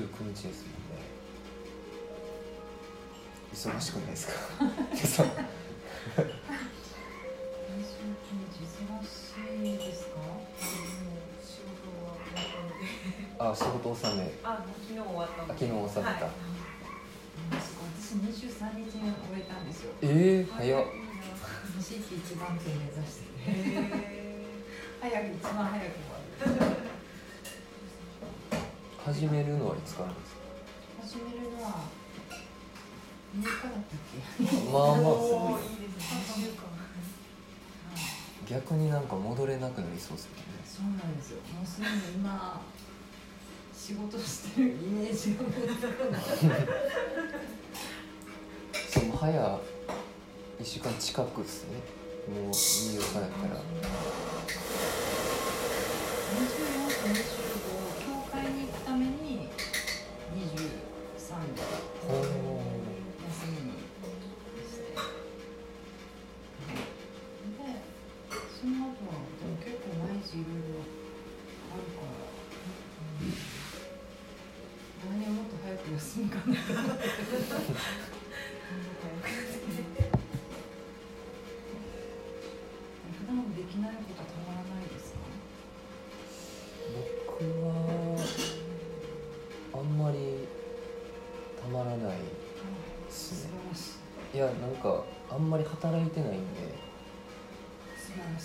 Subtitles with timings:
[0.00, 1.04] ですもんね
[3.54, 4.34] 忙しくないですか
[5.06, 5.26] そう
[13.38, 16.30] あ仕事納めあ昨日終わったあ昨日納めた、はい
[17.54, 20.84] 私23日に終えたんですよええー早っ
[21.80, 24.44] 新規一番手目指しててへ
[25.00, 26.13] 早く一番早く
[29.04, 31.18] 始めるのはいつからですか？
[31.18, 31.80] 始めるのは
[33.36, 33.82] 2日だったっ
[34.40, 34.54] け？
[34.72, 34.94] まあまあ。
[34.94, 36.50] ーすごいいいですね
[38.48, 40.46] 逆になんか戻れなくなりそうですけどね。
[40.66, 41.38] そうなんですよ。
[41.54, 42.60] もうすでに今
[43.74, 45.44] 仕事してるイメージが
[46.10, 46.22] ない
[48.90, 49.32] その早
[50.60, 51.80] 1週間近くですね。
[52.28, 53.60] もう24日やったら。
[56.34, 56.38] 24
[57.00, 57.16] と25
[58.04, 59.48] 教会に行くために
[61.34, 62.63] 23で
[95.54, 96.74] まり働いてないんで。
[97.96, 98.44] 素晴らし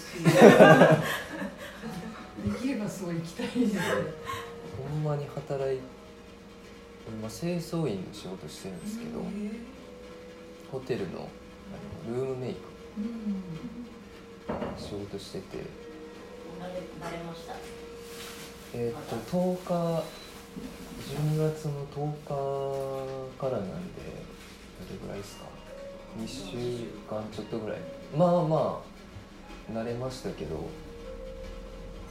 [2.47, 2.51] い。
[2.53, 3.67] できればそう行きたいで。
[3.67, 3.81] す ね
[4.77, 5.79] ほんまに働い
[7.07, 9.23] 今清掃員の仕事してるんですけど
[10.71, 11.27] ホテルの
[12.07, 12.59] あのルームメイク。
[12.97, 13.43] うん
[14.77, 15.57] 仕事してて。
[15.57, 16.69] 慣れ
[17.07, 17.53] 慣れました？
[18.73, 20.03] えーっと10日
[21.15, 25.48] 12月の10日からなんでどれぐらいですか？
[26.17, 27.79] 2週間ちょっとぐらい。
[28.17, 28.81] まあま
[29.69, 30.67] あ慣れましたけど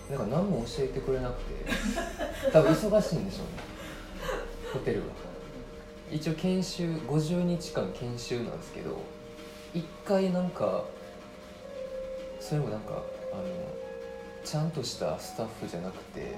[0.08, 1.72] なんか何も教えてくれなくて
[2.52, 3.52] 多分忙しいんでしょうね。
[4.72, 5.06] ホテルは。
[6.10, 8.98] 一応研修50日間研修なんですけど
[9.74, 10.84] 一回なんか
[12.40, 13.42] それもなんかあの
[14.42, 16.34] ちゃんとしたスタッフじゃなくて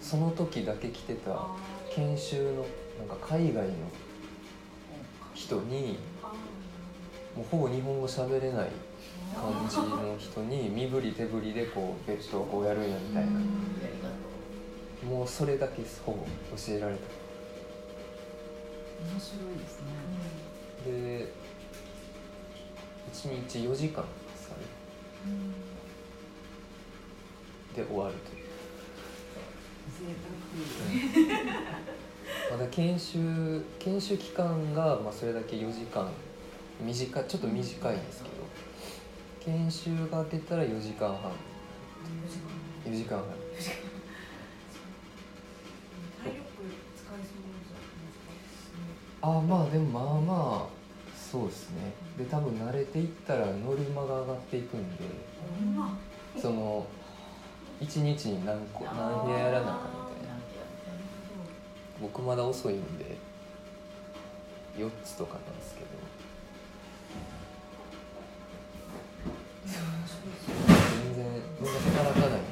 [0.00, 1.46] その時だけ来てた
[1.94, 2.66] 研修の
[3.06, 3.72] なんか海外の
[5.34, 5.98] 人に
[7.36, 8.70] もうほぼ日本語喋れない
[9.34, 13.30] 感じの人に身振り手振りでこうベッドをこうやるんやみたいな。
[15.08, 16.18] もうそれだけほぼ
[16.56, 17.00] 教えられた。
[19.00, 19.86] 面白いですね。
[20.84, 21.32] で
[23.12, 24.60] 1日4時間ですかね。
[27.74, 28.50] で終わるという。
[29.90, 30.14] 贅
[32.50, 36.10] まだ研修研修期間がまあそれだけ4時間
[36.82, 38.34] 短いちょっと短いんですけど
[39.44, 41.32] 研修が出たら4時間半。
[42.86, 43.26] 4時間半。
[49.22, 50.68] あまあでもまあまあ
[51.14, 51.92] そうですね。
[52.16, 55.02] で多分慣れていったらノルマが上がっていくんで
[56.40, 56.86] その
[57.80, 60.36] 1日に何個何部屋やらなあかんみたいな。
[62.00, 63.16] 僕まだ遅いんで
[64.78, 65.79] 4つとかなんですけど
[69.70, 71.24] 全然全然
[71.96, 72.40] 働かない。
[72.40, 72.42] ん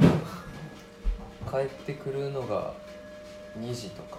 [0.00, 0.06] で
[1.50, 2.74] 帰ってくるのが
[3.58, 4.18] 2時とか。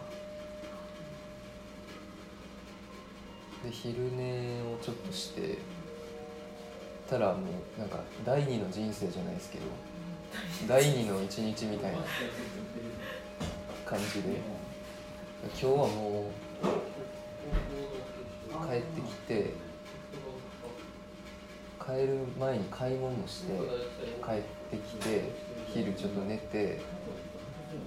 [3.64, 5.58] で昼寝をちょっとして
[7.10, 7.42] たらも
[7.78, 9.64] うなんか第二の人生じゃないですけど
[10.68, 11.98] 第二の一日みたいな
[13.86, 14.40] 感じで。
[15.42, 16.30] 今日はも
[16.62, 16.66] う
[18.68, 19.54] 帰ってきて
[21.84, 23.54] 帰る前に買い物もして
[24.24, 25.32] 帰ってきて
[25.74, 26.82] 昼ちょっと寝て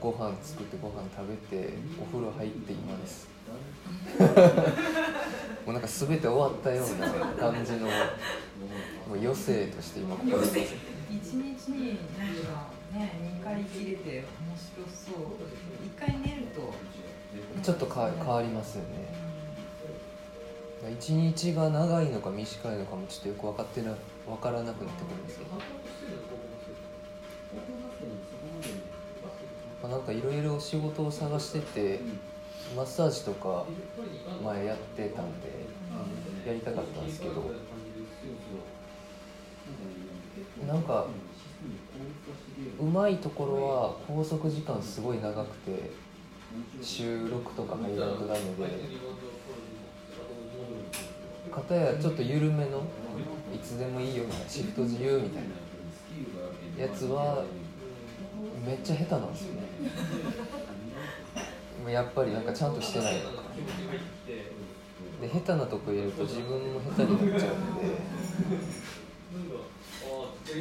[0.00, 3.28] ご飯作ってご飯食べてお風呂入って今です。
[5.66, 7.92] もうなんか全て終わったような感じのも
[9.14, 14.24] う余生として今ここ一日になんかね2回切れて面
[14.56, 15.22] 白そう。
[15.86, 16.72] 1回寝ると。
[17.62, 19.21] ちょっとか変わりますよね
[20.90, 23.94] 一日が長いのか短いのかもちょっとよく分かってな
[24.26, 25.50] 分からなくなってくるんですけど、
[29.82, 32.00] まあ、なんかいろいろ仕事を探してて
[32.76, 33.64] マッサージとか
[34.44, 35.49] 前やってたんで
[36.46, 37.50] やりたかったんですけど。
[40.67, 41.06] なんか
[42.79, 45.90] うまいところは拘束時間すごい長くて
[46.82, 48.81] 収録とか入らんとダメで
[51.54, 52.82] 片やちょっと緩めの
[53.54, 55.43] いつでもいいよみたいなシフト自由みたい
[56.78, 57.44] なやつは
[58.66, 59.62] めっちゃ下手なんですよね。
[61.93, 63.43] やっぱりなんかちゃんとしてないのか。
[65.20, 67.82] で下手なとこ入れると自分も下手になっちゃうんで。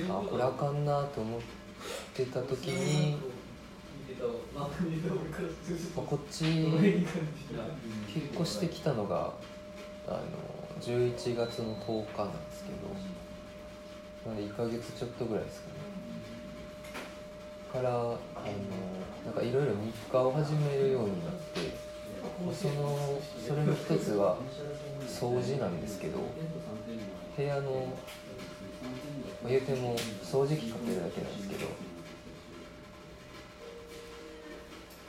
[0.10, 1.42] あこれあかんなと思っ
[2.14, 3.18] てた時に
[5.96, 7.06] こっち引っ
[8.40, 9.34] 越してきたのが
[10.08, 10.20] あの
[10.81, 12.72] 11月の10日なんですけ
[14.25, 15.74] どなんで1ヶ月ちょっとぐらいですかね。
[17.72, 18.18] からあの
[19.25, 21.92] なんかいろいろ日課を始めるようになって
[22.54, 24.38] そのそれの一つは
[25.07, 26.19] 掃除なんですけど
[27.38, 27.95] 部屋の
[29.42, 31.68] まあ言うても掃除機かけるだけなんですけど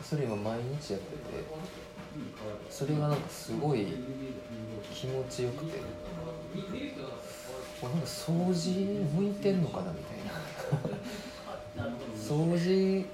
[0.02, 1.18] それ今毎日やってて
[2.70, 3.86] それがなんかすごい
[4.92, 5.78] 気持ちよくて。
[7.80, 8.70] これなんか掃除
[9.12, 10.32] 向いてんのかなみたいな。
[12.16, 13.04] 掃除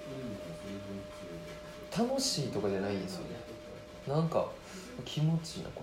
[1.97, 3.37] 楽しいとかじゃないんですよね。
[4.07, 4.47] なんか
[5.05, 5.83] 気持ちいいなこ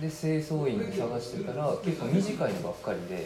[0.00, 0.06] れ。
[0.08, 3.16] で清掃員探してたら結構短いのばっかりで。
[3.16, 3.24] で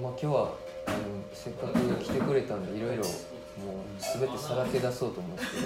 [0.00, 0.54] まあ今日は
[0.86, 0.98] あの
[1.32, 3.02] せっかく来てくれたんでいろいろ
[3.64, 5.60] もう全てさらけ出そうと思うんですけ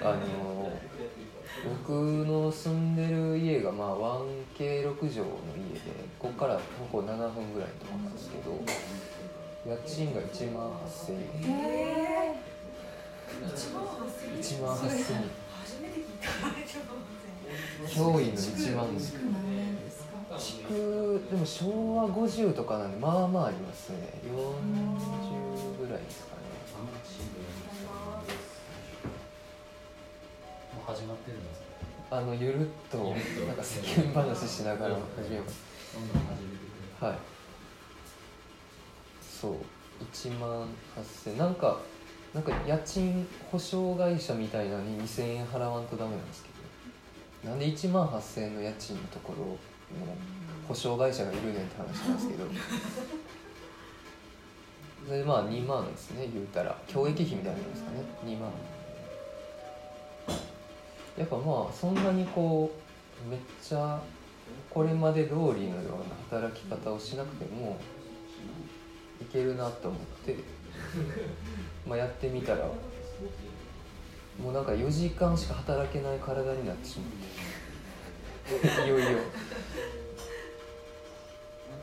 [0.00, 0.72] どあの
[1.80, 1.92] 僕
[2.26, 3.96] の住んでる家がまあ
[4.56, 5.26] 1K6 畳の
[5.72, 5.80] 家で
[6.18, 8.62] ここから徒歩7分ぐらいのとこなんですけど
[9.66, 11.18] 家賃が1万8000円。
[11.44, 14.40] えー、1万8000円。
[14.40, 15.30] 1万8000円。
[15.60, 16.06] 初めて聞い。
[16.30, 16.78] た
[17.88, 18.98] 驚異の1万円
[20.38, 26.42] 築でも昭和50とかなんでまあまあありますね40ぐらいですかね
[30.74, 31.60] もう始まってるんです
[32.10, 32.16] か？
[32.16, 35.60] あのゆるっとなんか世間話しながら始めます。
[37.00, 37.18] はい。
[39.22, 39.52] そう。
[40.12, 41.78] 1万8000なんか
[42.32, 47.50] なんか家賃保証会社みたいなのに2000円払わんとダメなんですけど。
[47.50, 49.56] なんで1万8000円の家賃のところの
[50.66, 52.44] 保証会社がいるねんって話なんですけど。
[55.06, 56.76] そ れでまあ2万ですね言うたら。
[56.86, 57.98] 教育費みたいなのですかね。
[58.24, 58.50] 2万
[61.18, 62.70] やっぱまあそんなにこ
[63.26, 64.00] うめっちゃ
[64.70, 67.76] これまで通りのような働き方をしなくても
[69.20, 70.36] いけるなと思って
[71.86, 72.66] まあやってみたら
[74.40, 79.18] もうなんか4時間しか働けない体になってしまっていよいよ。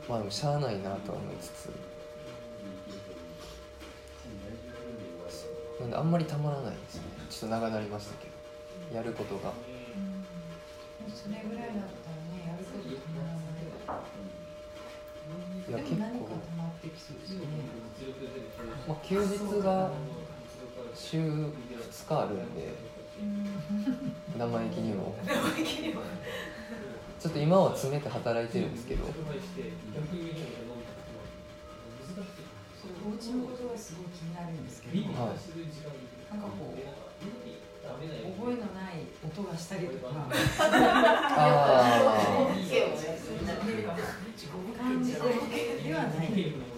[0.07, 1.69] まあでもしゃあないなとは思いつつ。
[5.81, 7.01] なんであんまりたまらないですね。
[7.29, 8.24] ちょっと長なりましたけど。
[8.93, 9.53] やることが。
[11.13, 13.45] それぐらいだったらねやること止まらない
[15.67, 17.45] いや結でも何か構溜まってきそうですよね。
[18.87, 19.91] まあ、休日が
[20.93, 21.51] 週2
[22.07, 22.73] 日あるんで
[24.37, 25.15] 生意気にも。
[27.19, 29.05] ちょっと今は詰めて働いてるんですけど。
[29.05, 29.13] そう
[33.09, 35.09] お家のことがすごい気になるんですけど、はい。
[35.09, 37.04] なんかこう
[37.95, 40.27] 覚えのない音がしたりとか。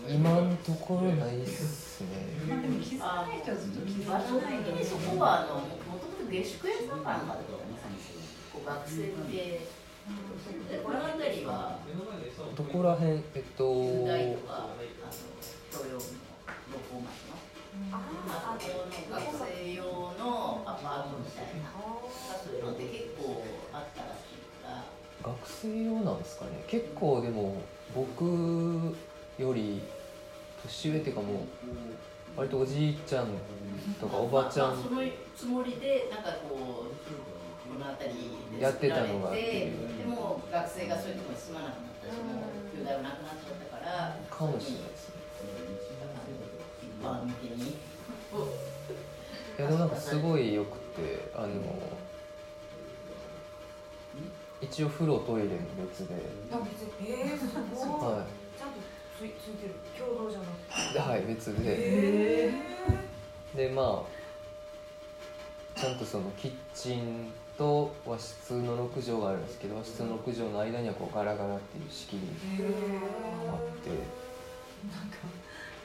[0.09, 1.41] 今んところない。
[1.41, 2.07] っすね。
[2.47, 4.57] まあでも気づかない人はずっと気づかない。
[4.63, 5.61] 的にそこはあのも
[5.99, 7.37] ともと下宿屋さんか
[12.55, 13.63] どこら辺えっと
[25.27, 26.63] 学生用なんですかね。
[26.67, 27.55] 結構でも
[27.93, 28.25] 僕
[29.37, 29.81] より
[30.63, 31.37] 年上っていうかもう
[32.35, 33.27] 割とおじいちゃん
[33.99, 35.01] とかおばちゃんまあまあその
[35.35, 36.93] つもりでなんかこう
[37.73, 45.15] この辺りでやってたのがあってでも学生がそういうところに住まなくなったしもう兄弟はなくなっちゃったからかもしれないですね。
[46.83, 47.69] 一般向けに。
[47.69, 51.47] いやでもなんかすごいよくてあの
[54.61, 55.55] 一応風呂トイレも
[55.87, 56.15] 別で、
[56.51, 58.25] あ別にえー、すごい、は
[58.57, 58.79] ちゃんと
[59.19, 59.75] ついついてる？
[59.97, 60.99] 共同じゃなくて？
[60.99, 61.59] はい別で。
[61.65, 62.51] え
[63.55, 64.17] でまあ
[65.79, 73.95] ちゃんとそのキッチンと和室の6畳があるんですけど和室の6畳の間にはこうガラガラっていう仕切りー、があってな
[75.05, 75.17] んか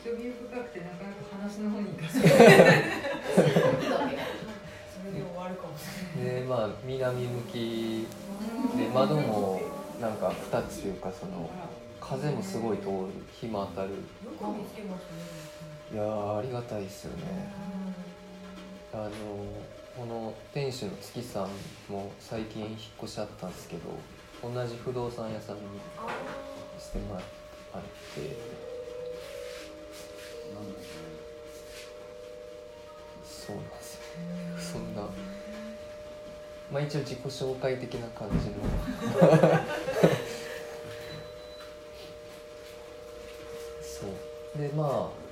[0.04, 2.26] 興味深くてなかなか話の方に行かせ そ
[5.06, 5.84] れで終わるかもし
[6.16, 6.40] れない。
[6.40, 8.06] でまあ南向き
[8.76, 9.60] で窓も
[10.00, 11.48] なんか2つというかその
[12.00, 12.90] 風もすごい通る
[13.32, 13.90] 日も当たる。
[15.92, 17.52] いやーありがたいですよね。
[18.92, 19.10] あの
[19.96, 21.48] この店主の月さん
[21.92, 23.82] も最近引っ越しあったんですけど
[24.42, 25.62] 同じ不動産屋さんに
[26.78, 28.36] してもらって
[33.24, 34.02] そうなんですよ。
[36.72, 38.54] まあ一応自己紹介的な感じの。
[43.82, 44.58] そう。
[44.58, 45.22] でまあ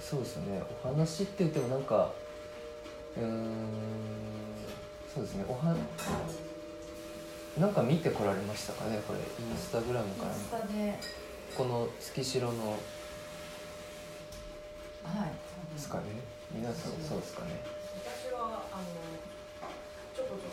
[0.00, 0.62] そうですよね。
[0.84, 2.12] お話って言ってもなんか
[3.16, 3.56] うーん
[5.12, 5.44] そうですね。
[5.48, 5.74] おは
[7.58, 9.18] なんか見てこられましたかねこれ。
[9.18, 10.32] インスタグラムから
[11.56, 12.70] この月城の。
[12.70, 12.76] は
[15.26, 15.32] い。
[15.74, 16.04] ですかね。
[16.52, 17.62] 皆さんそうですかね。
[18.04, 18.84] 私はあの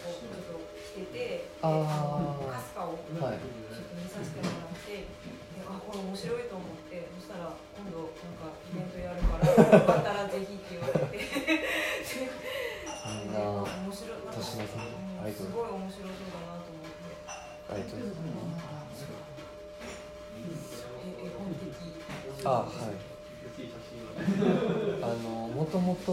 [0.03, 1.79] こちょこちょっと来ててあー。
[1.79, 9.55] のカスカをはいちょっと見させてもらってであこれ面白いと思ってそしたら今度なんかイベントやるから よ
[9.87, 11.23] かったらぜひって言われて。
[13.63, 17.15] 面白いなんかすごい面白そうだなと思って。
[17.27, 18.59] ありがとうございま
[18.93, 19.07] す。
[21.03, 21.65] え絵本的。
[22.45, 23.13] あはい。
[25.01, 26.09] あのもともと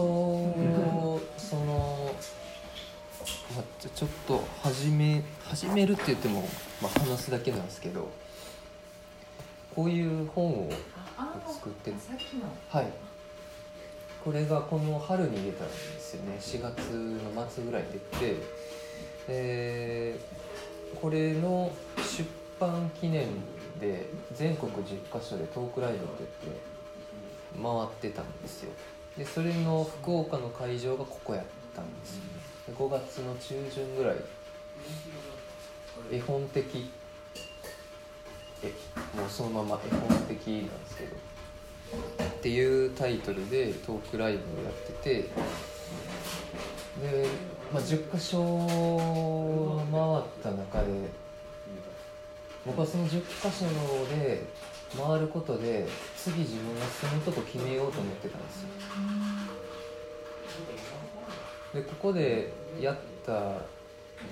[1.37, 2.13] その、
[3.55, 6.47] まあ、ちょちょっと始め始めるって言っても、
[6.81, 8.09] まあ、話すだけなんですけど
[9.75, 10.71] こういう本を
[11.47, 11.91] 作って
[12.69, 12.87] はい。
[14.23, 16.37] これがこの春に出たんですよね。
[16.39, 16.79] 4月
[17.35, 18.35] の末ぐらいに出て
[19.27, 20.19] で
[21.01, 22.23] これの出
[22.59, 23.27] 版記念
[23.79, 26.61] で全国10カ所でトークライブって言って
[27.99, 28.71] 回ってたんですよ。
[29.17, 32.23] でそれの福岡の会場がここやったんですよ
[32.77, 34.17] 5月の中旬ぐらい。
[36.11, 36.89] 絵本的。
[38.63, 38.67] え
[39.17, 41.15] もうそのまま絵本的なんですけど。
[42.23, 45.29] っていうタイトルでトークライブをやってて。
[47.01, 47.27] で、
[47.73, 48.67] まあ、10か所
[49.91, 51.09] 回った中で
[52.65, 53.65] 僕はその10か所
[54.15, 54.43] で
[54.95, 55.87] 回ることで
[56.17, 58.67] 次自分が住むとこ決めようと思ってたんですよ。
[61.73, 63.53] でここでやった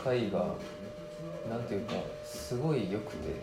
[0.04, 0.54] 回が
[1.50, 1.94] なんていうか
[2.24, 3.36] すごい良くて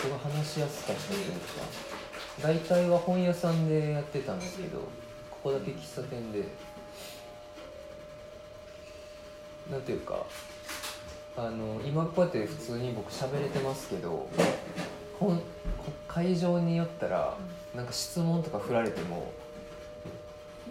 [0.00, 1.38] すごい話しやすかったというか
[2.42, 4.78] 大体は本屋さんでやってたんですけど
[5.30, 6.44] ここだけ喫茶店で
[9.70, 10.26] なんていうか
[11.36, 14.28] あの今こうやって普通に僕喋れてますけど
[15.18, 15.40] 本
[16.08, 17.36] 会場によったら
[17.74, 19.32] なんか質問とか振られても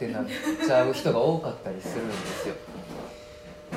[0.01, 2.55] ってなっちゃう人が多かったりするんですよ。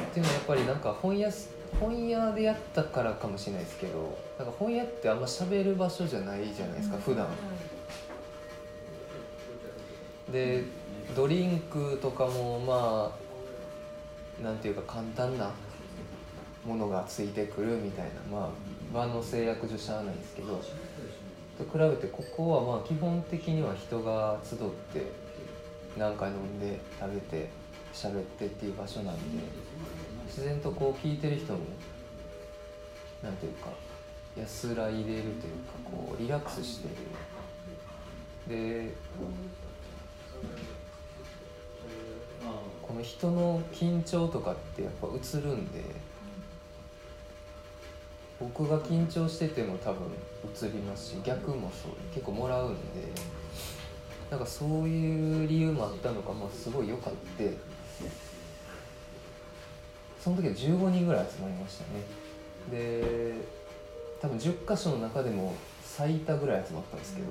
[0.00, 7.28] っていうのはやっぱりなんか本屋す本屋でやったからかもしれないですけどなんか本屋ってあんま喋る場所じゃないじゃないですか普段。
[10.32, 10.64] で
[11.14, 13.12] ドリンクとかもま
[14.40, 15.50] あなんていうか簡単な
[16.64, 18.38] ものがついてくるみたいな。
[18.38, 18.50] まあ
[18.94, 20.60] 場の制約上しゃあないんですけど。
[21.56, 24.58] と比べてここはまあ基本的には人が集っ
[24.92, 25.23] て
[25.96, 27.48] 何か飲んで食べて
[27.92, 29.20] 喋ってっていう場所なんで
[30.26, 31.60] 自然とこう聞いてる人も
[33.22, 33.70] なんていうか
[34.36, 35.30] 安らいでるというか
[35.84, 36.94] こうリラックスしてる。
[38.46, 38.92] で
[42.82, 45.80] この人の緊張とかってやっぱ映るんで
[48.38, 50.08] 僕が緊張してても多分
[50.44, 53.33] 映りますし逆もそう結構もらうんで。
[54.30, 57.56] なんかそういう理由もあったのか、まあ、すごい良かって
[60.20, 62.02] その時は15人ぐらい集まりましたね。
[62.70, 63.34] で
[64.20, 67.28] 多分10箇所の中でも最多ぐらい集まったんですけど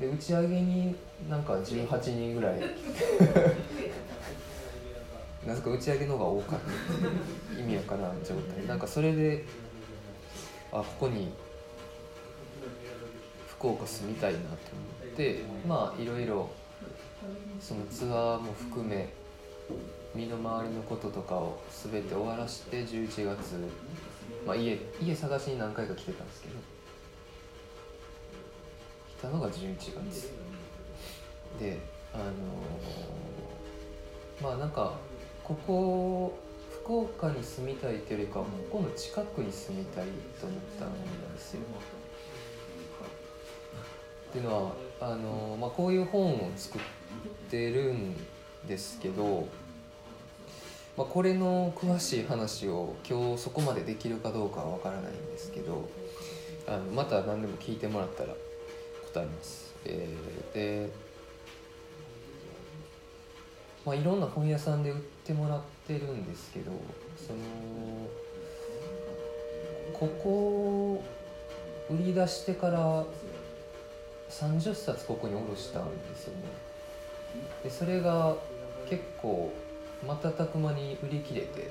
[0.00, 0.96] で打ち上げに
[1.28, 2.60] なんか18人ぐらい。
[5.46, 7.60] なぜか打ち上げの方が多かった。
[7.60, 8.66] 意味わからん状態。
[8.66, 9.44] なんかそれで
[10.72, 11.32] あここに
[13.48, 14.54] 福岡住みたいなと思
[15.12, 16.50] ってまあいろいろ
[17.60, 19.08] そのツアーも含め
[20.14, 23.54] 身の回りのこととかを全て終わらして11月、
[24.46, 26.54] まあ、家家探しに何回か来てたんですけど
[29.18, 30.32] 来たのが11月。
[31.58, 31.78] で
[32.12, 33.20] あのー
[34.42, 34.94] まあなんか
[35.44, 36.38] ここ
[36.82, 40.06] 福岡に住みたいというよりかはここの近くに住みたい
[40.40, 40.92] と思ったん
[41.34, 41.60] ですよ。
[44.30, 46.80] っていうのはあの、まあ、こういう本を作っ
[47.50, 48.14] てるん
[48.68, 49.48] ですけど、
[50.96, 55.88] まあ、これの詳しい話を今日そこまでできるかどうかは分からないんですけど
[56.68, 58.34] あのまた何でも聞いてもらったら
[59.12, 59.74] 答えます。
[59.86, 61.10] えーで
[63.84, 66.70] まあ、いろんな本屋さんで売ってもらってるんですけど
[67.16, 67.38] その
[69.94, 71.02] ここ
[71.90, 73.04] 売り出してから
[74.30, 76.42] 30冊ここに卸したんですよね。
[77.62, 78.36] でそれが
[78.88, 79.52] 結構
[80.06, 81.70] 瞬く間に売り切れて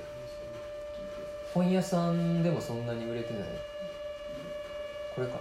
[1.54, 3.44] 本屋さんでもそんなに売れてない。
[5.16, 5.36] これか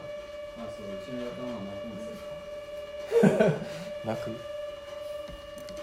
[0.58, 2.08] あそううちのやかんは泣くんです
[3.22, 3.50] よ
[4.04, 4.30] な 泣く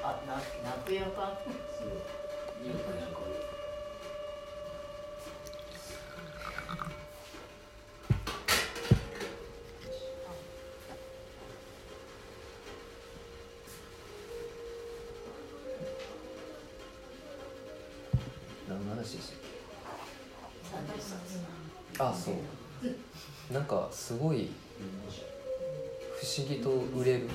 [0.04, 1.38] あな泣くやか。
[1.78, 1.90] そう
[26.38, 27.30] 思議と売れる。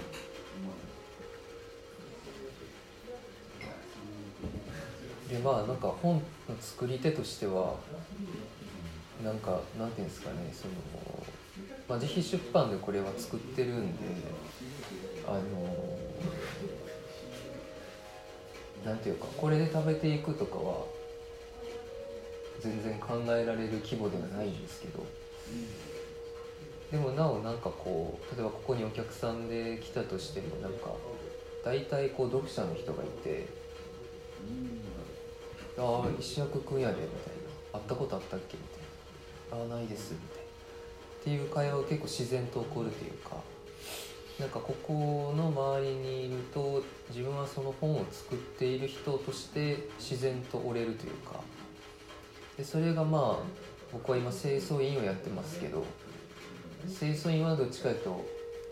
[5.31, 6.23] でまあなんか本の
[6.61, 7.77] 作り手としては
[9.25, 10.75] なんかなんていうんですかねその、
[11.89, 14.03] まあ、自費出版でこれは作ってるんで
[15.27, 15.41] あの
[18.85, 20.85] なんていうかこれで食べていくとかは
[22.61, 25.07] 全然考えられる規模ではないんですけど。
[26.91, 30.91] でもなおなんかこう例えばここにお客さんで来たとしてもなんか
[31.65, 33.47] 大体こう読者の人がいて
[35.79, 37.35] 「ああ石役くんやで」みたい
[37.73, 38.65] な「会ったことあったっけ?」み
[39.49, 40.41] たいな「ああないです」みたいな。
[41.21, 43.37] っていう会話が結構自然と起こるというか
[44.39, 51.41] なんかここの周りにいると自分はその本を作っている人として自然と折れるというか。
[52.57, 53.45] でそれがまあ
[53.93, 55.83] 僕は今清掃員をやってますけど
[56.87, 58.27] 清掃員はどっちかというと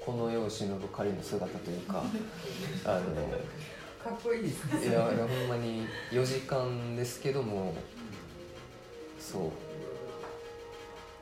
[0.05, 2.03] この世を忍ぶ彼の姿というか
[2.85, 3.15] あの
[4.03, 7.75] かっこいいですねいやいやほんまに4時間ですけども
[9.19, 9.51] そう。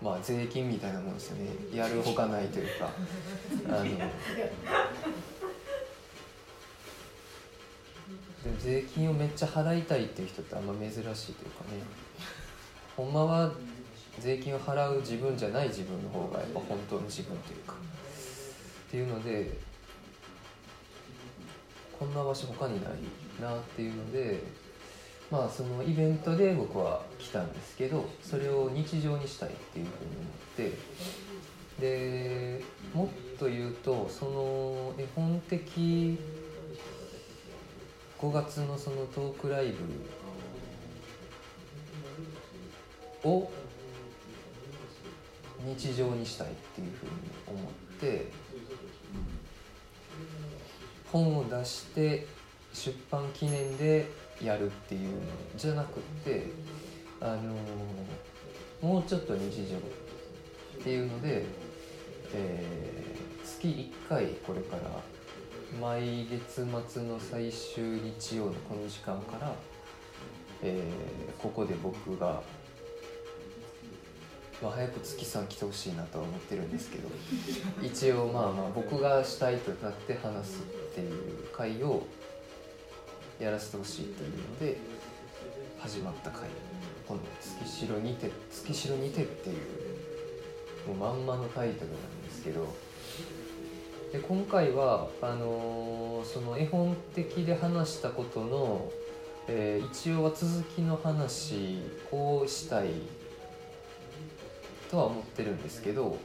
[0.02, 1.50] まあ税金みたいなもんですよね。
[1.74, 2.90] やるほかないというか。
[3.68, 4.10] あのでも
[8.60, 11.14] 税金をめっちゃ払いたいっていう人ってあんま珍しいという
[11.50, 11.82] かね。
[12.96, 13.52] ほんまは
[14.20, 17.74] 税金を払う自分じゃない自分の方がやっぱ本当の自分というか。
[17.74, 19.58] っていうので
[21.98, 22.92] こんな場所他にない
[23.40, 24.42] なっていうので
[25.30, 31.06] まあそのイベントで僕は来たんですけどそれを日常にしたいっていうふうに思って。
[31.80, 32.62] で
[32.94, 36.18] もっと言うとその絵本的
[38.18, 39.74] 5月のそのトークライ
[43.22, 43.50] ブを
[45.64, 47.12] 日常にしたいっていうふうに
[47.46, 48.30] 思って
[51.12, 52.26] 本を出して
[52.72, 54.10] 出版記念で
[54.42, 55.20] やるっていうの
[55.56, 56.46] じゃなくって
[57.20, 57.54] あの
[58.82, 61.44] もうちょっと日常っていうので、
[62.34, 63.16] えー
[63.46, 65.00] 月1回これから
[65.80, 69.52] 毎月末の最終日曜のこの時間から、
[70.62, 72.42] えーここで僕が、
[74.62, 77.08] まあ、早く月さん来てほしいなとは思ってるんですけど
[77.82, 82.06] 一応まあまあ僕がしたいとなって話すっていう会を
[83.38, 84.78] やらせてほしいというので
[85.78, 86.48] 始まった会
[87.06, 92.66] この「月城にて」「月城にて」っていうもうまんまのタイトルなんですけど
[94.12, 98.90] で今回はあのーその絵本的で話したことの、
[99.48, 101.78] えー一応は続きの話
[102.10, 102.88] をしたい
[104.90, 106.18] とは思ってるんですけど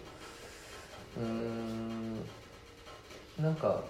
[1.17, 2.17] うん
[3.39, 3.81] なんか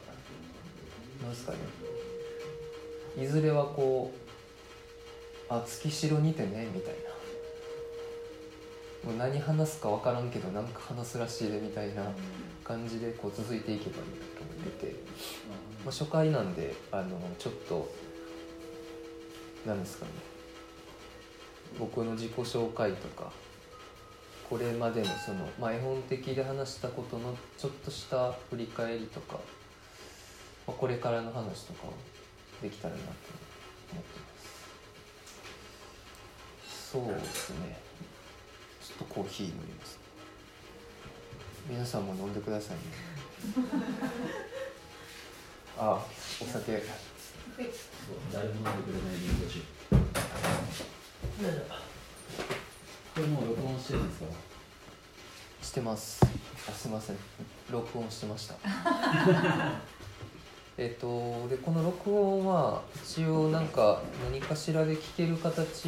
[1.22, 1.58] なんですかね。
[3.22, 4.18] いずれはこう
[5.54, 7.12] 「あ月城にてね」みたいな。
[9.04, 12.04] もう何話すか分からんけどなんか話すらしいでみたいな
[12.64, 14.96] 感じでこう続いていけばいいなと思ってて、
[15.84, 17.90] まあ、初回なんであのちょっと
[19.66, 20.12] なんですかね。
[21.80, 23.32] 僕の自己紹介とか
[24.52, 29.40] これまでのその、まあ、絵本的で話したことのちょっとした振り返りとか、
[30.68, 31.94] まあ、これからの話とかを
[32.62, 33.06] できたらなと
[33.94, 34.26] 思ってま
[36.68, 36.92] す。
[36.92, 37.80] そうですね。
[38.82, 39.98] ちょっとコーヒー飲みます。
[41.70, 42.82] 皆さんも飲んでくださいね。
[45.80, 46.06] あ
[46.42, 46.52] お酒。
[46.52, 46.62] そう
[48.34, 49.62] 誰も飲んでくれないリンゴ酒
[53.16, 54.26] これもう録音してるんですか？
[55.62, 56.22] してます。
[56.68, 57.18] あすいません。
[57.72, 58.56] 録音してました。
[60.78, 65.86] えっとでこの録音は一応なんか何かしらで聞ける形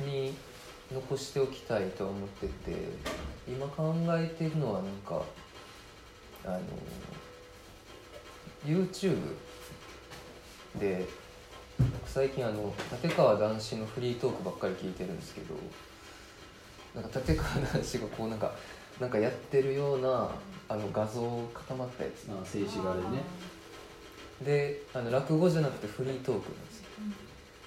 [0.00, 0.34] に
[0.92, 2.52] 残しておきたいとは思ってて
[3.46, 5.22] 今考えてるのはなんか
[6.44, 6.60] あの
[8.66, 9.36] YouTube
[10.76, 11.06] で
[12.06, 15.54] 最近あの立川談志のフリートークばっかり聞いてるんですけど
[16.94, 18.52] なんか立川談志がこうなんか
[19.00, 20.30] なんかやってるような
[20.68, 21.20] あの画像
[21.54, 22.28] 固まったやつ。
[22.30, 23.22] あ静止画でね。
[24.42, 26.84] であの落語じゃなくてフリートークなんですよ。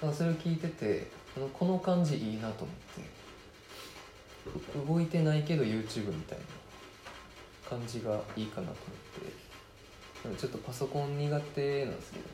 [0.02, 3.14] からそれを聞いててあのこの感じいいなと思って。
[4.86, 6.44] 動いてないけど YouTube みたいな
[7.70, 10.38] 感じがいいかなと思って。
[10.38, 12.24] ちょっとパソコン苦手なんですけど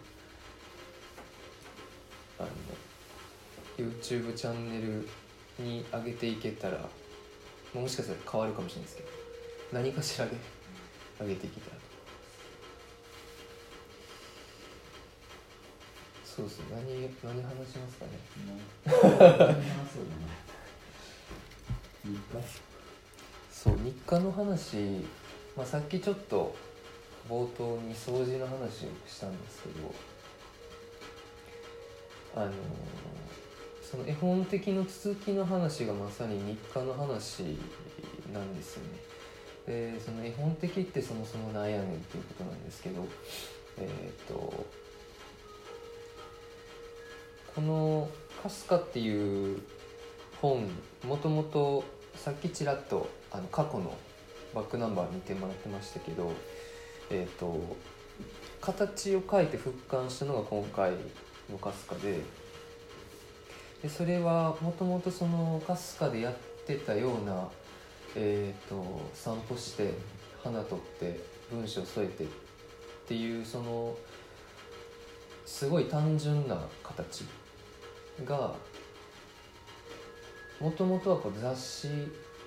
[2.40, 5.08] あの YouTube チャンネル
[5.58, 6.88] に上げていけたら
[7.74, 9.08] もしかしたら変わるかもしれないですけど
[9.72, 10.32] 何かしらで
[11.20, 11.76] 上げていけたら
[16.24, 16.84] そうです何
[17.22, 18.10] 何話しますかね？
[23.52, 24.76] そう日課の話、
[25.54, 26.56] まあ、さっきちょっと
[27.28, 29.92] 冒頭に掃除の話をしたんですけど
[32.34, 32.52] あの
[33.82, 37.56] その絵本的の続きの話がまさに日課の話
[38.32, 39.10] なんですよね。
[39.66, 43.04] でその絵本的ってそもそもなんやねんっていうことなんですけど
[43.78, 44.34] えっ、と
[47.54, 48.08] この
[48.42, 49.60] 「かすか」っていう
[50.40, 50.68] 本
[51.04, 53.96] もともとさっきちらっとあの過去の
[54.54, 56.32] バックナンバー見てもらってましたけど
[57.10, 57.60] えっ、と
[58.60, 60.92] 形を変えて復刊したのが今回
[61.50, 62.20] のかすかで。
[63.82, 66.34] でそれはもともとそのかすかでやっ
[66.66, 67.48] てたような、
[68.14, 69.94] えー、と散歩して
[70.44, 72.26] 花取って文章添えてっ
[73.08, 73.96] ていうその
[75.46, 77.24] すごい単純な形
[78.24, 78.54] が
[80.60, 81.88] もともとはこう雑誌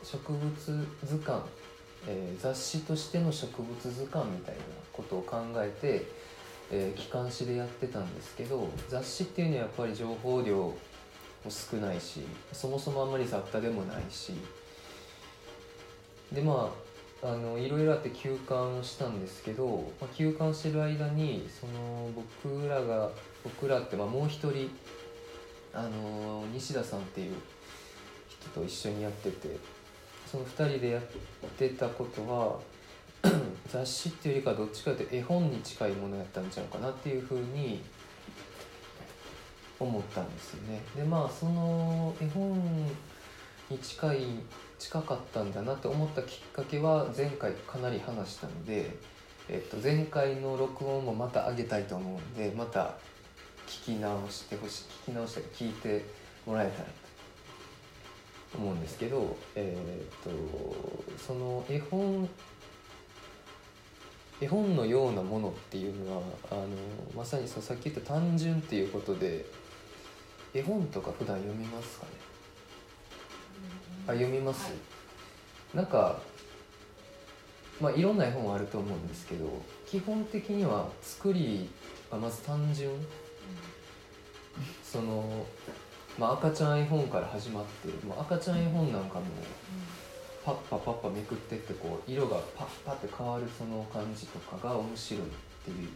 [0.03, 1.41] 植物図鑑、
[2.07, 4.61] えー雑誌としての植物図鑑みたいな
[4.91, 6.05] ことを考えて、
[6.75, 10.75] えー機関誌でやってたんですけど雑誌っていうのはやっぱり情報量も
[11.49, 14.33] 少ないしそもそもあんまり雑多でもないし。
[16.31, 16.73] でま
[17.21, 23.09] ああのいろいろあって休刊したんですけど、まあ、休刊してる間にその僕らが
[23.45, 24.69] 僕らってまあもう一人
[25.73, 27.35] あの西田さんっていう
[28.27, 29.55] 人と一緒にやってて
[30.29, 31.01] その2人でやっ
[31.57, 32.59] てたことは
[33.69, 37.81] 雑誌っていうよりかどっちかというと絵本に近いものやったんちゃうかなっていうふうに
[39.79, 40.81] 思ったんですよね。
[40.95, 42.53] でまあその絵本
[43.69, 44.17] に近い
[44.79, 48.91] 近かったんだなって思ったきっかけは前回かなり話したので、
[49.47, 52.95] えっと、前回の録音もまた上げたいと思うんでまた
[53.65, 56.03] 聞き直してほしい聞き直して聞いて
[56.45, 56.89] もらえたら
[58.51, 60.29] と思うんですけど、えっと
[61.17, 62.29] その絵本
[64.43, 66.67] 絵本のようなものっていうのはあの
[67.15, 69.45] まさにさっき言った単純っていうことで
[70.53, 72.11] 絵本とか普段読みますかね？
[74.07, 74.71] あ読みます、
[75.73, 76.19] なんか
[77.79, 79.45] まあいろんな絵本あると思うんですけど
[79.87, 81.69] 基本的には作り
[82.11, 82.91] がまず単純。
[84.83, 85.47] その、
[86.19, 89.25] まあ、赤ちゃん絵本から始まって、まあ、赤ちゃん絵本なんかも
[90.45, 95.25] パッパパッパめくってってこう色がパッパって変わるその感じとかが面白いっ
[95.63, 95.89] ていう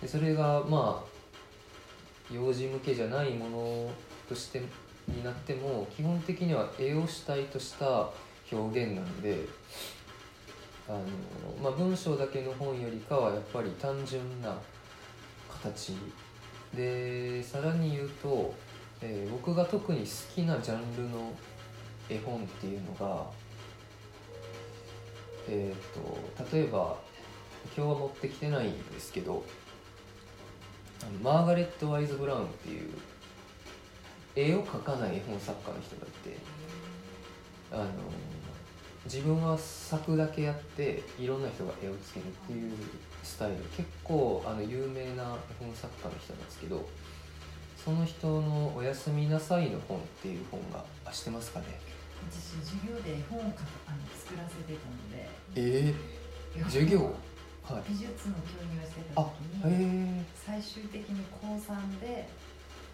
[0.00, 3.90] でそれがまあ幼児向けじゃないもの
[4.28, 4.62] として
[5.08, 8.08] になっても基本的には絵を主体とした
[8.52, 9.46] 表現なんで
[10.88, 11.00] あの、
[11.62, 14.56] まあ、文章だけの本よりかはやっぱり単純な
[15.48, 15.96] 形
[16.74, 18.54] でさらに言うと、
[19.00, 21.32] えー僕が特に好きなジャンルの
[22.08, 23.26] 絵本っていうのが
[25.48, 26.96] えー、と例えば
[27.76, 29.44] 今日は持ってきてないんですけど
[31.22, 32.90] マーガレット・ワイズ・ブラウンっていう
[34.36, 36.36] 絵を描かない絵本作家の人がいて
[37.72, 37.84] あの
[39.04, 42.72] 自分は作だけやっていろんな人が絵をつけるっていう
[43.24, 43.56] スタイル。
[43.76, 46.88] 結構あの有名な絵本作家の人なんですけど
[47.84, 51.66] その人の「おやすみなさい」の本っていう本があ知ってますかね？
[52.30, 55.11] 私授業で絵本をかあの作らせてたので
[55.56, 55.94] え
[56.64, 57.14] 授業？
[57.62, 57.82] はい。
[57.88, 59.30] 美術の教員をしてたあ
[59.62, 62.28] 時へにえ最終的に高3で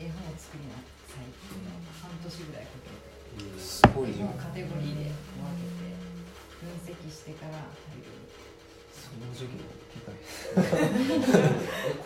[0.00, 0.76] 絵本を作りな
[1.08, 5.94] さいっていうのを半年ぐらいかけてすごい絵本カテゴリーで分けて
[6.60, 7.52] 分析してから
[7.94, 8.10] 入る。
[8.92, 9.62] その授業
[9.94, 10.12] 理解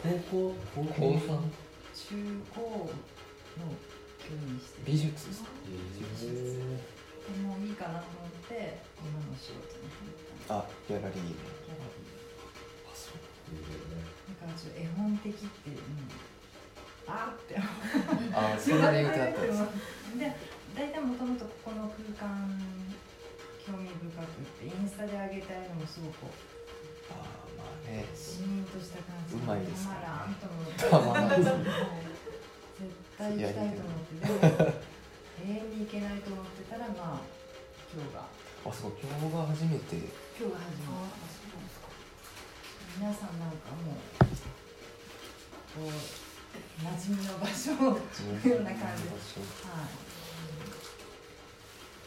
[0.04, 0.54] え高校？
[0.74, 1.50] 高高校三？
[1.92, 3.72] 中高の
[4.20, 5.48] 教員して美術ですか？
[5.66, 6.78] えで
[7.42, 11.38] もういいかなと思って今の仕事に入ったあギャラリーで。
[11.38, 12.18] ギャラリー。
[12.90, 13.22] あそう。
[13.52, 16.08] だからちょっと絵本的って、うん、
[17.06, 19.68] あーってあそんなに言うてあったんですか。
[20.18, 20.34] で
[20.74, 22.58] 大体もともとここの空間
[23.62, 26.26] 興味深くってインスタで上げたいのもすごく
[27.12, 28.04] あーまあね。
[28.16, 30.90] シーンとした感じうまいですたまらんと思って。
[30.90, 31.52] たまらん絶
[33.18, 34.26] 対行きたいと思って。
[34.26, 34.91] でも
[35.40, 37.20] 永遠に行けないと思ってたらまあ
[37.92, 38.28] 今日が。
[38.64, 39.96] あそう今日が初めて。
[40.38, 41.32] 今日が始まった
[42.98, 43.96] 皆さんなんかもう
[45.74, 45.88] こう
[46.84, 47.96] 馴染みの場所のよ
[48.60, 50.12] うな感じはい。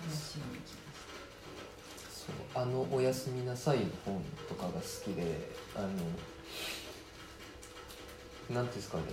[0.06, 1.06] 楽しみに来まし
[2.08, 5.88] そうあの「おやすみなさい」の本とかが好きであの
[8.56, 9.04] なんていうんですかね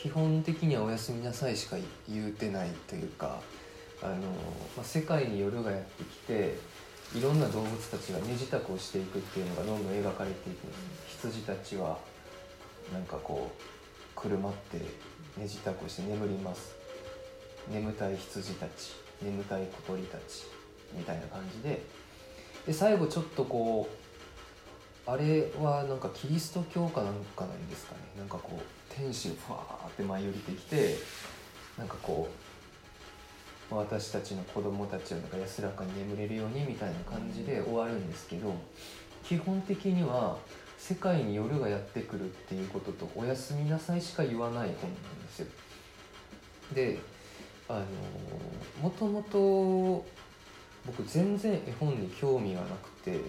[0.00, 1.76] 基本的には「おやすみなさい」しか
[2.08, 3.42] 言うてないというか
[4.02, 4.14] あの、
[4.74, 6.56] まあ、世界に夜がやってきて
[7.14, 10.68] いろんな動物たちが身支度をしていくっていうのがどんどん描かれていく
[11.06, 11.98] 羊たちは
[12.92, 14.78] なんかこうくるまって
[15.36, 16.74] 身支度をして眠ります。
[17.68, 20.46] 眠たい羊たち眠たい小鳥たち
[20.94, 21.82] みたいな感じで。
[22.66, 23.88] で最後ちょっとこ
[25.06, 28.00] うあれはなんかキリスト教かなんかなんですかね。
[28.18, 30.96] なんかこう天使がふわーて舞い降りてきて
[31.78, 32.28] なんかこ
[33.70, 38.54] う私たちの子供たちをなんか安らかに眠れるようにみたいな感じで終わるんですけど
[39.22, 40.38] 基本的には
[40.78, 45.46] 世界に夜がやってくるっていうことと「おやすみなさい」しか言わない本なんですよ。
[46.74, 46.98] で
[47.68, 47.84] あの
[48.82, 50.04] もともと
[50.86, 53.20] 僕全然絵本に興味がなくて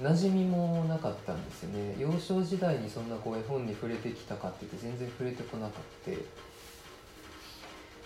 [0.00, 1.96] 馴染みもなかったんですよね。
[1.98, 6.18] 幼少時代にそんなこう絵本に触れてきたかって言って全然触れてこなかったで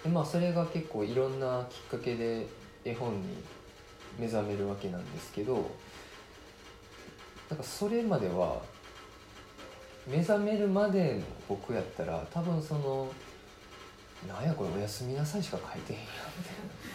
[0.09, 2.47] まあそれが結構いろんなきっかけで
[2.85, 3.43] 絵本に
[4.19, 5.71] 目覚めるわけなんですけど
[7.49, 8.63] なんかそれまでは
[10.07, 13.09] 目覚めるまでの僕やったら多分その
[14.29, 16.07] なんやこれおやすみなさいしか書いてへんやん
[16.39, 16.91] みたいな。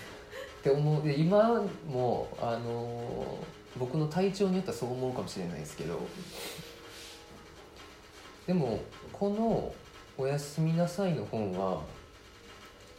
[0.59, 1.03] って思う。
[1.03, 3.37] で今もあの
[3.77, 5.99] 僕の体調によってはそう思うかもしれないですけど
[8.47, 8.79] でも
[9.11, 9.73] この
[10.17, 11.81] 「おやすみなさい」の本は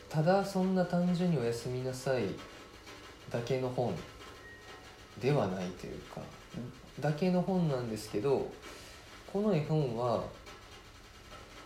[0.09, 2.25] ただそんな単純に「おやすみなさい」
[3.31, 3.95] だけの本
[5.21, 6.21] ではないというか
[7.01, 8.51] だけの本なんですけど
[9.33, 10.25] この絵本は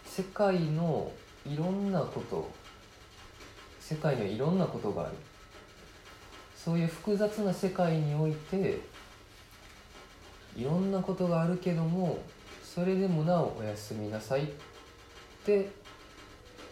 [0.06, 1.10] 世界の
[1.46, 2.48] いろんなこと
[3.80, 5.12] 世界にはいろんなことがある。
[6.62, 8.80] そういう複雑な世界において
[10.60, 12.18] いろんなことがあるけども
[12.62, 14.46] それでもなおおやすみなさいっ
[15.46, 15.70] て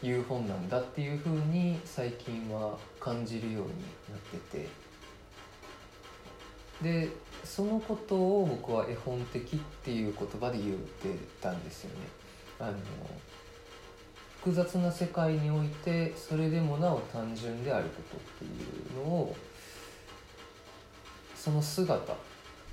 [0.03, 3.68] いう本なんだっていうふうに最近は感じるように
[4.11, 4.18] なっ
[4.51, 4.68] てて
[6.83, 7.09] で
[7.44, 11.09] そのことを僕は絵本的っていう言葉で言って
[11.40, 12.07] たんですよね。
[12.61, 12.72] あの
[14.40, 18.48] 複雑な世界においてそれでもなお単純であることってい
[18.94, 19.37] うのを
[21.35, 22.14] その姿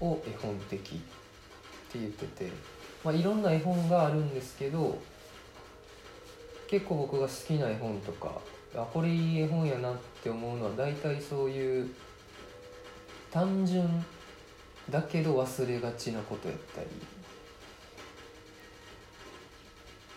[0.02, 2.52] を絵本的って言ってて、
[3.04, 5.00] まあ、いろんな絵本があるんですけど
[6.68, 8.40] 結構僕が好きな絵本とか
[8.76, 11.90] あこれいい絵本やなって思うのは大体そういう
[13.32, 13.88] 単純
[14.90, 16.88] だけど忘れがちなことやったり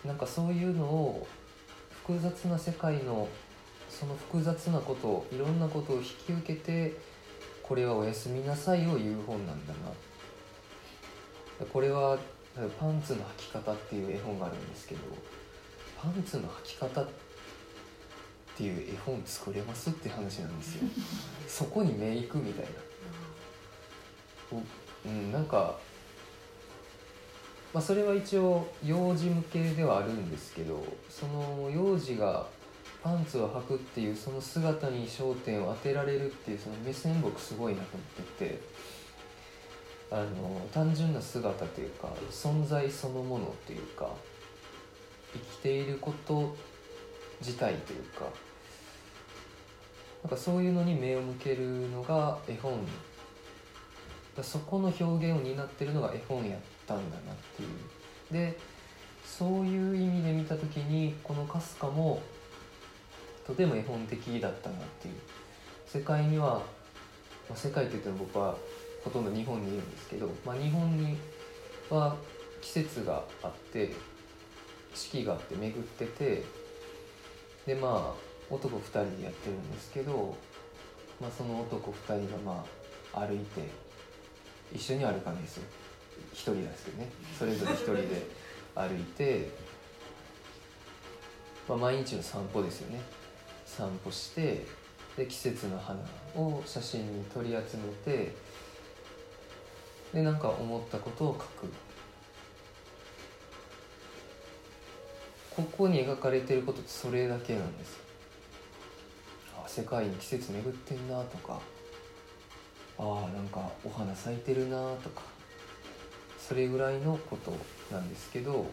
[0.05, 1.27] なんかそういうのを
[2.03, 3.27] 複雑な世界の
[3.89, 6.97] その複雑なこといろんなことを引き受けて
[7.69, 11.65] これはおやすみなさいを言う本なんだな。
[11.71, 12.17] これは
[12.79, 15.01] パンツの履き方っていう絵本があるんですけど
[16.01, 17.07] パンツの履き方っ
[18.57, 20.89] ていう絵本作れますって話なんですよ。
[21.47, 22.69] そこに目いくみたいな。
[25.05, 25.77] うんなんか
[27.71, 32.47] まあそれは一応幼児向けではあるんですけどその幼児が
[33.03, 38.61] パンツを履くっていうその姿に焦点を当てられるっていうその目線僕すごいなと思ってて
[40.11, 44.09] あの単純な姿というか存在そのものというか
[45.33, 46.55] 生きていること
[47.39, 48.25] 自体というか
[50.23, 52.73] なんかそういうのに目を向けるのが絵本。
[54.35, 58.33] だそこの表現を担ってるのが絵本やったんだなっていう。
[58.33, 58.57] で
[59.25, 62.21] そういう意味で見た時にこのかすかも
[63.49, 65.15] とても絵本的だったなっていう。
[65.87, 66.61] 世界には、
[67.49, 68.55] まあ、世界って言っても僕は
[69.03, 71.17] ほとんど日本にいるんですけど、まあ、日本に
[71.89, 72.15] は
[72.61, 73.91] 季節があって
[74.93, 76.43] 四季があって巡ってて
[77.65, 80.35] でまあ男2人でやってるんですけど、
[81.19, 82.63] まあ、その男2人がま
[83.13, 83.67] あ歩いて
[84.71, 85.63] 一緒に歩かないですよ。
[86.33, 87.09] 一人ですけどね。
[87.39, 88.27] それぞれ一人で
[88.75, 89.49] 歩いて、
[91.67, 93.18] まあ、毎日の散歩ですよね。
[93.79, 94.65] 散歩して
[95.15, 95.97] で季節の花
[96.35, 98.33] を写真に取り集めて
[100.13, 101.71] でなんか思ったことを書く。
[105.55, 107.99] ここに描かれてることってそれだけなんです。
[109.57, 111.59] あ世界に季節巡ってんなとか。
[112.97, 115.21] ああなんかお花咲いてるなとか。
[116.37, 117.53] それぐらいのこと
[117.93, 118.65] なんですけど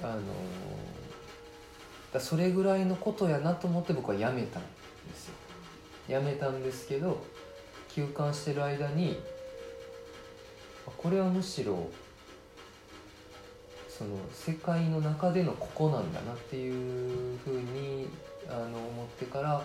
[0.00, 0.20] あの
[2.12, 5.34] だそれぐらいのことやなと思って僕はやめたんですよ。
[6.08, 7.22] やめたんですけど
[7.88, 9.18] 休館してる間に
[10.96, 11.88] これはむしろ
[13.88, 18.08] その世界の中でのここなんだなっていうふうに
[18.48, 19.62] あの思ってから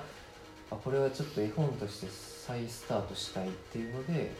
[0.71, 4.31] あこれはちょっと絵本として再スタートしたいっていうので、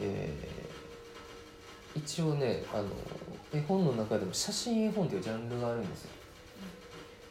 [0.00, 2.88] えー、一応ねあの
[3.52, 6.10] 絵本の中でも写真絵本っていうジャンルがあるんですよ。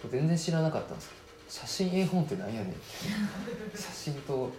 [0.08, 2.74] 全然知らなかったんですけど写真絵本って何やねん
[3.76, 4.52] 写真と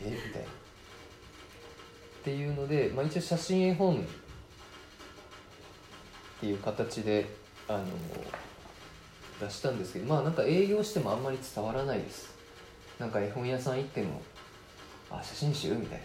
[0.00, 0.48] えみたいな。
[0.48, 3.98] っていうので、まあ、一応写真絵本っ
[6.40, 7.26] ていう形で
[7.68, 7.84] あの
[9.40, 12.32] 出したんですけどまあなんか営業してもあんまり伝わらないです。
[13.00, 14.22] なんか絵本屋さん行っても
[15.10, 15.98] あ写真集みたい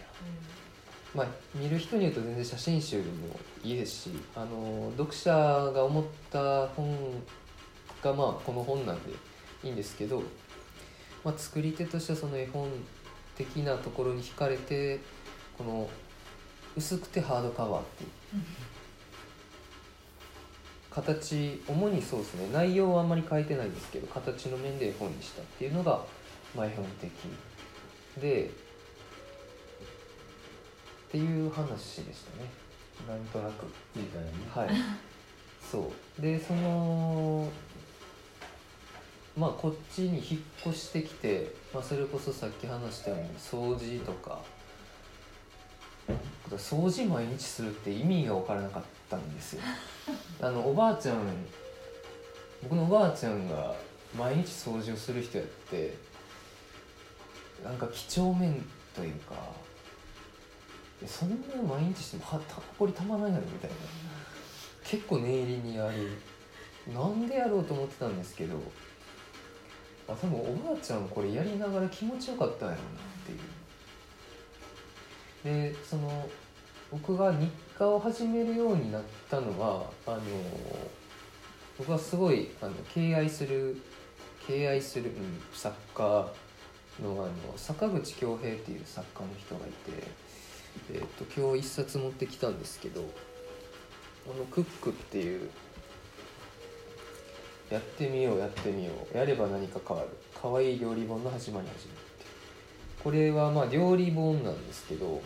[1.14, 7.22] な、まあ見る人に言うと全然写真集でもいいですしあの読者が思った本
[8.02, 9.12] がまあこの本なんで
[9.64, 10.22] いいんですけど、
[11.24, 12.70] まあ、作り手としてはその絵本
[13.36, 15.00] 的なところに惹かれて
[15.56, 15.88] この
[16.76, 18.10] 薄くてハードカバーっていう
[20.90, 22.48] 形主にそうですね。
[22.52, 26.04] 内容はあんまり変えてないんですけど形の面で絵本にしたっていうのが、
[26.56, 27.10] まあ、絵本的
[28.20, 28.50] で
[31.08, 32.48] っていう話でしたね。
[33.08, 34.32] なんとなくみたいなね。
[34.54, 34.70] はい。
[35.70, 36.22] そう。
[36.22, 37.48] でその
[39.38, 44.40] まあこっちに引っ越してきて、まあ、それこそさっき話したように掃除とか
[46.50, 49.62] 掃除毎日するって意味が分からなかったんですよ。
[50.42, 51.18] あのおばあちゃん
[52.62, 53.76] 僕のおばあちゃんが
[54.16, 55.96] 毎日掃除をする人やって
[57.62, 59.34] なんか几帳面というか
[61.02, 63.76] えそんな毎日してもはたほこりたまらないのみたいな。
[64.82, 66.18] 結構念入りにやる。
[66.92, 68.56] なんでやろうと思ってたんですけど
[70.08, 73.38] あ多分おばあちゃんこれやりながら気持ちよかったんやろうなっていう。
[75.72, 76.28] でその
[76.90, 80.20] 僕が日課を始めるようになったのはあの
[81.78, 83.76] 僕はすごいあの敬愛する
[84.46, 86.02] 敬愛する、うん、作家
[87.02, 89.76] のあの坂口恭平っていう作家の人がいて、
[90.92, 93.04] えー、と今日一冊持ってきたんですけど
[94.26, 95.50] 「あのクック」っていう
[97.70, 100.08] 「やってみようやってみようやれば何か変わる。
[100.40, 102.02] 可愛い料理本の始まり始め」って
[103.02, 105.20] これはまあ料理本なんですけど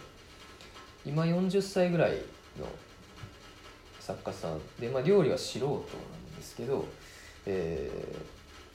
[1.04, 2.12] 今40歳ぐらい
[2.58, 2.66] の
[4.00, 6.84] 作家さんで、まあ、料理は素人なんですけど、
[7.46, 7.90] え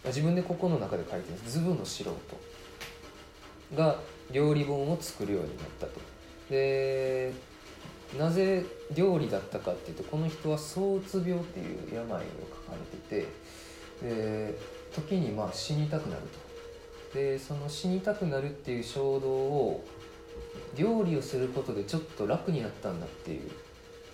[0.04, 1.60] ー、自分でここの中で書いてるんです。
[1.60, 2.16] ズブの素人
[3.76, 4.00] が
[4.32, 6.00] 料理本を作るようになったと。
[6.50, 7.34] で
[8.18, 8.64] なぜ
[8.96, 12.24] 料理だったかっていうとこの人は躁うつ病っていう病を抱
[12.94, 13.28] えてて
[14.02, 14.58] で
[14.94, 16.22] 時にまあ死にたくなる
[17.14, 17.18] と。
[17.18, 19.84] でその死にたくなるっていう衝動を
[20.76, 23.50] 料理をすることでちょっと楽になったんだっていう。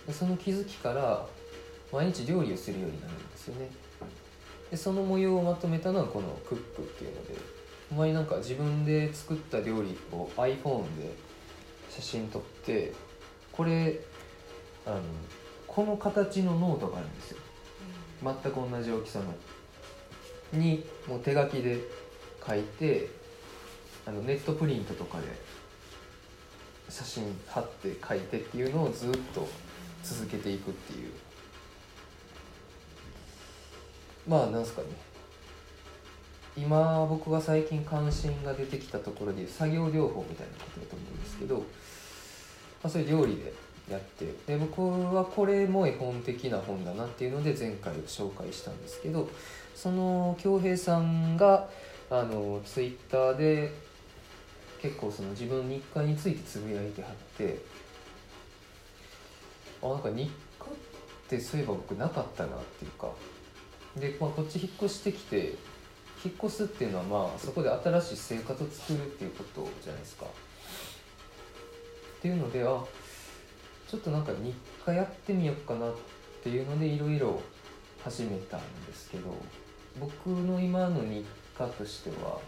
[0.06, 1.26] でその気づきから
[1.92, 3.70] 毎日料理をするようになるんですよね。
[4.70, 7.34] でその模様をまとめたのはこのクックっていうので
[7.90, 11.14] ほんまになんか自分で作った料理を iPhone で
[11.90, 12.92] 写真撮って
[13.52, 14.00] これ
[14.86, 15.00] あの
[15.66, 17.38] この形のノートがあるんですよ。
[18.22, 19.26] 全く同じ大きさの
[20.54, 21.78] にもう手書きで
[22.46, 23.08] 書いて
[24.06, 25.26] あのネットプリントとかで
[26.88, 29.48] 写真貼って書いてっていうのをずっと
[30.02, 31.10] 続けていくっていう。
[34.28, 34.88] まあなんすかね。
[36.56, 41.64] 今僕が最近関心が出てきたところで作業療法みたいなことだと思うんですけど
[42.84, 43.50] まあ、それ料理で
[43.90, 44.80] やってで僕
[45.14, 49.28] はこれも絵本的な本だなっていうので前回紹介したんですけど
[49.74, 51.68] その恭平さんが
[52.10, 53.72] あのツイッターで
[54.80, 57.58] 結構その自分の日課についてつぶやいてはって
[59.82, 60.68] あなんか日課っ
[61.28, 63.10] てそういえば僕なかったなっていうか
[63.96, 65.56] で、まあ、こっち引っ越してきて
[66.24, 70.24] 引っ越すっていうのはまあそこで新しい生活を作るっていうことじゃないですか。
[70.24, 70.28] っ
[72.22, 72.82] ていうのであ
[73.94, 74.52] ちょっとなんか日
[74.84, 75.94] 課やってみようかなっ
[76.42, 77.40] ていうのでいろいろ
[78.02, 79.32] 始めたんですけど
[80.00, 81.24] 僕の今の日
[81.56, 82.40] 課としては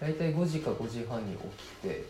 [0.00, 2.06] 大体5時か5時半に起きて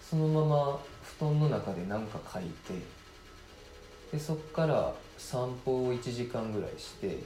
[0.00, 0.80] そのまま
[1.18, 2.48] 布団の中で何か書いて
[4.12, 7.18] でそっから散歩を1時間ぐらいして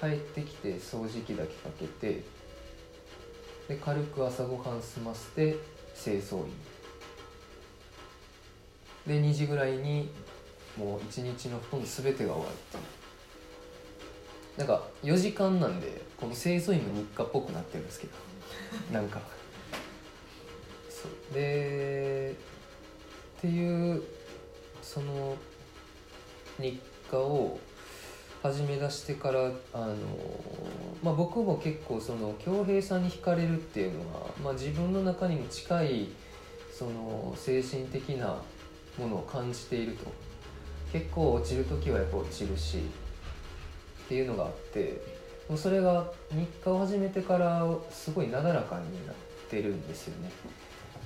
[0.00, 2.24] 帰ってきて掃除機だけかけて
[3.68, 5.56] で軽く朝ごはん済ませて
[5.94, 6.52] 清掃員
[9.08, 10.10] で2時ぐらいに
[10.76, 12.82] もう一日のほとんど全てが終わるっていう。
[14.58, 18.12] なんか4時間なんでこの清掃員も日課っぽくなってるんですけど。
[18.92, 19.20] なんか。
[20.90, 21.34] そう。
[21.34, 22.34] で
[23.38, 24.02] っていう
[24.82, 25.36] その
[26.58, 26.78] 日
[27.10, 27.58] 課を
[28.42, 29.96] 始め出してからあの、
[31.02, 36.08] まあ、僕も結構その恭平さんに惹かれるっていうのは、まあ、自分の中にも近い
[36.72, 38.40] その精神的な
[38.98, 40.06] ものを感じていると
[40.92, 45.00] 結構落ちる時はやっぱ落ちるしっていうのがあって
[45.48, 49.14] もうそれが日課を始めてからすごいなだらかになっ
[49.50, 50.30] てるんですよね。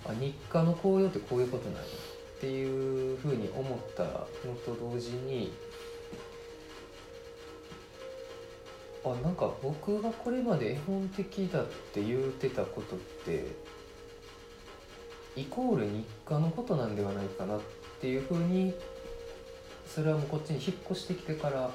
[0.04, 4.08] あ日課の紅葉ってこういうことなんやっていうふうに思ったの
[4.66, 5.52] と同時に
[9.04, 13.46] あなんか僕がこれまで絵本的だって言うてたことって
[15.36, 18.74] イコール日課のことなんではないかなってていうふうに
[19.86, 21.70] それはもうこっちに引っ越してきてから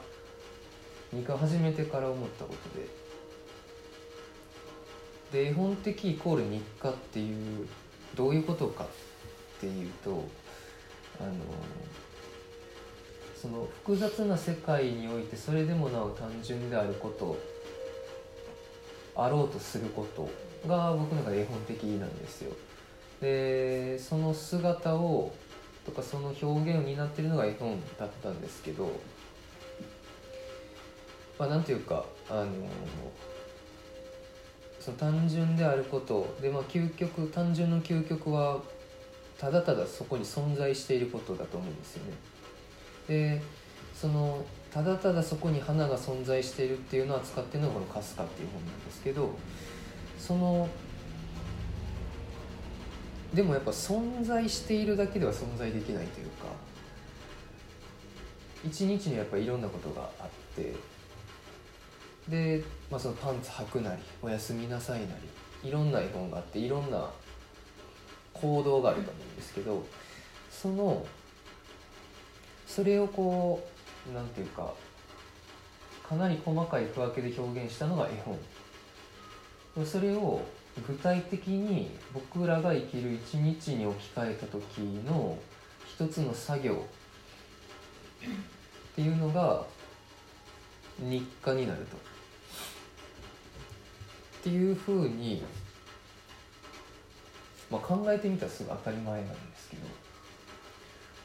[1.14, 2.54] 日課始めてから思ったこ
[5.32, 7.32] とでで絵本的イコール日課ってい
[7.64, 7.66] う
[8.14, 8.88] どういうことかっ
[9.62, 10.26] ていうと
[11.22, 11.32] あの
[13.42, 17.38] その複雑な世界においてそれでもなお単純であること
[19.16, 20.30] あろうとすること
[20.68, 22.52] が僕の中で絵本的なんですよ。
[23.22, 25.34] でその姿を
[25.88, 28.92] とかその表現を担ってるのが絵本だったんですけど
[31.40, 32.52] まあなんていうかあの
[34.82, 38.62] その単純であることでまあ究極単純の究極は
[39.40, 42.14] ただただそこに存在していることだと思うんですよね。
[43.08, 43.42] で
[43.96, 49.30] そのただただそこに花が存在しているっていうのを扱ってるのがこの「かすか」っていう本なんですけど
[50.20, 50.68] その
[53.34, 56.46] でもやっぱ存在しているだけでは存在できないというか
[58.66, 60.74] 一日にやっぱいろんなことがあって
[62.30, 65.08] で、まあ、そのパンツ履くなりおやすみなさいな
[65.64, 67.10] りいろんな絵本があっていろんな
[68.34, 69.86] 行動があると思うんですけど
[70.52, 71.06] その
[72.66, 73.68] それをこ
[74.10, 74.74] うなんていうか
[76.08, 78.38] かなり細かい区分けで表現したのが絵本。
[79.86, 80.42] それを
[80.86, 85.38] 具体的に僕らが生きる一日に置き換えた時の
[85.86, 86.76] 一つの作業っ
[88.96, 89.66] ていうのが
[91.00, 91.98] 日課になると。
[94.38, 95.44] っていうふうに、
[97.70, 99.82] まあ、考えてみたらすぐ当たり前なんですけど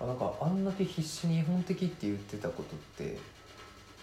[0.00, 3.18] あなんかあんだけ必死に絵本的って言ってたことって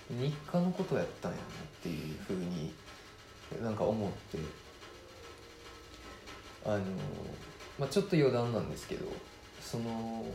[0.09, 1.45] 日課のことやったんやなっ
[1.83, 2.71] ていうふうに
[3.61, 4.37] なんか思って
[6.74, 6.84] あの、
[7.80, 9.05] まあ、ちょっと余談なんですけど
[9.61, 10.26] その、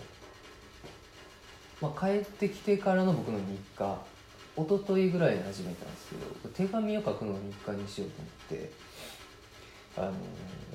[1.80, 3.45] まあ、帰ってきてからの僕の日
[3.76, 3.99] 課
[4.57, 6.16] 一昨日ぐらいに始めたんですけ
[6.49, 8.70] ど手紙を書くのを日課にしようと思って
[9.97, 10.12] あの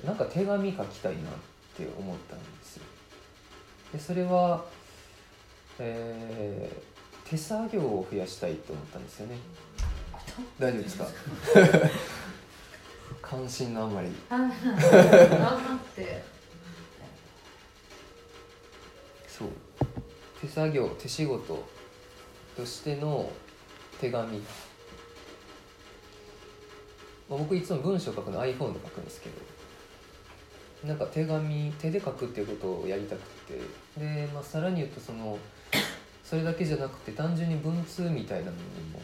[0.06, 1.22] なんか手紙書きたいなっ
[1.76, 2.84] て思ったんですよ。
[3.92, 4.64] でそれは、
[5.78, 9.36] えー、手作業を増やしたいと思ったんですよね。
[10.58, 11.06] 大丈夫ですか？
[13.30, 14.08] 関心のあんまり。
[19.28, 19.48] そう。
[20.40, 21.64] 手作業手仕事
[22.56, 23.30] としての
[24.00, 24.44] 手紙、ま
[27.30, 29.36] あ、僕いつも文章書くの iPhone で書くんですけど。
[30.88, 33.60] なんか手紙手で書くっていうことをやりたくて。
[33.96, 35.38] で、まあ、さらに言うとその
[36.24, 39.00] それだけじゃなくて単純に文通みたいなのにも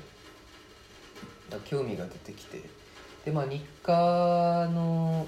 [1.65, 2.63] 興味が出てきて
[3.27, 5.27] でまあ日課の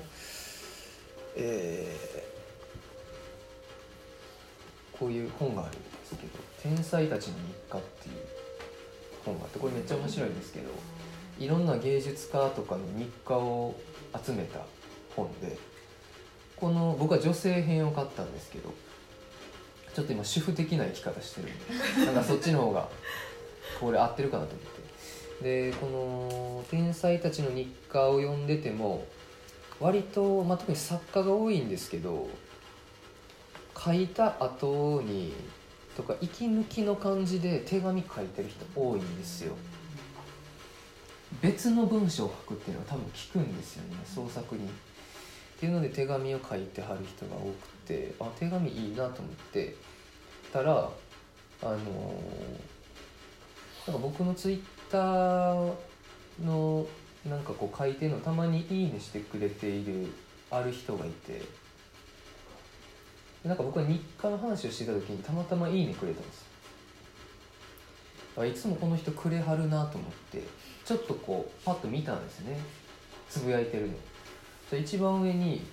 [1.34, 2.24] え
[4.96, 8.14] こういう本があるんですけど「天才たちの日課」っていう
[9.24, 10.70] 本があってこれめっちゃ面白いんですけど
[11.40, 13.74] いろんな芸術家とかの日課を
[14.24, 14.60] 集めた
[15.16, 15.58] 本で
[16.56, 18.72] この僕は女性編を買ったんですけど
[19.92, 22.88] ちょっと今主婦的な生き方してるんでなんかそっちの方が
[23.80, 24.77] これ合ってるかなと思って。
[25.42, 29.06] でこの「天才たちの日課」を読んでても
[29.80, 32.28] 割と、まあ、特に作家が多いんですけど
[33.76, 35.32] 書いた後に
[35.96, 39.54] とか息抜きの感じで手紙書いてる人多いんですよ。
[41.42, 44.64] 別の文章を書くっていうのは多分聞くんですよね創作に。
[44.64, 44.70] っ
[45.60, 49.74] ていうので手紙を書いてはる人が多くてあ手紙いいなと思って
[50.52, 50.90] たら
[51.62, 52.78] あのー
[53.88, 55.74] なんか僕のツイッター
[56.44, 56.86] の
[57.26, 60.12] なんかこう書いてのたまに「いいね」してくれている
[60.50, 61.42] ある人がいて
[63.44, 66.48] なんか僕は日課の話をしてた時にたまたま「いいね」くれたんです
[68.46, 70.44] いつもこの人くれはるなと思って
[70.84, 72.58] ちょっとこうパッと見たんですね。
[73.28, 73.94] つぶやいてるの。
[74.70, 75.66] じゃ一番上に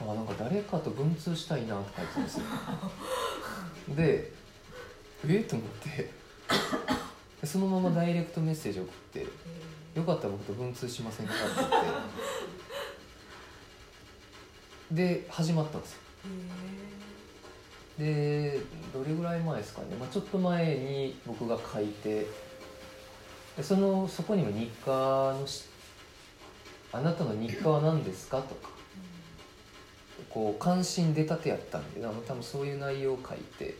[0.00, 2.44] あなんか誰かと文通したいなって書いてたんですよ。
[3.96, 4.32] で
[5.26, 5.40] え？
[5.40, 5.88] っと思って。
[5.88, 6.10] で
[7.44, 9.26] そのままダイレクトメッセージ送って
[9.94, 11.76] 「よかったら僕と文通しませんか?」って言って。
[14.90, 15.98] で始まったんですよ。
[17.98, 18.60] で
[18.92, 22.26] どれぐらい前ですかね、まあ、ちょっと前に僕が書いて
[23.56, 24.90] でそのそこにも日課
[25.38, 25.64] のし
[26.92, 28.70] 「あなたの日課は何ですか?」とか
[30.30, 33.76] こう関心出たてやったんであの多分そういう内容を書いて。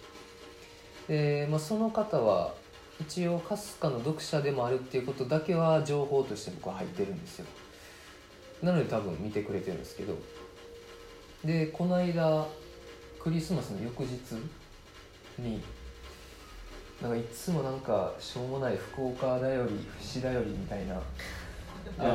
[1.08, 2.52] で、まあ、その方は
[3.00, 7.46] 一応かすかの読者でもあるっていうことだけは情報として僕は入ってるんですよ。
[8.62, 10.16] なので多分見てくれてるんですけど。
[11.44, 12.46] でこの間
[13.20, 14.34] クリスマスの翌日
[15.38, 15.62] に
[17.00, 21.00] なんかいつもなんかしょうもない福岡だより節だよりみたいなや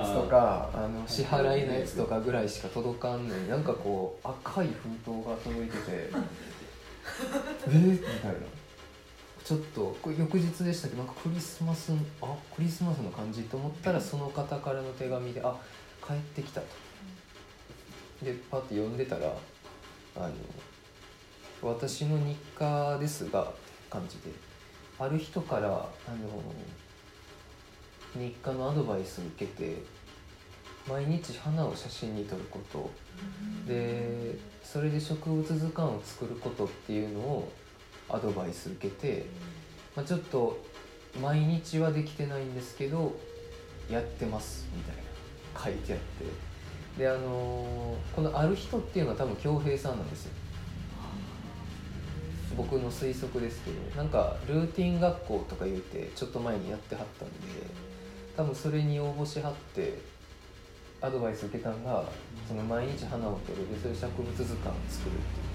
[0.03, 5.83] つとかあの支払いのやつとかぐらいしか届かんのになんかこう赤い封筒が届いてて
[7.67, 7.71] え？
[7.71, 8.37] ー、みたいな
[9.43, 10.95] ちょっとこれ翌日でしたけ？
[10.95, 11.91] どなんかクリスマス
[12.21, 15.55] あクリスマスの感じと思ったらその方からの手紙であ
[16.05, 16.67] 帰ってきたと。
[18.23, 19.35] でパッて読んでたら
[20.15, 20.31] あの
[21.61, 23.51] 「私の日課ですが」
[23.89, 24.53] 感じで。
[24.99, 26.43] ある人からあの
[28.15, 29.83] 日課のアドバイスを受けて
[30.87, 32.91] 毎日花を写真に撮ること。
[33.67, 37.51] でそれで植物図鑑を作ることっていうのを
[38.09, 39.25] アドバイス受けて、
[39.95, 40.57] まあ、ちょっと
[41.21, 43.13] 毎日はできてないんですけど
[43.89, 45.01] やってますみたいな
[45.63, 46.53] 書いてあって。
[46.97, 50.31] であのーこの「ある人」っていうのは多分恭平さんなんですよ。
[52.55, 57.33] 僕の推測ですけどなんかルーティン学校とか言うてちょっと前にやってはったんで
[58.37, 59.97] 多分それに応募しはって
[61.01, 62.05] アドバイス受けたんが
[62.47, 65.52] その毎日花を撮るでそれ植物図鑑を作るっていう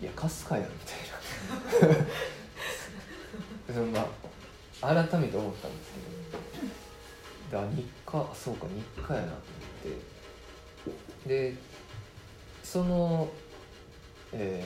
[0.00, 2.06] いやかすかやみたいな。
[3.74, 4.06] そのま
[4.80, 5.92] あ改めて思ったんです
[7.50, 7.62] けど。
[7.62, 9.40] であ日課そうか日課やなと思
[10.92, 10.94] っ
[11.24, 11.28] て。
[11.28, 11.56] で
[12.62, 13.28] その
[14.32, 14.62] え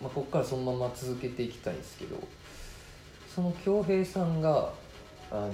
[0.00, 2.16] ーまあ、ここからそのまま続けていきたいんですけど。
[3.34, 4.74] その恭平さんが
[5.30, 5.52] あのー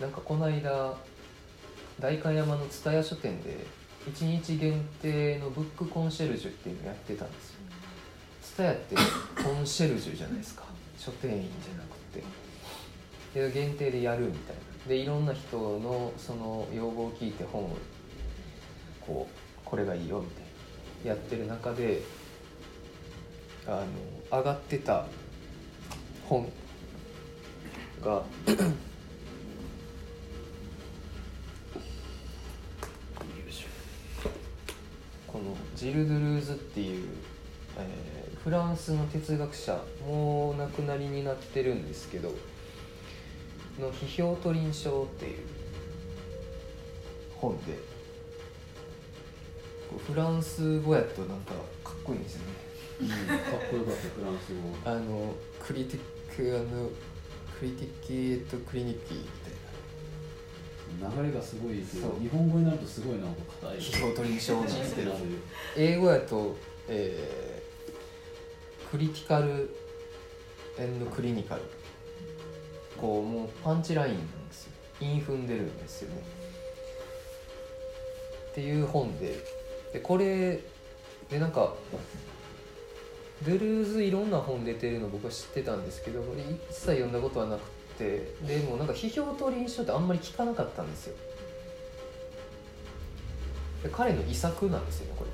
[0.00, 0.94] なんかこの間
[2.00, 3.64] 代官山の蔦屋書店で
[4.10, 7.60] 1日限定のブックコンシェルジュっていうのやってたんですよ。
[8.42, 10.64] 蔦屋ってコンシェルジュじゃないですか。
[10.98, 12.22] 書店員じゃなくて。
[13.34, 14.62] で限定でやるみたいな。
[14.88, 17.76] でいろんな人のその要望を聞いて本を
[19.00, 20.44] こうこれがいいよみたい
[21.04, 22.02] なやってる中で
[23.66, 23.84] あ
[24.30, 25.06] の上がってた
[26.28, 26.50] 本
[28.02, 28.22] が
[35.34, 37.08] このジル・ドゥルーズっていう、
[37.76, 39.72] えーフランスの哲学者
[40.06, 42.28] もうお亡くなりになってるんですけど
[43.80, 44.74] の「批評と臨床」
[45.04, 45.38] っていう
[47.36, 47.78] 本で
[50.06, 52.52] フランス語やとなんかかっこいいんですよね。
[53.00, 54.52] うん、かっこよかったフランス
[54.84, 54.90] 語。
[54.90, 56.90] あのクリティックあの
[57.58, 59.53] クリティッキーとクリニッキーみたいな
[60.98, 62.20] 流れがすごいけどそう。
[62.20, 63.78] 日本語になるとすごいなんか硬い。
[63.78, 65.24] 批評と臨床なんですけどなる
[65.76, 66.56] 英語やと、
[66.88, 67.64] えー
[68.90, 69.74] クリティカル
[70.78, 71.62] エンドクリニカル
[72.96, 74.72] こうもうパンチラインなんですよ。
[75.00, 76.22] 韻踏んでるんですよね。
[78.54, 79.34] ていう本で。
[79.92, 80.60] でこれ
[81.28, 81.74] でなんか
[83.44, 87.60] ドゥルーズいろんな本出てるの僕は知ってたんですけど一切読んだことはなく
[87.98, 91.16] てでもなんか批評と臨床ってあんまり聞かなかったんですよ。
[93.82, 95.24] で彼の遺作なんですよねこ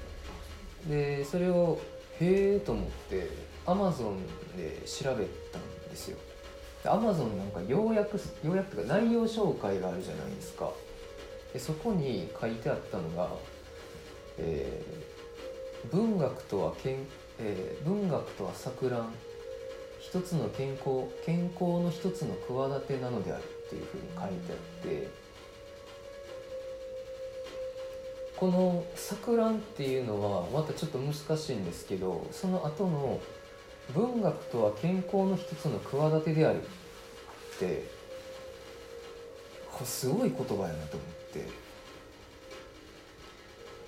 [0.88, 1.16] れ。
[1.18, 1.78] でそれを
[2.20, 3.28] へえと思って
[3.66, 6.18] アマゾンで調べたんですよ。
[6.84, 10.70] アマゾンなんか要約要約というか内容紹介があるじゃないですか。
[11.52, 13.28] でそこに書いてあったのが、
[14.38, 15.10] えー
[15.90, 17.06] 文学とは健、
[17.38, 19.12] えー文学とは錯乱。
[20.00, 25.08] 一つの健康健康の一つの企てなのであるっていうふうに書いてあって
[28.36, 33.20] この「錯乱」っていうのはまたちょっと難しいんですけどその後の
[33.94, 37.84] 「文学とは健康の一つの企てである」って
[39.70, 41.70] これすごい言葉やなと思って。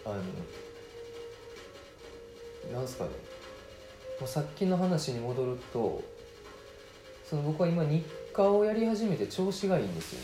[0.04, 0.16] あの
[2.72, 3.10] なんすかね。
[4.26, 6.02] さっきの話に戻ると
[7.28, 10.20] その僕は今日課をやり始めて調子がいいんですよ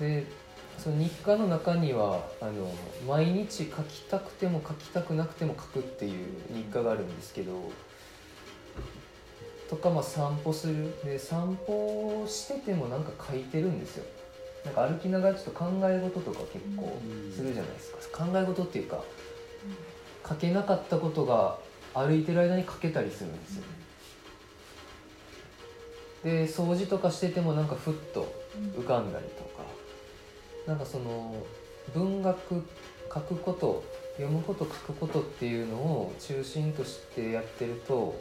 [0.00, 0.22] ね。
[0.22, 0.26] で
[0.78, 2.72] その日課の中にはあの
[3.06, 7.70] 毎日書きたくても書きたくなくても書くっていう日課があるんですけど
[9.68, 10.94] とかまあ散歩する。
[11.04, 14.04] で散歩しててもなんか書いてるんですよ。
[14.64, 17.00] なんか歩きながらちょっと考え事とか結構
[17.34, 19.02] するじゃないですか、考え事っていうか
[20.30, 21.58] 書けなかったことが
[21.92, 23.64] 歩いてる間に書けたりするんですよ。
[26.24, 28.32] で掃除とかしててもなんかふっと
[28.78, 29.50] 浮かんだりとか。
[30.66, 31.34] なんかその
[31.94, 32.64] 文学
[33.12, 33.82] 書くこと
[34.18, 38.14] 読むこと書くことっていうのを中心としてやってると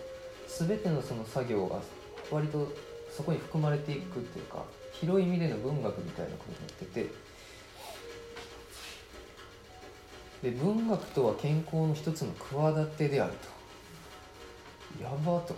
[0.47, 1.79] 全てのその作業が
[2.31, 2.71] 割と
[3.11, 7.28] そこに含まれていくっていうか広い意味での文学みたいなことになってて。
[10.41, 15.03] で文学とは健康の一つの企てであると。
[15.03, 15.53] やばと思って。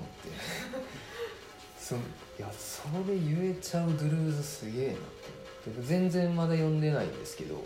[1.80, 2.00] そい
[2.40, 5.82] やそれ言えちゃうドゥルーズすげえなって。
[5.82, 7.64] 全然まだ読んでないんですけど。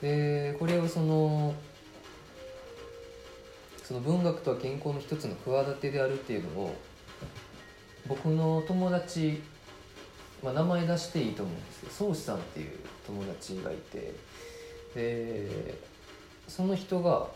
[0.00, 1.54] でこれをその
[3.84, 6.74] その文学とは健康の一つの企てであるっていうのを
[8.08, 9.42] 僕の友達、
[10.42, 12.70] まあ、名前出していいと思うんですけど宗師さんっていう
[13.06, 14.14] 友達がいて。
[14.94, 15.91] で
[16.54, 17.28] その人が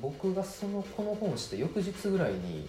[0.00, 2.68] 僕がそのこの本をした翌日ぐらいに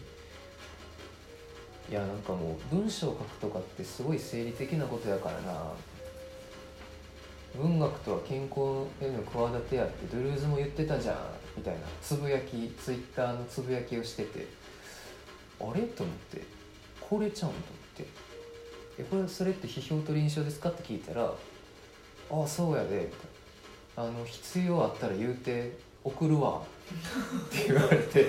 [1.89, 5.71] いやなんかもう文章を書くとかってすごい生理的なことやからな。
[7.57, 11.17] 文学とは健康への企てやってドゥルーズも言ってたじゃん。
[11.57, 11.81] みたいな。
[12.01, 14.47] つぶやきツイッターのつぶやきをしてて。
[15.59, 15.81] あれ？
[15.81, 16.43] と思って。
[17.01, 17.65] これちゃうんと思
[17.95, 18.05] って
[18.99, 21.25] 「えこれそれって批評と臨床ですか?」って聞いたら
[22.31, 23.30] 「ああそうやで」みたいな
[23.95, 26.61] あの必要あったら言うて送るわ。
[26.61, 28.27] って言われて。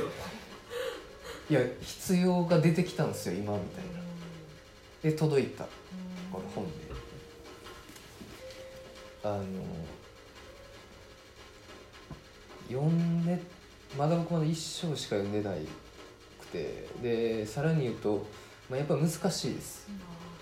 [1.50, 4.02] いや必要が出てきたんですよ今みたいな。
[5.02, 5.64] で届いた。
[6.32, 6.72] これ本で。
[9.24, 9.42] あの
[12.68, 13.40] 読んで
[13.96, 15.66] まだ僕まだ一章しか読んでない
[16.40, 16.88] くて。
[17.02, 18.26] でさらに言うと、
[18.68, 19.88] まあ、やっぱ難しいです。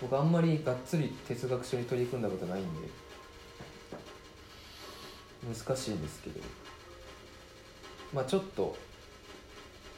[0.00, 2.88] 僕あんまりがっつり哲学書に取り組んだことないんで
[5.46, 6.40] 難しいんですけど
[8.12, 8.76] まあちょっと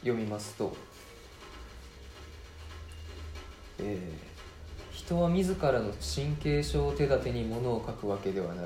[0.01, 0.75] 読みますと、
[3.79, 4.33] えー
[4.93, 8.65] 人は自らの神経症を手立てに物を書くわけではない。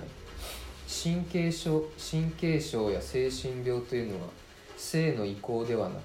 [0.87, 4.27] 神経症神経症や精神病というのは
[4.77, 6.01] 性の意向ではなく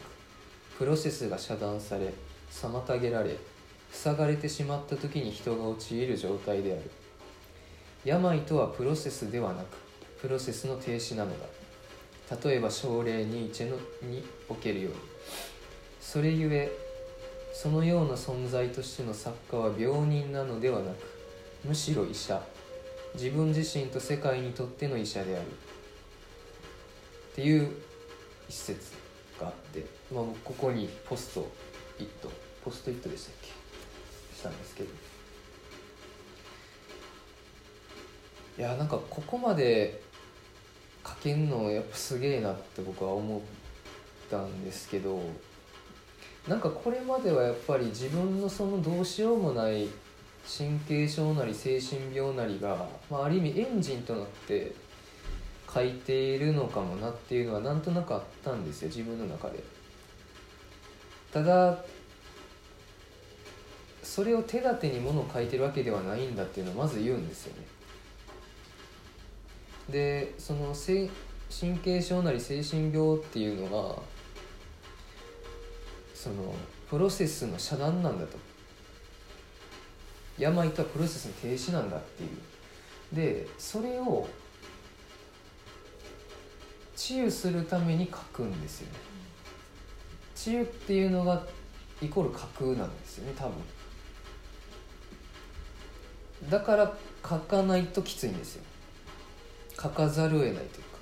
[0.78, 2.14] プロセスが遮断され
[2.50, 3.36] 妨げられ
[3.90, 6.90] 塞がれてしまった時に人が陥る状態である。
[8.04, 9.66] 病とはプロセスではなく
[10.22, 11.46] プロセスの停止なのだ。
[12.48, 13.76] 例えば症例ニーチェの
[14.08, 14.98] におけるように。
[16.00, 16.70] それゆえ
[17.52, 20.96] そのような存在としての作家は病人なのではなく
[21.64, 22.40] むしろ医者。
[23.14, 25.46] 自分自身と世界にとっての医者である。
[25.46, 25.50] っ
[27.34, 27.70] ていう
[28.48, 28.92] 一節
[29.40, 31.50] があって、まあ、ここにポスト
[31.98, 32.30] イット。
[32.64, 33.48] ポストイットでしたっけ？
[34.38, 34.90] したんですけど。
[38.58, 40.01] いやなんかここまで
[41.06, 43.40] 書けんのやっぱすげえなって僕は思っ
[44.30, 45.22] たんですけど
[46.48, 49.88] なんかこれまではやっぱり自分のそのどうしようもない
[50.46, 54.74] 神経症なり精神病なりが、まあ、ある意味エンジンとなって
[55.72, 59.62] 書いているのかもなっていうのはなんとなくあったんですよ自分の中で。
[61.32, 61.78] ただ
[64.02, 67.66] それを手立てにものを書いてるわけではないんだっていうのをまず言うんですよね。
[69.88, 71.10] でその神
[71.78, 73.96] 経症なり精神病っていうのが
[76.14, 76.54] その
[76.88, 78.38] プロセスの遮断なんだと。
[80.38, 82.30] 病とはプロセスの停止なんだっていう。
[83.14, 84.26] でそれを
[86.96, 88.98] 治癒するために書くんですよね。
[90.34, 91.46] 治癒っていうのが
[92.00, 93.54] イコール書くなんですよね多分。
[96.50, 96.96] だから
[97.28, 98.64] 書かないときついんですよ。
[99.82, 100.92] 書かざるを得ないというか。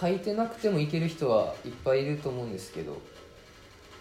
[0.00, 3.00] 書いてなくてもいける人はいっぱいいると思うんですけど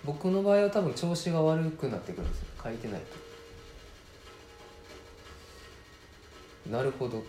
[0.05, 2.47] 僕の場合は多分調子が悪くなってくるんですよ。
[2.63, 3.01] 書いてない
[6.65, 6.71] と。
[6.71, 7.25] なるほどと。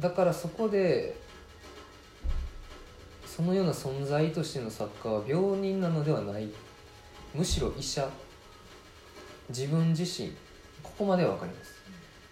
[0.00, 1.16] だからそこで
[3.26, 6.48] そのような存在としての作家は病人なのではない。
[7.34, 8.08] むしろ医者。
[9.50, 10.30] 自分自身。
[10.82, 11.72] ここまでは分かります。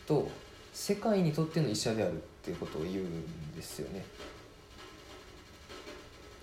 [0.07, 0.29] と
[0.73, 2.23] 世界にとっての医者である。
[2.43, 4.05] っていうことを言うんですよね。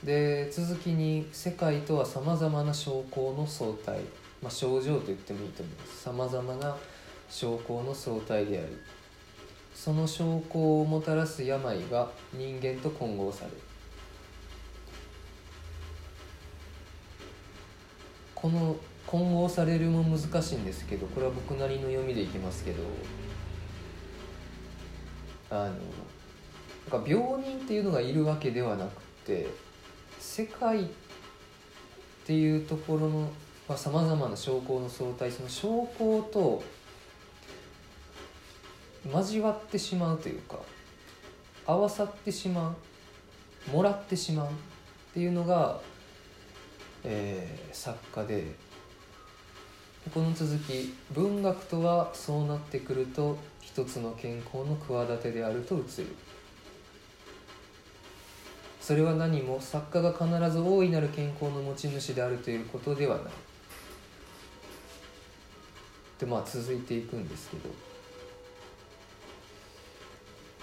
[0.02, 4.00] で続きに世界とはさまざまな症候の相対、
[4.42, 6.04] まあ、症状と言ってもいいと思います。
[6.04, 6.78] さまざまな
[7.30, 8.68] 症候の相対であり
[9.76, 13.58] その症候をもたらす病が人間と混合される。
[18.34, 22.84] この混合されるも難しいんですけどこれは僕なりの読みでいきますけど。
[25.50, 29.48] あのなんか病人っていうのがいるわけではなくて
[30.20, 30.86] 世界っ
[32.26, 33.32] ていうところの
[33.78, 36.64] さまざ、まな証拠の相対その証拠と
[39.12, 40.58] 交わってしまうというか
[41.66, 42.76] 合わさってしま
[43.68, 44.50] うもらってしまうっ
[45.14, 45.80] ていうのが、
[47.04, 48.56] えー、作家で
[50.14, 53.38] この続き文学とはそうなってくると
[53.80, 55.84] 一つの健康の企てであると映る。
[58.82, 63.26] それは何も作家が必ず大いなる健康の持ち主であるということではない。
[66.20, 67.70] でまあ続いていくんですけど。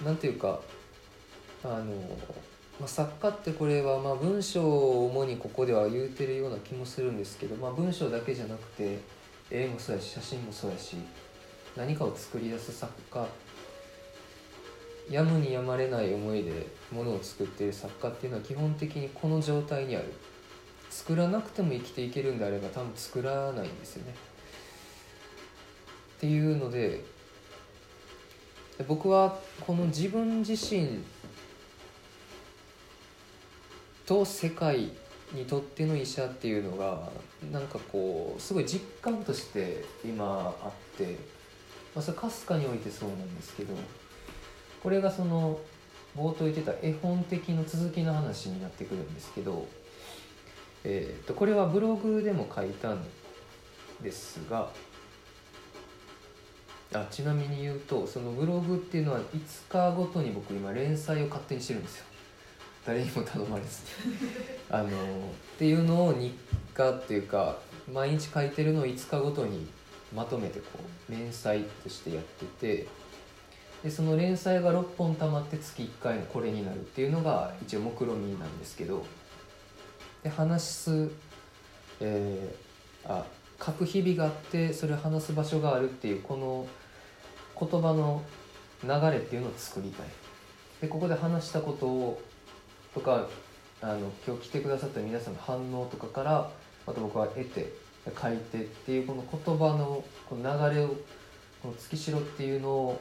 [0.04, 0.60] なんていうか
[1.64, 1.84] あの、
[2.78, 8.98] まあ、作家ってこれはまあ文章を主にここでは言うてるような気もするんですけど、まあ、文章だけじゃなくて
[9.50, 10.98] 絵もそうやし写真もそうやし
[11.76, 13.26] 何かを作り出す作家。
[15.10, 20.12] やむにやまれない思いでものを作っている作家っていうのは基本的にこの状態にある。
[20.90, 24.14] 作らなくても生きていけるんであれば多分作らないんですよね。
[26.16, 27.04] っていうので
[28.88, 31.00] 僕はこの自分自身
[34.06, 34.90] と世界
[35.32, 37.10] にとっての医者っていうのが
[37.52, 41.18] なんかこうすごい実感として今あって、
[41.96, 43.72] まあ、それかすかにおいてそうなんですけど
[44.82, 45.58] これがその
[46.14, 49.66] 冒頭言ってた絵本的の続きの話になってくるんですけど、
[50.84, 53.02] えー、とこれはブログでも書いたん
[54.02, 54.70] ですが
[56.92, 62.04] あちなみに言うとそのブログっていうのは5日ごとに僕今連載を勝手にしてるんですよ。
[62.86, 63.82] 誰にも頼まれず
[64.70, 64.90] あのっ
[65.58, 66.32] ていうのを日
[66.72, 67.58] 課っていうか
[67.92, 69.66] 毎日書いてるのを5日ごとに
[70.14, 70.78] まとめてこ
[71.08, 72.86] う連載としてやってて
[73.82, 79.04] でその連載が6本たまって月1回のこれになるっていうのが一応目論見なんですけど
[80.22, 81.10] で話す、
[82.00, 83.24] えー、あ
[83.64, 86.66] 書く日々があってそれを話す場所があるっていうこの
[87.58, 88.22] 言葉の
[88.82, 90.06] 流れっていうのを作りたい。
[90.80, 92.20] でここで話したことを
[92.92, 93.28] とか
[93.80, 96.50] あの今日来てくださった皆さんの反応とかから
[96.86, 97.72] また僕は得て
[98.20, 100.88] 書いてっていうこの言葉のこの流れを
[101.62, 103.00] この月城っていうのを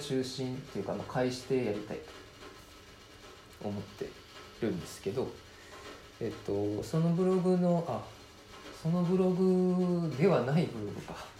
[0.00, 1.98] 中心っていうか返してやりたい
[3.62, 4.08] と思って
[4.62, 5.28] るんですけど
[6.20, 8.00] えっとそのブログのあ
[8.82, 11.36] そのブログではないブログか。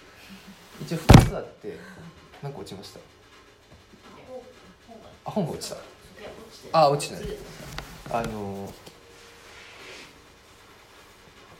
[0.81, 1.79] 一応2つあって
[2.43, 3.01] 何か落ちました。
[5.25, 5.77] あ本が落ちた。
[6.73, 7.23] あ落ちない。
[8.11, 8.73] あの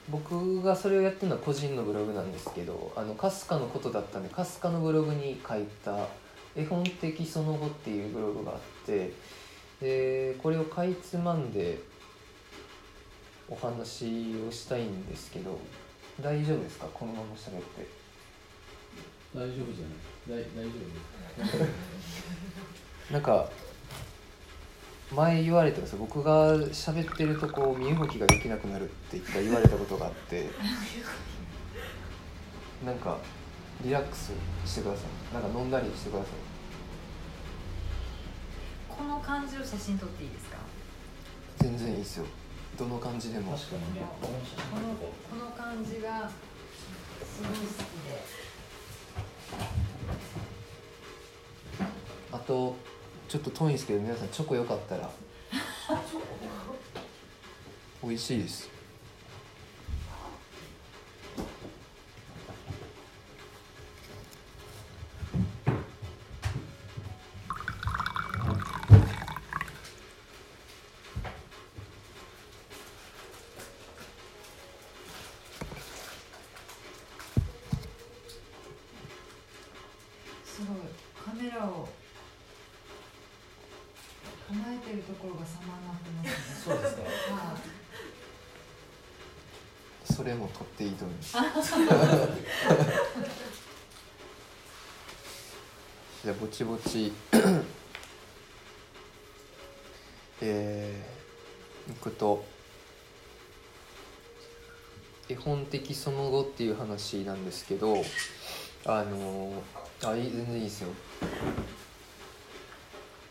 [0.09, 6.07] 僕がそれをやってるのは個人のブログなんですけどあのかすかのことだったんでかすかのブログに書いた
[6.55, 9.13] 「絵本的その後」っていうブログがあって
[9.81, 11.79] でこれをかいつまんで
[13.49, 15.59] お話をしたいんですけど
[16.21, 16.87] 大丈夫ですか？
[16.95, 17.87] このまま喋って。
[19.35, 20.45] 大丈夫じゃない。
[20.45, 20.71] 大大丈
[23.11, 23.49] 夫 なんか
[25.15, 30.49] 前言われたんですよ僕が喋ってるとこう身動きができなくなるって一回言われたことがあって
[32.85, 33.17] なんか
[33.85, 34.33] リラックス
[34.65, 35.35] してください。
[35.35, 36.29] なんか飲んだりしてください。
[38.89, 40.57] このの感じを写真撮っていいですか？
[41.59, 42.25] 全然いいですよ。
[42.79, 43.53] どの感じでも。
[43.53, 43.65] この
[45.31, 46.35] この感じがす
[47.43, 47.59] ごい好き
[48.09, 48.25] で。
[52.33, 52.77] あと
[53.29, 55.11] ちょっと遠いんですけど皆さんチョコよかったら。
[58.03, 58.77] 美味しいです
[80.45, 80.77] すごい
[81.23, 81.89] カメラを
[84.49, 87.77] 構えてるところが様になってますねそうですねはい
[90.15, 91.37] それも取っていいと思います
[96.23, 97.13] じゃあぼちぼち。
[100.41, 102.43] えー、いくと。
[105.29, 108.03] 絵本的その後っていう話なんですけど
[108.87, 109.53] あの
[110.03, 110.89] あいい全然いいですよ。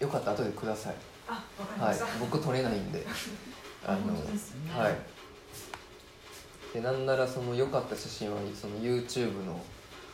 [0.02, 0.96] よかったら後でください。
[1.28, 3.04] あわかりはいました、僕撮れないんで。
[3.88, 4.22] あのね。
[4.72, 4.96] はい。
[6.76, 9.60] でなんならその良かった写真はその YouTube の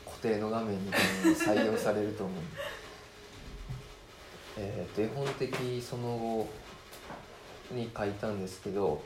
[0.05, 2.80] 固定の画面みたいなのに採用されると思うんで
[4.63, 6.47] えーと絵本的その後
[7.71, 9.01] に書いたんですけど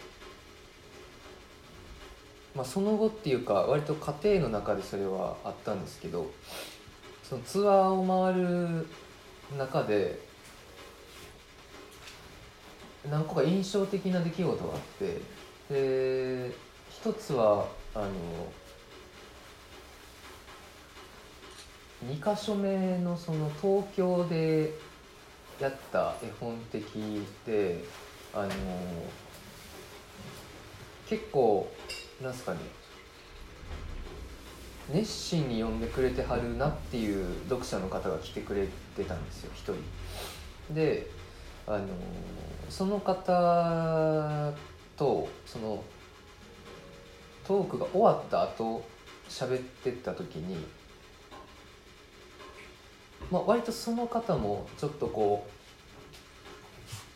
[2.54, 6.30] まあその後っていうか割と家庭の中でそれはあったんですけど
[7.24, 8.88] そのツアーを回る
[9.58, 10.20] 中で
[13.10, 15.22] 何個か印象的な出来事があって
[15.70, 16.52] で
[16.90, 18.10] 一つはあの
[22.12, 24.74] 2箇所目のその東京で
[25.60, 26.84] やった絵本的
[27.46, 27.84] で
[28.34, 28.50] あの
[31.08, 31.72] 結構
[32.22, 32.60] なんすかね
[34.94, 39.64] 熱心に読んでくれてはるなっていう読者の方が来てくれてたんですよ一
[40.70, 40.76] 人。
[40.76, 41.10] で
[41.68, 41.88] あの
[42.70, 44.54] その方
[44.96, 45.84] とその
[47.48, 48.86] トークが終わった後
[49.30, 50.58] 喋ってった時に、
[53.32, 55.48] まあ、割とその方もちょっとこ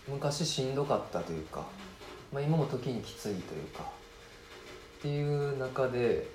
[0.07, 1.65] う昔しんどかったというか、
[2.33, 3.83] まあ、今も時にきついというか
[4.99, 6.27] っていう中で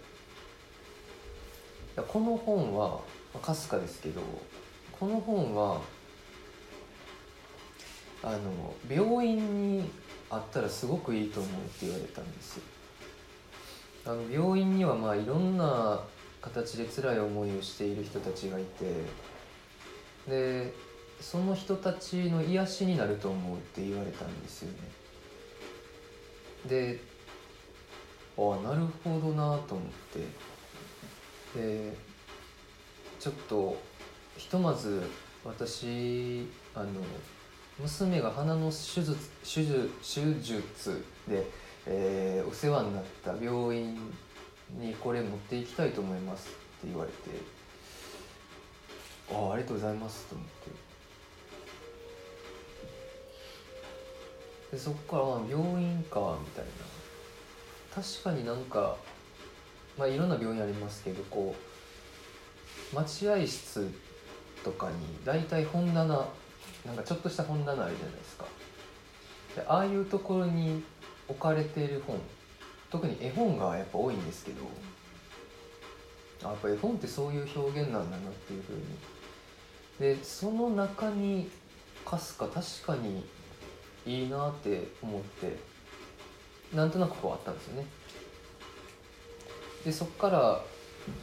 [2.08, 2.88] この本は
[3.32, 4.22] まあかすかですけど
[4.92, 5.80] この本は
[8.22, 9.90] あの病院に
[10.30, 12.58] あったらすごくいいと思うって言われたんです
[14.06, 16.00] あの病院にはまあいろんな
[16.40, 18.84] 形で辛い思いをしている人たちがいて
[20.28, 20.72] で
[21.20, 24.78] その人たちの癒しになると思うって言われたんですよね。
[26.66, 27.00] で
[28.36, 30.54] ああなるほどなと思って。
[31.58, 31.96] で
[33.20, 33.80] ちょっと
[34.36, 35.02] ひとまず
[35.44, 36.88] 私あの
[37.80, 41.46] 娘が鼻の手術手術手術で、
[41.86, 43.94] えーお世話になった病院
[44.78, 46.50] にこれ持っていきたいと思いますっ
[46.82, 47.53] て言われて。
[49.32, 50.52] あありがとうございますと思って。
[54.76, 56.70] でそっから病院かみたいな。
[57.94, 58.96] 確かになんか
[59.96, 61.54] まあいろんな病院ありますけどこ
[62.92, 63.88] う待合室
[64.64, 66.04] とかに大体本棚
[66.84, 68.44] なんかちょっとした本棚あるじゃないですか。
[69.54, 70.82] でああいうところに
[71.28, 72.20] 置かれている本
[72.90, 74.62] 特に絵本がやっぱ多いんですけど
[76.42, 78.82] あやっぱ絵本ってそういう表現なんだなっていうふうに
[79.98, 81.50] でその中に
[82.04, 83.24] かすか確かに
[84.06, 85.56] いいなって思って
[86.74, 87.86] なんとなくこうあったんですよね。
[89.84, 90.60] でそっから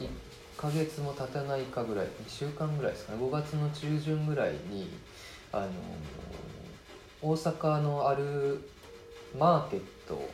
[0.00, 0.08] 1
[0.56, 3.18] ヶ月も経たないかぐらい2週間ぐらいですかね。
[3.18, 4.88] 5月の中旬ぐらいに
[5.52, 5.68] あの
[7.20, 8.68] 大阪のある
[9.38, 10.28] マーケット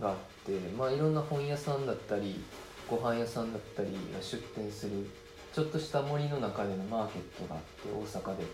[0.00, 2.44] があって、まあ、いろんな本屋さんだったり
[2.88, 5.08] ご飯屋さんだったりが出店する
[5.56, 8.44] ちょっとした森の中でのマーケットがあって大阪で。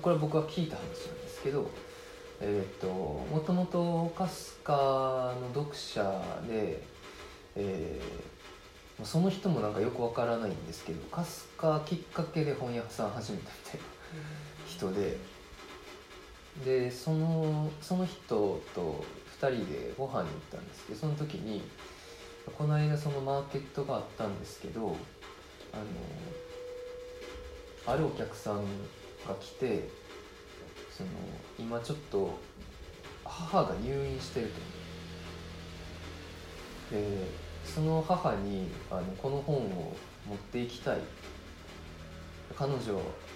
[0.00, 1.70] これは僕は聞いた話なんですけど
[2.40, 6.02] えっ、ともともとカスカの読者
[6.48, 6.82] で、
[7.54, 13.86] えーその人もなんかよくわからないんですけどカスカきっかけで本屋さん始めたみたいな
[14.66, 15.18] 人で
[16.64, 19.04] でそのその人と
[19.40, 21.60] 2人でご飯に行ったんですけどその時に
[22.52, 24.96] この間そのマーケットがあったんですけど
[25.72, 25.84] あの
[27.94, 28.56] あるお客さん
[29.26, 29.88] が来て
[30.90, 31.08] その
[31.58, 32.38] 今ちょっと
[33.24, 34.54] 母が入院してると。
[36.94, 37.26] で
[37.64, 39.96] その母にあのこの本を
[40.28, 40.98] 持っていきたい。
[42.56, 42.80] 彼女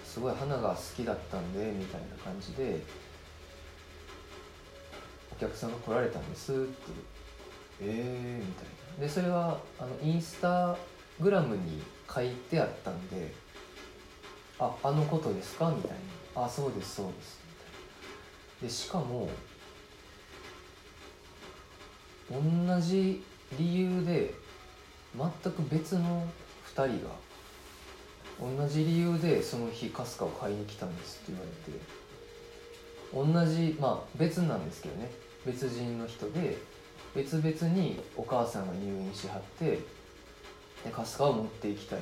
[0.05, 2.79] すごい花が好きだったんでみたいな感じで
[5.31, 6.91] お客さんが来られたんですって。
[7.81, 8.78] ええー、みたいな。
[8.99, 10.75] でそれはあのインスタ
[11.19, 11.81] グラムに
[12.13, 13.33] 書いてあったんで
[14.59, 15.91] 「ああのことですか?」みたい
[16.35, 17.65] な「あそうですそうです」みたい
[18.61, 18.67] な。
[18.67, 19.29] でしかも
[22.29, 23.23] 同じ
[23.57, 24.33] 理由で
[25.15, 26.27] 全く別の
[26.75, 27.15] 2人が
[28.39, 35.09] 同じ理由でその日かすかを買いに来たんですって言われて同じまあ別なんですけどね。
[35.45, 36.57] 別人の人で
[37.19, 39.79] 別々にお母さんが入院しはって
[40.85, 41.99] でかすかを持っていきたい。
[41.99, 42.01] っ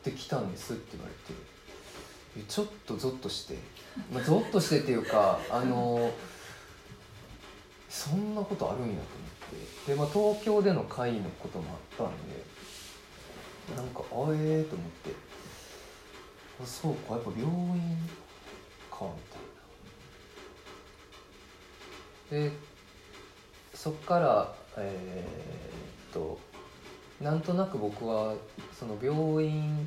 [0.00, 3.58] て来たんですって言われてちょっとゾッとして、
[4.12, 6.12] まあ、ゾッとしてっていうか あの
[7.88, 9.02] そんなことあるんやと思っ
[9.86, 9.92] て。
[9.92, 12.44] で、まあ、東京での会のこともあったんで
[13.76, 15.10] なんかあええー、と思って。
[16.62, 18.08] あそうかやっぱ病院
[18.90, 19.10] かみ
[22.30, 22.48] たいな。
[22.48, 22.67] で
[23.88, 26.38] そっからえー、っと
[27.22, 28.34] なんとなく僕は
[28.78, 29.78] その病院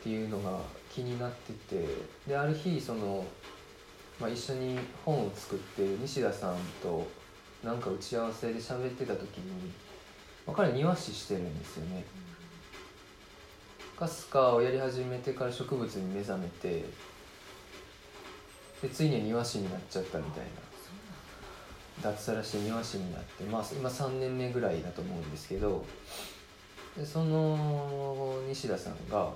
[0.00, 0.58] っていうのが
[0.92, 1.86] 気になってて
[2.28, 3.24] である日その、
[4.20, 7.06] まあ、一緒に本を作ってる西田さんと
[7.64, 9.72] なんか打ち合わせで喋ってた時に、
[10.46, 12.04] まあ、彼庭師してるんですよね。
[13.98, 16.84] かすかをやり始めてから植物に目覚めて
[18.82, 20.63] でついに庭師になっちゃったみたいな
[22.02, 25.84] 脱サラして庭師になって、まあ、今3年目ぐらいだと思うんですけど
[26.96, 29.32] でその西田さんが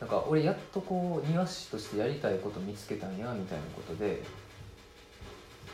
[0.00, 4.22] なんか俺やっとこう庭師としてやりたいこと見つけたんやみたいなことで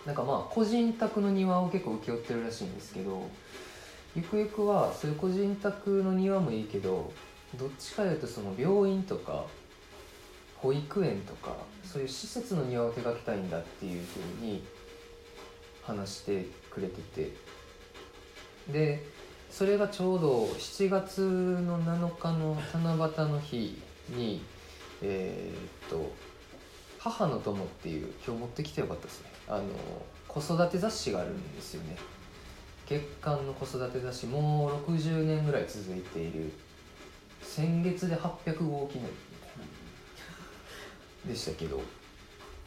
[0.05, 3.28] なんかまあ個人宅の庭を結構請け負ってるらしいんですけど
[4.14, 7.12] ゆくゆくはそういう個人宅の庭もいいけど
[7.57, 9.45] どっちかいうとその病院とか
[10.57, 14.64] 保育園とかそういう施設の庭を手掛けたいんだっていうふうに
[15.87, 17.32] 話してくれてて。
[18.72, 19.07] で
[19.51, 23.80] それがちょうど7月の7日の七夕の日
[24.11, 24.43] に
[25.03, 26.12] えー、っと
[26.99, 29.30] 「母の友」っていう今日持ってきてよかったですね。
[29.49, 29.64] あの
[30.28, 31.97] 子育て雑誌があるんですよね。
[32.87, 36.53] 月刊の子育て雑誌もう60年ぐらい続いている
[37.43, 39.51] 先月で800号記念みたい
[41.26, 41.32] な。
[41.32, 41.80] でしたけど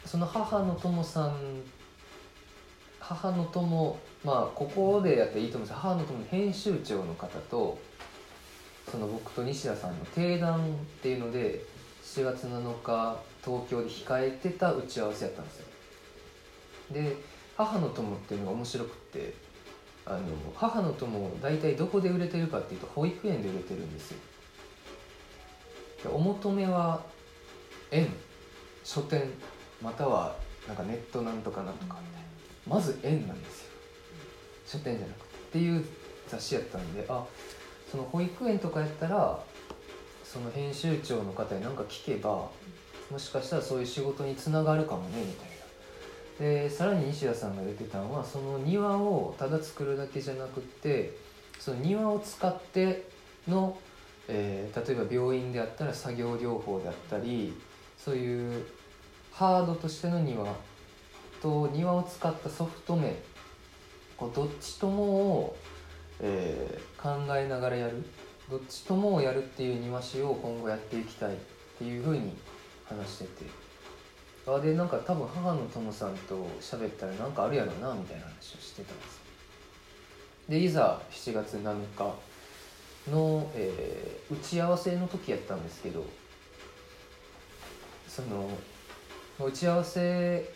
[0.04, 1.62] その母の友さん
[3.10, 7.76] 母の友まあここでやっていいと思うんですけど母の友編集長の方と
[8.88, 10.60] その僕と西田さんの定談っ
[11.02, 11.64] ていうので
[12.04, 15.66] 7月7日東京で控えてた打ち合わせやったんですよ。
[16.92, 17.16] で
[17.56, 19.34] 母の友っていうのが面白くって
[20.06, 20.20] あの
[20.54, 24.18] 母の友大体どこで売れてるかっていうと保育園で売れてるんですよ。
[26.04, 27.02] でお求めは
[27.90, 28.08] 園
[28.84, 29.32] 書店
[29.82, 30.36] または
[30.68, 32.19] なんかネットなんとかなんとかみたいな。
[32.68, 33.70] まず園なんですよ。
[34.66, 35.30] 書店じゃなくて。
[35.50, 35.84] っていう
[36.28, 37.24] 雑誌やったんであ
[37.90, 39.42] その保育園とかやったら
[40.22, 42.48] その編集長の方に何か聞けば
[43.10, 45.60] もしかしたらそういう仕事につながるかもねみたいな。
[46.38, 51.18] でさらに西田さんが出てたのはその庭をただ作るだけじゃなくって
[51.58, 53.08] その庭を使って
[53.46, 53.76] の、
[54.28, 57.52] えー、例えば病院であったら作業療法であったり
[57.98, 58.64] そういう
[59.32, 60.46] ハードとしての庭
[61.40, 63.14] と庭を使ったソフト面
[64.16, 65.56] こうどっちともを、
[66.20, 68.04] えー、考えながらやる。
[68.50, 71.36] どっちともをやるっていう庭師を今後やっていきたいっ
[71.78, 72.36] ていうふうに
[72.84, 73.70] 話してて。
[74.46, 79.20] あでなんか多分母の友さんと喋ったらなんかあるやろなみたいな話をしてたんです。
[80.48, 82.14] でいざ7月7日
[83.10, 86.04] の、えー、打ち合わせの時やったんですけど
[88.08, 88.50] その
[89.38, 90.52] 打ち合わせ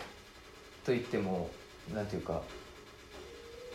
[0.85, 1.51] といっても
[1.95, 2.43] なんていうか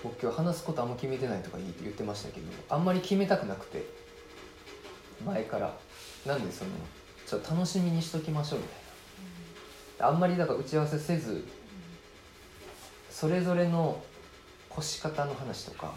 [0.03, 3.85] 僕今日話すことあんま決めてないとか言ってましたけどあんまり決めたくなくて
[5.25, 5.77] 前から。
[6.25, 6.71] なんでその
[7.25, 8.77] ちょっと楽しみにしときましょうみたい
[9.99, 10.07] な。
[10.07, 11.45] あんまりだから打ち合わせせず
[13.09, 14.01] それぞれの
[14.69, 15.93] 腰し方の話とか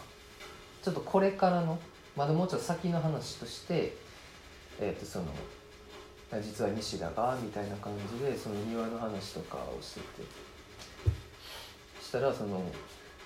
[0.83, 1.79] ちょっとこれからの
[2.17, 3.97] まだもうちょっと先の話として
[4.81, 5.27] えっ、ー、とその
[6.43, 10.52] 実は西田がみたいな感じでその庭の話とかをしてて。
[12.13, 12.63] したらその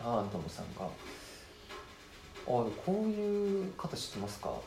[0.00, 0.88] アントムさんが「あ
[2.46, 4.60] こういう方知ってますか?」って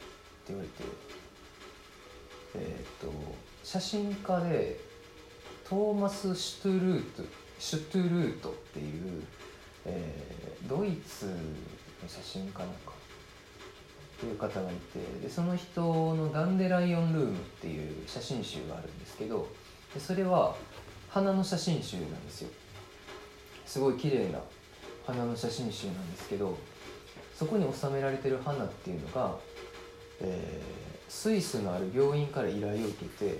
[0.50, 0.84] 言われて
[2.56, 3.14] えー、と
[3.64, 4.78] 写真家で
[5.64, 7.24] トーマス・シュトゥルート
[7.60, 9.24] シュトゥルートっていう、
[9.86, 11.32] えードイツの
[12.08, 12.92] 写真家なんか
[14.18, 19.48] っていう方がいてでその人の「ダンデライオンルーム」っていう写真集があるんですけど
[19.94, 20.56] でそれは
[21.08, 22.50] 花の写真集なんですよ
[23.70, 24.40] すごい綺麗な
[25.06, 26.58] 花の写真集なんですけど
[27.36, 29.36] そこに収められてる花っていうのが、
[30.20, 33.40] えースイスのある病院から依頼を受けて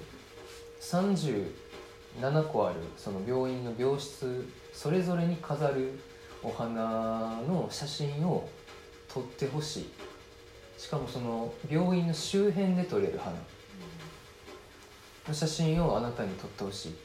[0.82, 6.00] 37個あるその病院の病室それぞれに飾る
[6.42, 8.50] お花の写真を
[9.08, 9.94] 撮ってほしい。
[10.78, 13.36] しかもその病院の周辺で撮れる花
[15.28, 16.96] の写真をあなたに撮ってほしい。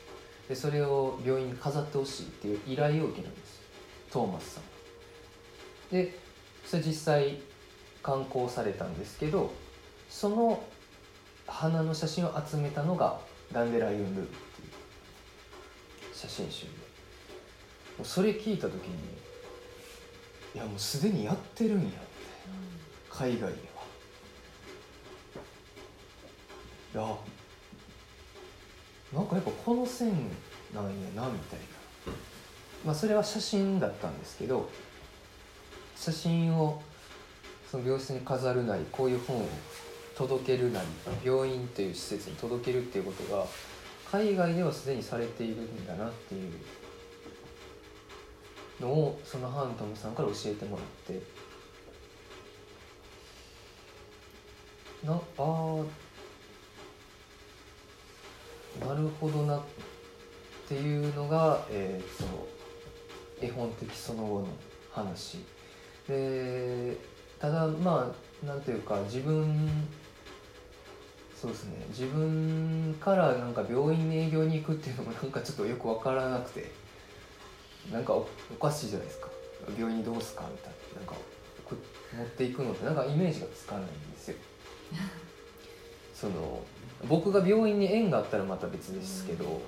[0.49, 3.63] でそれを病院に飾ってほしいっていう依頼を受けるんです。
[4.11, 4.65] トーマスさん。
[5.91, 6.19] で
[6.67, 7.39] それ実際
[8.03, 9.53] 刊行されたんですけど
[10.09, 10.63] その
[11.47, 13.21] 花の写真を集めたのが
[13.53, 16.69] ダンデライオンルームっていう写真集で。
[17.99, 18.95] もうそれ聞いた時に
[20.55, 22.07] いやもうすでにやってるんやみたいな
[23.11, 23.55] 海外では。
[26.95, 27.17] いや
[29.15, 30.09] なんかやっぱこの線
[30.75, 31.75] なんやなみたいな。
[32.85, 34.69] まあそれは写真だったんですけど
[35.97, 36.83] 写真を
[37.71, 39.49] その病室に飾るなりこういう本を
[40.15, 40.87] 届けるなり
[41.25, 43.47] 病院という施設に届けるっていうことが
[44.11, 46.53] 海外ではすでにされているんだなっていう
[48.81, 51.45] のをそのハントムさんから教えてもらって。
[55.05, 55.85] なあー
[58.81, 59.61] なるほどなっ
[60.69, 62.49] ていうのが、えー、と
[63.41, 64.47] 絵本的その後の
[64.91, 65.39] 話。
[66.09, 66.97] で
[67.39, 68.13] ただま
[68.43, 69.87] あなんていうか自分
[71.35, 76.71] そうですね自分からなんか病院に営業に行くっていうのもなんかちょっとよく分からなくて
[77.91, 79.29] なんかおおかしいじゃないですか。
[79.79, 81.01] 病院にどうすかみたいな。
[81.01, 81.15] なんか
[81.65, 81.77] く
[82.17, 84.37] 持っていくのってなんかイメージがつかないんですよ。
[86.15, 86.63] その
[87.09, 89.61] 僕が病院に縁があったらまた別ですけど、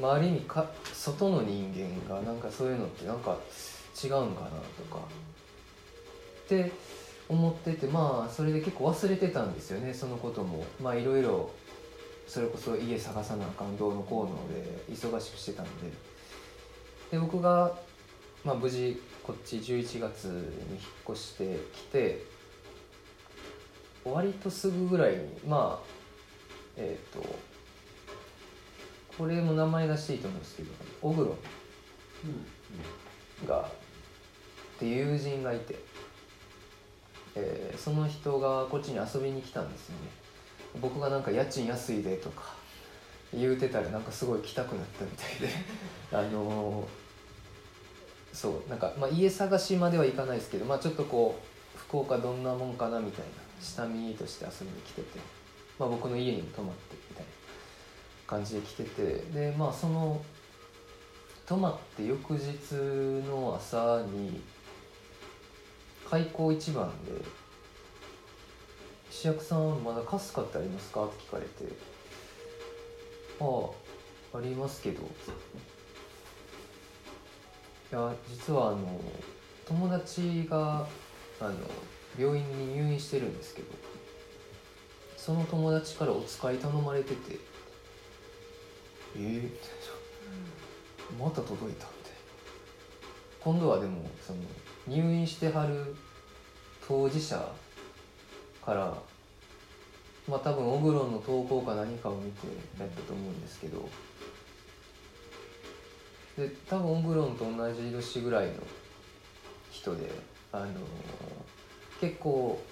[0.00, 1.72] まあ、ある意味か外の人
[2.08, 3.36] 間がなんかそういうのってなんか
[4.02, 5.00] 違うんかなとか。
[6.44, 6.72] って
[7.28, 10.64] 思っててまあそれで結構忘れてたんですよねそのことも。
[10.82, 11.50] まあいろいろ
[12.26, 15.70] それこそ家探さなあかんどうのこうので忙しくしてたんで。
[17.10, 17.74] で僕が、
[18.44, 20.80] まあ、無事こっち11月に引っ
[21.10, 22.22] 越してきて
[24.04, 25.97] 割とすぐぐらいにまあ
[26.78, 27.22] えっ、と
[29.16, 30.70] これも名前出していいと思うんですけど
[31.02, 31.36] オグロ。
[33.44, 35.78] ンがって友人がいて、
[37.34, 40.08] えーその人がこっちに遊びに来たんですよね。
[40.80, 42.54] 僕がなんか家賃安いでとか
[43.32, 45.48] 言うてたらなんかすごい来たくなったみたいで。
[46.12, 47.08] あのー
[48.32, 51.40] そうなんか、まあ、家探しまではいかないですけど、まあ、ちょっとこ
[51.74, 53.30] う福岡どんなもんかなみたいな
[53.60, 55.18] 下見として遊びに来てて、
[55.78, 57.30] まあ、僕の家に泊まってみたいな
[58.26, 59.02] 感じで来てて
[59.32, 60.20] でまあその
[61.46, 62.74] 泊まって翌日
[63.26, 64.42] の朝に
[66.10, 67.12] 開口一番で
[69.10, 71.72] 「石役さんまだかすかってありますか?」って聞かれて
[73.40, 73.44] 「あ
[74.34, 75.02] あありますけど」
[77.90, 79.00] いや実はあの
[79.66, 80.86] 友達が
[81.40, 81.54] あの
[82.18, 83.87] 病院に入院してるんですけど
[85.28, 87.38] その友達からお使い頼まれてて
[89.14, 89.68] 「えー、みたい
[91.18, 92.18] なまた届いた」みたいな
[93.38, 94.38] 今度はでもその
[94.86, 95.94] 入院してはる
[96.86, 97.52] 当事者
[98.64, 98.96] から
[100.26, 102.46] まあ多分オグロンの投稿か何かを見て
[102.80, 103.86] やったと思うんですけど。
[106.38, 108.52] で多分オグロンと同じ年ぐらいの
[109.70, 110.08] 人で
[110.52, 110.68] あの
[112.00, 112.62] 結構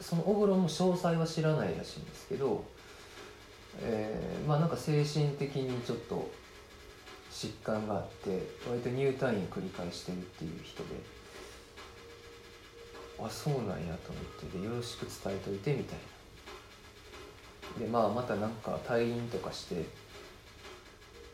[0.00, 2.64] そのオグロンも詳細は知らないらしいんですけど、
[3.82, 6.30] えーまあなんか精神的にちょっと
[7.30, 10.88] 疾患があって割と入退院繰り返してるっていう人で
[13.18, 15.98] あそうなんやと思ってでよろしく伝えといてみたい
[17.78, 17.84] な。
[17.84, 19.84] でまあまたなんか退院とかして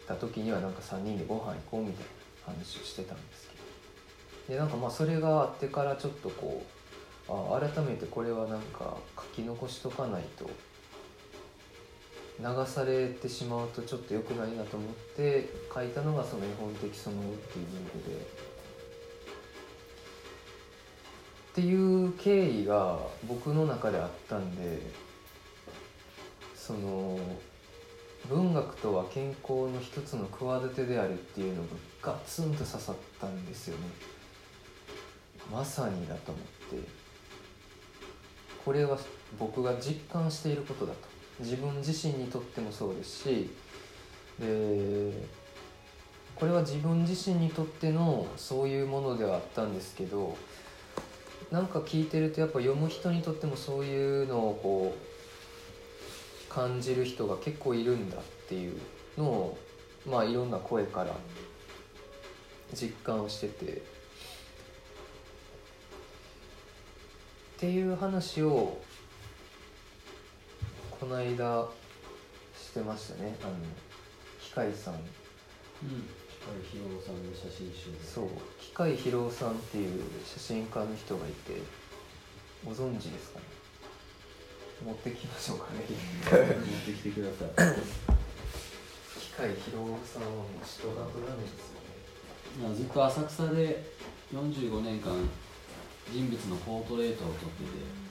[0.06, 2.04] た時にはなんか3人でご飯行こうみたい
[2.46, 3.48] な話をしてたんです
[4.48, 4.54] けど。
[4.54, 6.75] でなんかまあそれがあってからちょっとこう
[7.28, 10.48] あ改めてこれはなんか書き残しとかないと
[12.38, 18.46] 流されてしまうとちょっと良くないなと思って書いたのがその絵本的その後っていうブログで。
[21.52, 24.78] っていう経緯が僕の中であったんで
[26.54, 27.18] その
[28.28, 31.68] 文学とは健康の一つの企てであるっていうのが
[32.02, 33.84] ガツンと刺さったんですよね
[35.50, 36.44] まさにだと思っ
[36.82, 36.88] て
[38.66, 38.98] これは
[39.38, 40.98] 僕が実感していることだと。
[41.38, 43.50] 自分自身にとってもそうですし
[44.40, 45.12] で
[46.34, 50.36] これは自分自身にとってのそういうものではあったんですけど
[51.50, 54.96] なんか聞いてるとやっぱ読む人にとってもそういうのをこ
[56.50, 58.80] う感じる人が結構いるんだっていう
[59.16, 59.58] のを
[60.06, 61.14] まあいろんな声から
[62.74, 63.95] 実感をしてて。
[67.56, 68.76] っていう話を
[71.00, 71.66] この間
[72.54, 73.34] してましたね。
[73.42, 73.52] あの
[74.38, 74.94] 機械さん。
[74.94, 75.00] うん。
[76.70, 78.04] ひろさんの写真集で。
[78.04, 78.28] そう。
[78.60, 81.62] 機械ひろさんっていう写真家の人がいて
[82.62, 83.44] ご存知ですかね？
[84.84, 85.80] 持ってきましょうかね。
[85.80, 87.80] 持ってきてください。
[89.18, 92.62] 機械ひろさんはもう人が取らないですよね。
[92.62, 93.82] まあずっと浅草で
[94.34, 95.12] 45年間
[96.12, 98.06] 人物のポートレートを撮ってて。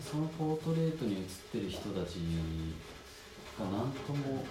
[0.00, 2.16] そのポートレートに写ってる人たち
[3.58, 4.44] が何とも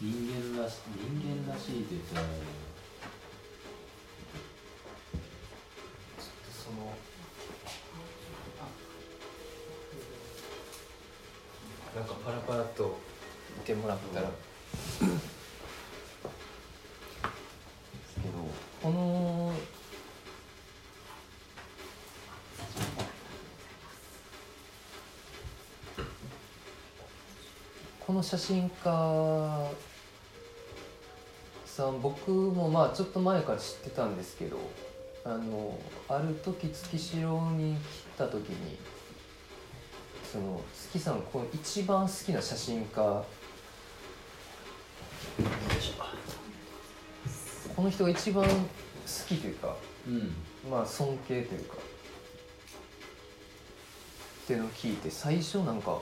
[0.00, 0.10] 人
[0.56, 2.32] 間らし人間らしいって言ったらちょっ
[6.44, 6.92] とその
[11.94, 12.98] なんかパラパラっと
[13.58, 15.00] 見てもらったらです
[18.14, 18.32] けど
[18.82, 19.52] この
[28.04, 29.70] この写真家
[31.66, 34.58] さん僕もまあちょっと前から知ってたんですけど
[35.24, 35.76] あの
[36.08, 37.78] ある時月城に来
[38.16, 38.78] た時に
[40.30, 43.24] その月さんこの一番好きな写真家
[47.74, 48.50] この人が一番好
[49.26, 49.74] きというか
[50.06, 50.32] うん。
[50.70, 51.74] まあ尊敬というか
[54.44, 55.98] っていうのを聞いて最初なんか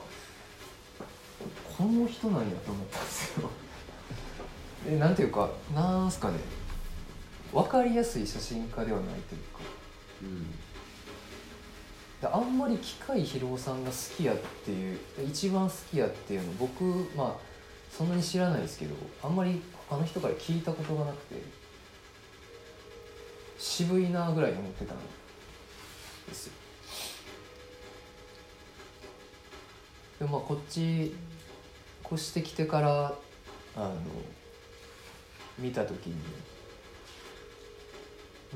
[1.81, 3.49] この人なんやと思ったんですよ。
[4.87, 6.37] えなんていうかなんすかね。
[7.51, 9.59] 分かりやすい写真家ではないというか。
[10.21, 10.51] うん。
[12.21, 16.83] であんまり機械疲労さんが好きやっていう一番好きやっていうの僕
[17.15, 17.35] まあ
[17.91, 19.59] そんなに知らないですけどあんまり
[19.89, 21.41] 他の人から聞いたことがなくて
[23.57, 24.97] 渋いなぐらいに思ってたん
[26.27, 26.53] ですよ。
[30.19, 31.15] でもまあこっち
[32.11, 33.13] 越してきてから
[33.75, 33.95] あの
[35.57, 36.15] 見た時に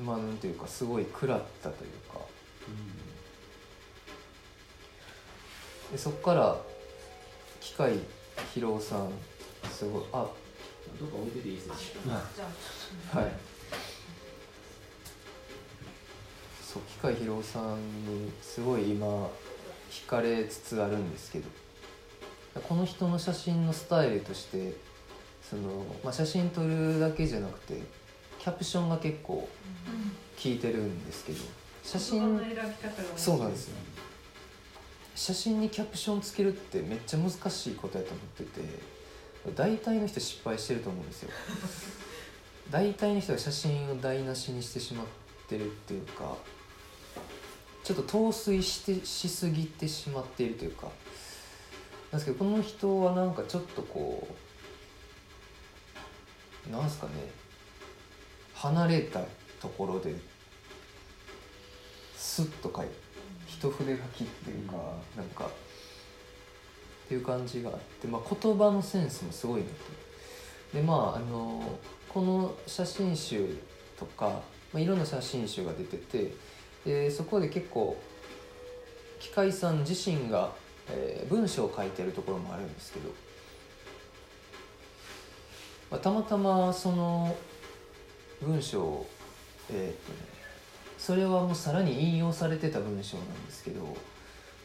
[0.03, 2.19] まあなんていうかすごい食らったというか。
[5.91, 6.57] でそっから
[7.61, 7.93] 機械
[8.53, 9.11] 疲労さん
[9.71, 10.27] すごいあ
[10.99, 11.73] どっか置いてていいですよ。
[12.05, 12.49] じゃ
[13.13, 13.31] あはい。
[16.61, 19.29] そう機械疲労さんにすごい今
[19.89, 21.49] 惹かれつつあるんですけど
[22.61, 24.73] この人の写真のスタイルとして
[25.47, 27.81] その、まあ、写真撮るだけじゃなくて
[28.39, 29.49] キャプションが結構効
[30.45, 31.39] いてるんですけど
[31.83, 32.39] 写真
[33.15, 33.75] そうなんですよ。
[35.15, 38.61] 写真にキャプションつけるってめっちゃ難しいことやと思ってて
[39.55, 41.29] 大体の人失敗してると思うんですよ。
[42.71, 45.07] 大体の人が写真を台無しにしてしまっ
[45.47, 46.35] てるっていうか
[47.83, 50.89] ちょっと陶酔してしすぎてしまっているというか
[52.15, 54.27] ですけどこの人はなんかちょっとこ
[56.67, 57.13] うなんすかね
[58.53, 59.21] 離れた
[59.61, 60.15] ところで
[62.15, 63.05] スッと書いて
[63.47, 64.73] 一筆書きっていうか、
[65.15, 65.49] なんかっ
[67.07, 69.73] ていう感じがあって、まあ、言葉のセンスもすごいなと。
[70.73, 71.79] でまああの
[72.09, 73.57] この写真集
[73.97, 74.41] とか、
[74.73, 76.33] まあ、いろんな写真集が出てて
[76.83, 77.97] でそこで結構
[79.19, 80.51] 機械さん自身が、
[80.89, 83.09] えー文章を書いてるところもあるんですけど、
[85.89, 87.35] まあ、たまたまその
[88.41, 89.05] 文章
[89.71, 90.35] えーっとね
[90.97, 93.95] それはもうさらに引用されてた文章なんですけど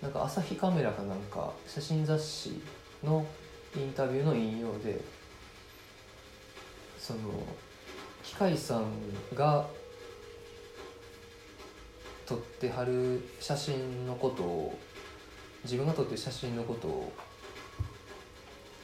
[0.01, 2.63] なんか朝日カメラかなんか写真雑誌
[3.05, 3.27] の
[3.77, 5.01] インタビューの引用で
[6.99, 7.19] その
[8.23, 8.85] 機械さん
[9.35, 9.67] が
[12.27, 14.79] 撮ってはる写真のことを
[15.65, 17.13] 自分が撮ってる写真のことを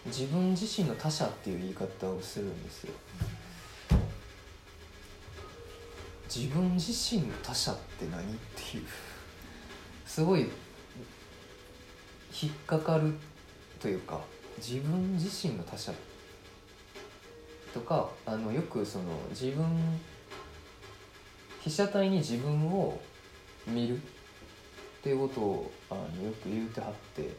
[0.07, 2.93] 自分自身の他者っていう言い方をするんですよ。
[6.33, 8.85] 自分自身の他者って何っていう。
[10.07, 10.49] すごい
[12.43, 13.15] 引っかかる
[13.81, 14.21] というか
[14.59, 15.93] 自分自身の他者
[17.75, 19.67] とかあのよくその自分
[21.61, 23.01] 被写体に自分を
[23.67, 24.01] 見る。
[25.07, 27.31] っていうことをあのよく言うてはって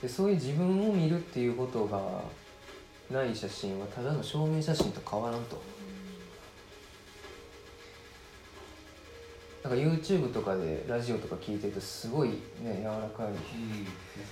[0.00, 2.22] でそういう自分を見るっていうことが
[3.10, 5.60] ない写真はただの証明写真と変わらんと。
[9.64, 12.28] なんか YouTube とかでラジオとか聞いてるとすごい
[12.62, 13.26] ね柔らかい。
[13.26, 13.40] うん、優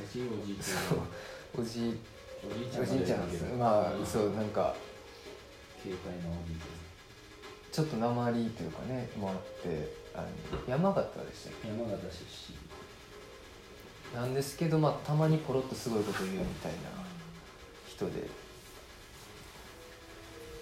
[0.08, 0.64] しいおじいちゃん。
[0.64, 1.98] そうおじい
[2.46, 3.44] おじいちゃんです。
[3.58, 4.72] まあそうなんか
[5.82, 6.56] 軽快なおじい
[7.72, 9.97] ちちょっと鉛というかねもあって
[10.68, 12.52] 山形でしたっゃん山形出
[14.12, 16.78] けなんですけどまあたまにポロッとすごいこと言うみたいな
[17.86, 18.28] 人で、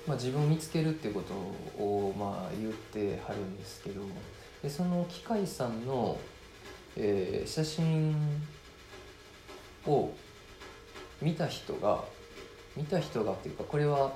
[0.06, 1.34] まあ、自分を見つけるっていうこと
[1.82, 4.02] をまあ言ってはるんですけど。
[4.62, 6.18] でその機械さんの、
[6.96, 8.16] えー写真
[9.86, 10.10] を
[11.22, 12.02] 見た人が
[12.76, 14.12] 見た人がっていうかこれは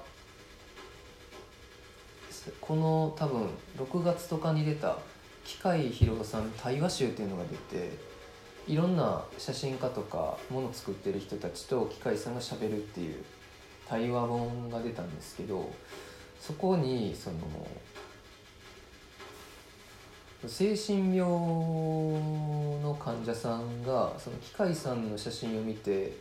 [2.61, 3.49] この多分
[3.79, 4.99] 6月とかに出た
[5.45, 7.91] 機械博さん対話集っていうのが出て
[8.67, 13.25] いろんな写真家とかもの作ってる人たちと機械さんがしゃべるっていう
[13.89, 15.71] 対話本が出たんですけど
[16.39, 17.39] そこにその
[20.47, 26.17] 精神病の患者さんがその機械さんの写真を見て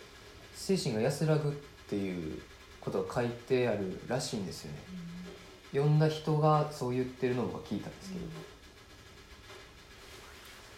[0.55, 1.51] 精神が安らぐっ
[1.89, 2.41] ていう
[2.81, 4.79] ことが書いてあるらしいんですよね。
[5.71, 8.25] 読んだ人がそう言ってるのを聞いたんですけど、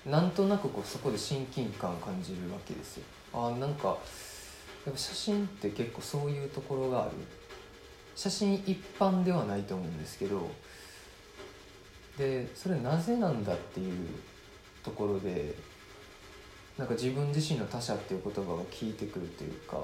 [0.05, 3.03] なんとなくこうそこで親近感を感じるわけですよ。
[3.33, 3.89] あなんか
[4.85, 7.11] やっぱ写真って結構そういうところがある
[8.15, 10.49] 写真一般ではないと思うんですけど
[12.17, 14.07] でそれなぜなんだっていう
[14.83, 15.55] ところで
[16.77, 19.77] なんか自分自身の他者っていう言葉が効いてくるというか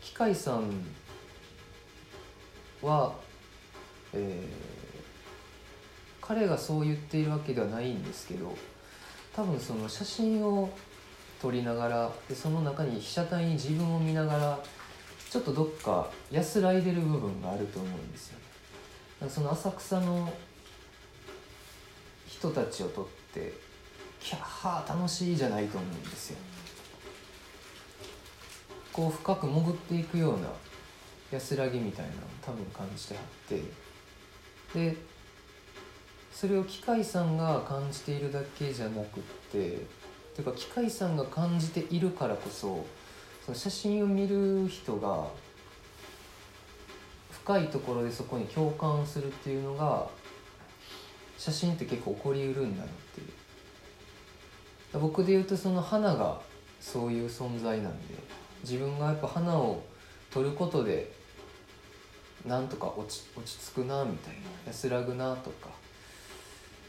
[0.00, 0.72] 機械さん
[2.82, 3.14] は、
[4.14, 4.89] えー
[6.30, 8.54] 彼がそう言っているわけではないんですけど
[9.34, 10.70] 多分その写真を
[11.42, 14.60] 撮りながらでその中に被写体に自分を見ながら
[15.28, 18.44] ちょっとどっか安らいでる部分があると思うんですよね。
[19.18, 20.32] だからその浅草の
[22.28, 23.52] 人たちを撮って
[24.20, 26.36] キャッハー楽しいじゃないと思うんですよ。
[28.92, 30.46] こう深く潜っていくような
[31.32, 35.09] 安らぎみたいなのを多分感じてはってで
[36.32, 39.86] それを機械さんが感じているだけじゃなくって
[40.34, 42.86] ていうか機械さんが感じているからこそ
[43.44, 45.28] その写真を見る人が
[47.30, 50.06] 深いところでそこに共感するっていうのが
[51.38, 53.28] 写真って結構起こりうるんだなっていう。
[55.00, 56.40] 僕で言うとその花が
[56.80, 58.14] そういう存在なんで
[58.62, 59.82] 自分がやっぱ花を
[60.30, 61.12] 撮ることで
[62.44, 65.68] なんとか落ち落ち着くなみたいな安らぐなとか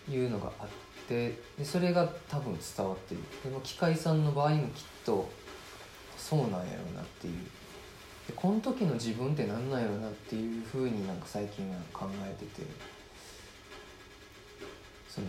[0.09, 0.67] いうのがあっ
[1.07, 3.21] てでそれが多分伝わってる。
[3.43, 5.29] でも機械さんの場合もきっと
[6.17, 6.61] そうなんやろ
[6.93, 7.33] うなっていう。
[8.27, 12.67] でこの時の自分ってなんなんやろうなっていうふうになんか最近は考えてて。
[15.09, 15.27] その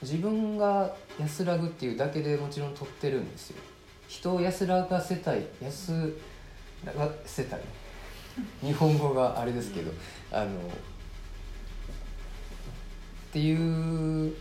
[0.00, 3.56] 自分が安らぐっていうだけでもちろん撮ってるんですよ。
[4.06, 6.14] 人を安らがせたい安
[6.84, 7.60] らがせたい。
[8.62, 9.90] 日本語があれですけど、
[10.30, 10.50] あの
[13.34, 14.32] っていう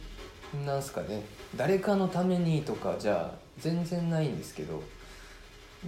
[0.68, 1.24] なんすかね。
[1.56, 4.84] 誰かのためにとかじゃあ全然ないんですけど。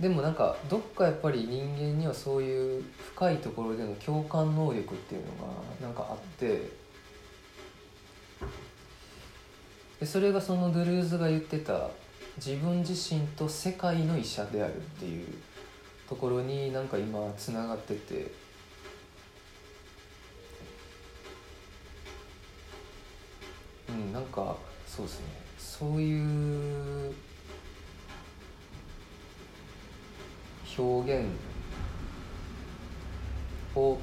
[0.02, 2.84] でもなんかどっかやっぱり人間にはそういう
[3.14, 6.68] 深いところでの共感能力っていうのがなんかあって。
[9.99, 11.90] でそれがそのドゥルーズが言ってた
[12.38, 15.27] 自分自身と世界の医者であるっていう
[16.10, 18.45] ところになんか今つながってて。
[23.90, 24.56] うんなんか
[24.88, 25.26] そうですね。
[25.57, 27.14] そういう
[30.78, 31.28] 表現
[33.76, 33.98] をう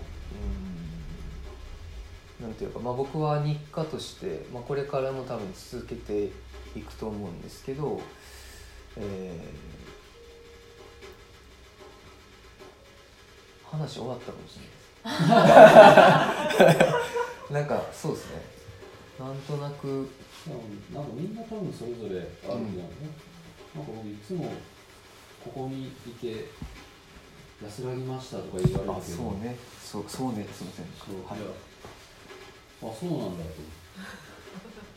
[2.44, 6.30] んなんていうか、まあ、僕は日課として、まあ、これからも多分続けて
[6.76, 8.00] いくと思うんですけど、
[8.96, 9.82] えー
[13.72, 16.92] 話終わったかもしれないです。
[17.52, 18.51] なんかそうですね
[19.23, 19.89] なんとなく。
[19.89, 20.07] うん
[20.93, 23.15] なんかみんな多分それぞれあるんだよね、
[23.77, 24.53] なんか僕いつも
[25.44, 25.90] ここにい
[26.20, 26.51] て
[27.62, 29.57] 安らぎましたとか言われるあけどそうね。
[29.81, 30.44] そうそうね。
[30.53, 30.86] すいません。
[30.99, 31.39] そうはい。
[32.82, 33.51] あそうなんだと。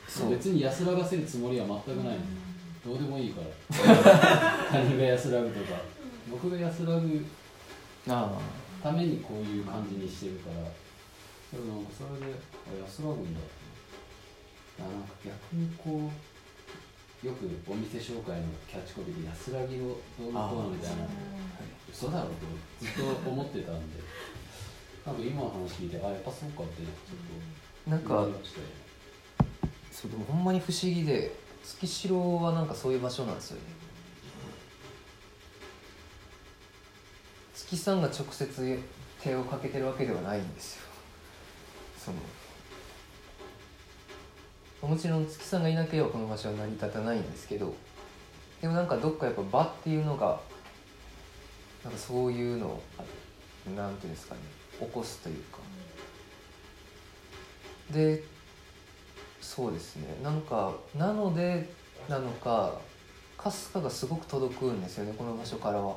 [0.08, 0.32] そう。
[0.32, 2.22] 別に安らがせるつもりは全くないの。
[2.84, 3.48] どうでもいいから。
[4.72, 5.80] 他人が安らぐとか。
[6.32, 7.24] 僕が安らぐ
[8.08, 8.40] あ
[8.82, 10.56] ためにこういう感じにしてるから。
[11.60, 13.65] でもなんかそれであ安らぐんだって
[14.80, 16.12] あなんか逆にこ
[17.24, 21.08] うよくお店紹介のキャッチコピーで安らぎをどうのこうのみたいな。
[21.92, 24.00] 嘘だろってずっと思ってたんで。
[25.06, 26.92] なんか今の話聞いてあやっぱそうかってちょっ
[27.86, 28.28] となんか
[29.92, 33.62] そうでもほんまに不思議で月城はなんかそういう場所なんですよね。
[37.54, 38.80] 月さんが直接
[39.22, 40.82] 手をかけてるわけではないんですよ。
[41.98, 42.18] その
[44.88, 47.74] もちろん月さんがいなければこの場所は成り立たないんですけど
[48.62, 50.40] でもなんかどっかやっぱ場っていうのが
[51.84, 53.03] なんかそういうのをあ
[53.70, 54.41] なんていうんですかね
[54.80, 55.60] 起こすというか。
[57.91, 58.24] で
[59.40, 60.18] そうですね。
[60.24, 61.70] なんかなので
[62.10, 62.80] なのか
[63.38, 65.95] かすかがすごく届くんですよねこの場所からは、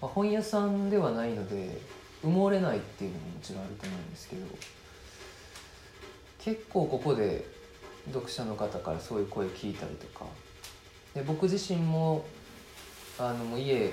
[0.00, 1.80] まあ、本屋さんではないので
[2.24, 4.42] 埋もれないっていうのももちろんあると思うんですけど
[6.38, 7.44] 結構ここで
[8.12, 10.26] 読者の方からそういう声聞いたりとか。
[11.14, 12.24] で僕自身も
[13.18, 13.92] あの家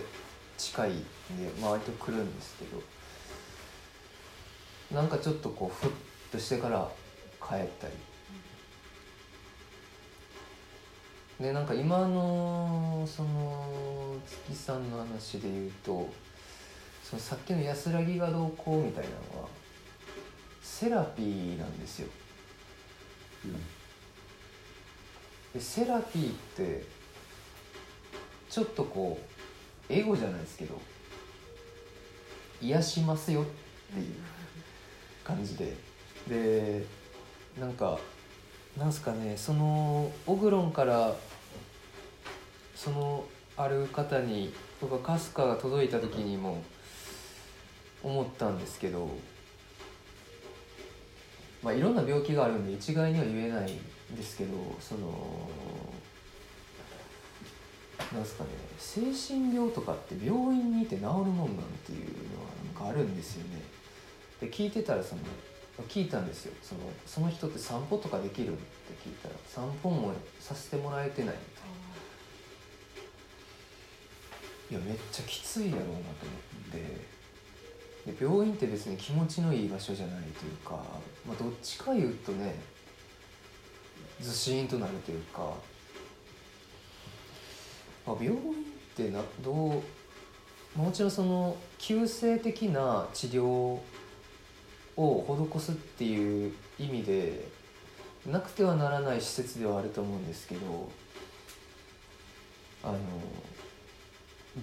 [0.57, 1.05] 近いんで、
[1.61, 2.81] 割と来るんですけど。
[4.93, 5.91] なんかちょっとこうふっ
[6.31, 6.87] としてから
[7.41, 7.93] 帰ったり。
[11.39, 16.09] でなんか今のその月さんの話で言うと
[17.03, 19.49] そのさっきの安らぎがどうこうみたいなのは
[20.61, 22.07] セラピーなんですよ。
[23.45, 23.55] うん。
[25.53, 26.83] でセラピーって
[28.49, 29.19] ちょっとこ
[29.89, 30.79] うエゴじゃないですけど
[32.61, 33.45] 癒しますよっ
[33.93, 34.15] ていう
[35.23, 35.75] 感じで。
[36.27, 36.85] で
[37.59, 37.99] なんか
[38.77, 41.15] なんすかねそのオグロンから
[42.75, 43.25] その
[43.55, 46.63] ある方に僕はかすかが届いた時にも
[48.01, 49.09] 思ったんですけど
[51.61, 53.71] まあいろんな病気があるんで一概には言えない
[54.15, 55.49] ですけどその
[58.13, 62.11] なんすかね精神病とかって病院にいて治るもんなんていうの
[62.83, 63.61] がなんかあるんですよね。
[64.41, 65.21] で聞いてたらその
[65.87, 66.53] 聞いたんですよ。
[66.61, 68.59] そのその人って散歩とかできるって
[69.03, 71.41] 聞いたら散歩もさせてもらえてないみ
[74.71, 74.79] たいな。
[74.79, 76.01] いやめっちゃきついやろうなと思っ
[76.71, 77.13] て。
[78.05, 80.71] で病院って別に気持ちのいい場所じゃないというか、
[81.25, 82.55] まあ、どっちか言うとね
[84.21, 85.53] ずしんとなるというか、
[88.05, 93.81] まあ、病院ってなどうもちろんその急性的な治療を
[95.55, 97.47] 施すっていう意味で
[98.25, 100.89] なくてはならない施設ではあると思うんですけど
[102.83, 102.97] あの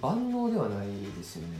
[0.01, 1.57] 万能ではないですよね。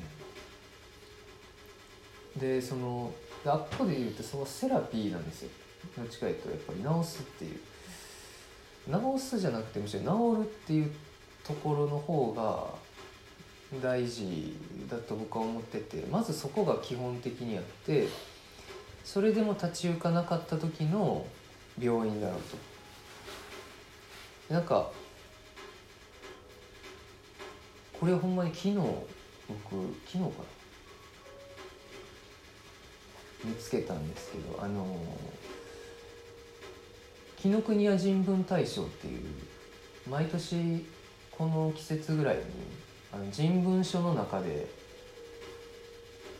[2.38, 3.12] でその
[3.46, 5.50] あっこで言うとそのセラピーなんですよ
[5.98, 7.60] どっちかいうとやっぱり治すっていう
[8.88, 10.92] 治すじゃなくてむしろ治るっていう
[11.44, 14.56] ところの方が大事
[14.90, 18.08] だと僕は思っててまずそこが基本的にあって
[19.04, 21.26] それでも立ち行かなかった時の
[21.80, 22.58] 病院だろうと。
[24.54, 24.92] なんか
[27.98, 28.86] これほんまに昨日僕
[30.06, 30.30] 昨日かな？
[33.46, 34.86] 見つけたんですけどあの
[37.42, 39.22] 紀ノ国屋人文大賞っていう
[40.08, 40.86] 毎年
[41.32, 42.42] この季節ぐらいに
[43.12, 44.68] あの人文書の中で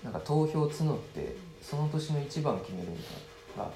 [0.04, 3.06] なんか投票募ってその年の一番決めるみたい
[3.58, 3.72] なのがあっ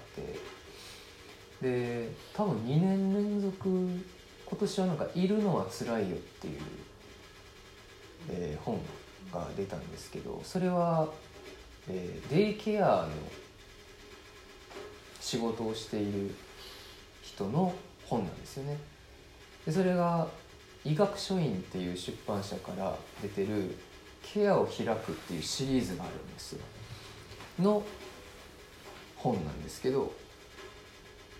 [1.61, 6.60] てで多分2年連続今年はなんか「いるのはつらいよ」っていう、
[8.30, 8.80] えー本
[9.34, 11.10] が出たんですけどそれは、
[11.89, 13.10] えーデイケアの
[15.19, 16.35] 仕事をしている
[17.36, 17.74] 人の
[18.06, 18.78] 本なんですよね。
[19.66, 20.28] でそれが
[20.86, 23.76] 医学書院っていう出版社から出てる
[24.24, 26.62] 「ケアを開く」っていうシリーズがあるんですよ。
[27.60, 27.84] の
[29.18, 30.14] 本なんですけど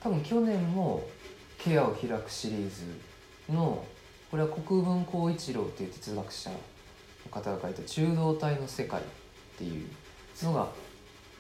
[0.02, 1.08] 多分去年も
[1.60, 2.70] 「ケアを開く」シリー
[3.48, 3.86] ズの
[4.32, 6.60] これは国分光一郎っていう哲学者の
[7.32, 9.04] 方が書いた「中道体の世界」っ
[9.58, 9.90] ていう
[10.44, 10.68] のが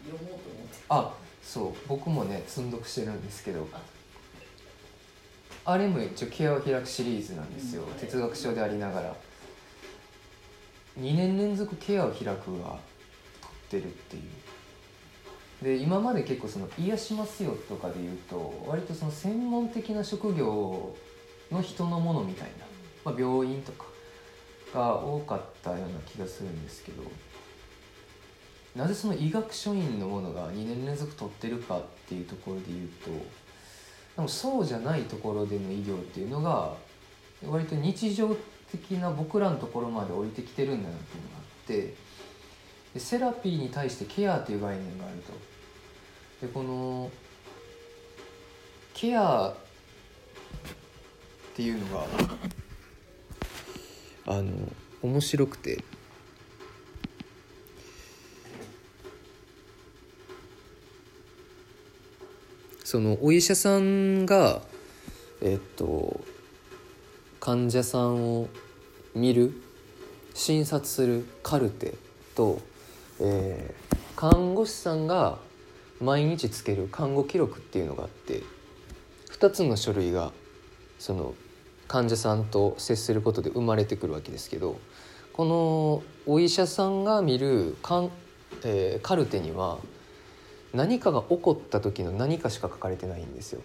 [0.06, 1.14] 読もうと思ってあ
[1.44, 3.68] そう僕もね積んどくしてるんですけど
[5.66, 9.16] あれも一応「ケアを開く」シリーズなんですよ、うん哲学書でありながら。
[11.00, 14.24] 2年連続「ケアを開く」が取ってるっていう。
[15.62, 20.96] で今まで結構その癒しますよとかで言うと割とその専門的な職業
[21.52, 22.66] の人のものみたいな、
[23.06, 23.86] まあ、病院とか
[24.74, 27.04] が多かったような気がするんですけど
[28.76, 33.10] なぜその医学書院のものが2年連続取ってるかっていうところで言うと
[34.16, 36.74] でもそうじゃないところでの医療っていうのが
[37.48, 38.36] 割と日常
[38.72, 41.94] 的な僕らのところまで降りてきてるんだなっていうのがあって
[42.94, 45.34] でセラピーに対してケアという概念があると。
[46.46, 47.12] でこの
[48.94, 49.56] ケアっ
[51.56, 52.06] ていうのが
[54.28, 54.52] あの
[55.02, 55.84] 面白くて。
[62.86, 64.62] そのお医者さんが
[65.41, 66.22] えっと
[67.41, 68.48] 患者さんを
[69.14, 69.52] 見る
[70.34, 71.95] 診察するカルテ
[72.36, 72.62] と、
[73.20, 75.40] えー看護師さんが
[75.99, 78.44] 毎日つける看護記録っていうのがあって
[79.38, 80.32] 2つの書類が
[80.99, 81.34] その
[81.90, 84.80] 患者さんと接することで生まれてくるわけですけど
[85.34, 88.12] このお医者さんが見るかん、
[88.64, 89.80] えーカルテには
[90.76, 93.61] 何かが起こった時の何かしか書かれてないんですよ。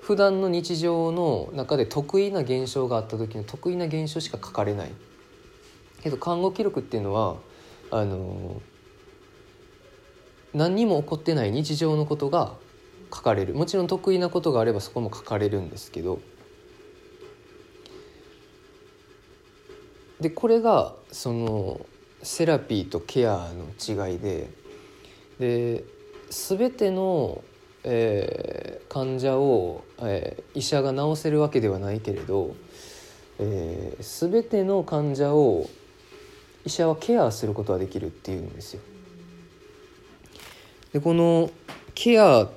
[0.00, 4.90] 普段の日常の中で得意な現象があった時の得意な現象しか書かれない。
[6.02, 7.36] けど看護記録っていうのは
[7.90, 8.60] あの
[10.54, 12.54] 何にも起こってない日常のことが
[13.14, 13.54] 書かれる。
[13.54, 16.18] もちろん得意なことがあればそこも書かれるんですけど。
[20.20, 21.84] でこれがその
[22.22, 24.48] セラピーとケアの違いで
[25.42, 25.82] で
[26.30, 27.42] 全ての、
[27.82, 32.54] えー患者を、えー医者が治せるわけではないけれど、
[33.40, 35.68] えー全ての患者を
[36.64, 38.80] 医者はケアすることはできるっていうんですよ。
[40.92, 41.50] でこの
[41.94, 42.50] ケアっ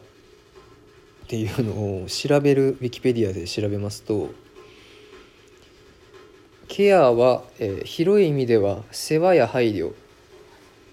[1.28, 4.30] ていうのを調べるウィキペディアで調べますと
[6.68, 9.94] ケアは、えー広い意味では世話や配慮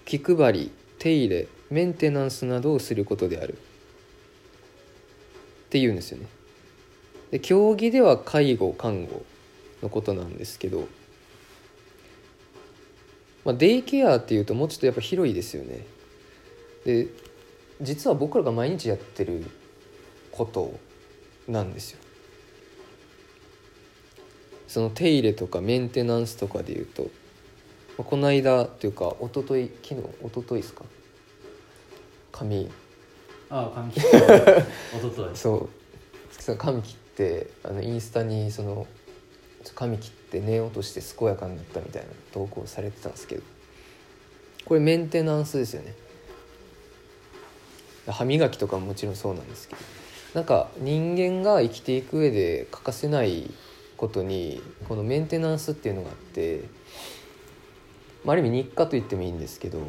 [0.05, 3.57] 気配り手入れメンテナンスなどをすることであるっ
[5.69, 6.27] ていうんですよね。
[7.31, 9.25] で競技では介護看護
[9.81, 10.87] のことなんですけど、
[13.43, 15.85] まあ、デイケアっていうともうちょっとやっぱ広いですよね。
[16.85, 17.07] で
[17.81, 19.43] 実は僕らが毎日やってる
[20.31, 20.79] こと
[21.47, 21.99] なんですよ。
[24.67, 27.09] その手入れとかメンテナンスとかでいうと、ま
[27.99, 30.85] あこの間っていうか一昨日昨日一昨日ですか？
[32.33, 32.69] 髪。
[33.49, 34.17] ああ髪切った
[34.97, 35.35] おととい。
[35.35, 35.69] そう。
[36.31, 38.87] 月さん髪切ってあのインスタにその
[39.75, 43.43] 髪切って寝ようとして健やかになったみたいな投稿されてたんですけど。
[44.65, 45.93] これメンテナンスですよね。
[48.07, 49.81] 歯磨きとかももちろんそうなんですけど。
[50.33, 53.51] なんか人間が生きていく上で欠かせない
[53.97, 56.63] ことにこのメンテナンスっていうのがあって、
[58.25, 59.79] まあ、ある意味日課と言ってもいいんですけど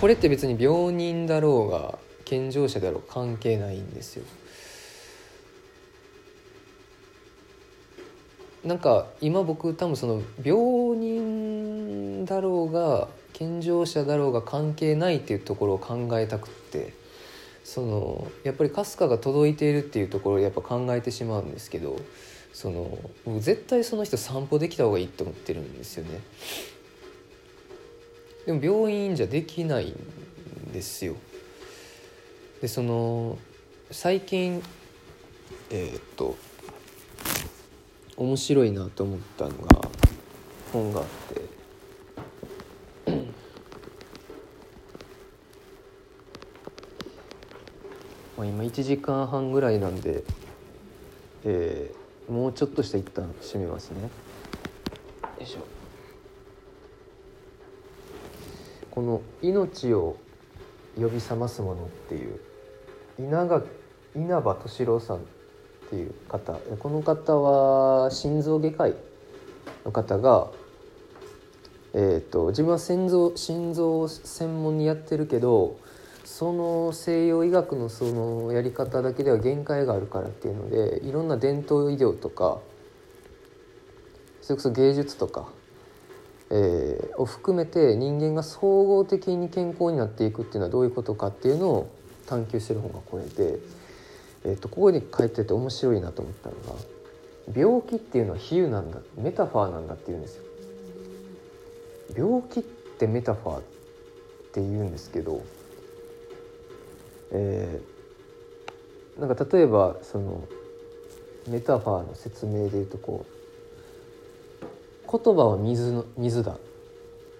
[0.00, 4.24] これって別に病人だろうが健常者だろう関係ないんですよ。
[8.64, 16.92] なんか今僕多分その病人だろうが健常者だろうが関係ないっていうところを考えたくって
[17.64, 21.96] そのやっぱりかすかが届いているっていうところをやっぱ考えてしまうんですけど
[22.52, 26.20] その僕絶対その人散歩できた方がいいと思ってるんですよね。
[28.48, 31.16] でも病院じゃできないんですよ。
[32.62, 33.36] でその
[33.90, 34.62] 最近
[35.68, 36.34] えーっと
[38.16, 39.90] 面白いなと思ったのが
[40.72, 41.42] 本があって。
[48.38, 50.24] まあ今1時間半ぐらいなんで、
[51.44, 51.98] えー
[52.32, 54.02] もうちょっとした一旦閉めますね。
[54.02, 54.08] よ
[55.38, 55.77] いしょ。
[58.98, 60.16] この「命を
[60.96, 62.40] 呼び覚ますもの」っていう
[63.16, 63.62] 稲が
[64.16, 65.20] 稲葉敏郎さんっ
[65.88, 68.96] ていう方この方は心臓外科医
[69.84, 70.50] の方が、
[71.94, 75.76] えー、と自分は心臓心臓を専門にやってるけど
[76.24, 82.58] その西洋医学のそのやり方だけでは限界があるからっていうのでいろんな伝統医療とか
[84.42, 85.56] それこそ芸術とか
[86.50, 91.90] えーを含めて人間が総合的に健康になっていくっていうのはどういうことかっていうのを
[92.26, 93.58] 探求してる本がこれで、
[94.44, 100.44] えー、とここに書いてて面白いなと思ったのが病気っていうのは比喩なんだメタファーなんだっていうんですよ。
[102.16, 103.62] 病気ってメタファーっ
[104.52, 105.42] ていうんですけど、
[107.32, 107.98] えー
[109.18, 110.44] なんか例えばその
[111.48, 113.37] メタファーの説明で言うとこう
[115.10, 116.58] 言葉は水の水だ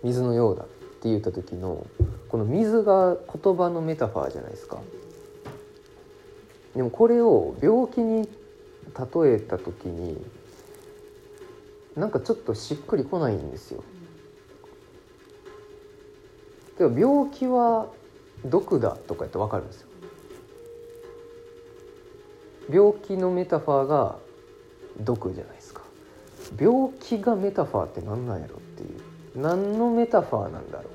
[0.02, 0.66] 水のようだっ
[1.00, 1.86] て言った時の
[2.28, 4.78] この水が言葉のメタファーじゃないですか。
[6.74, 10.16] でもこれを病気に例えた時に
[11.96, 13.82] なんかちょっとしっくりこないんですよ。
[16.78, 17.88] でも病気は
[18.44, 19.88] 毒だとか言って分かるんですよ。
[22.70, 24.18] 病気のメタファーが
[25.00, 25.57] 毒じゃない。
[26.56, 29.00] 病気がメタファーって何なんやろっていう。
[29.36, 30.92] 何のメタファーなんだろう。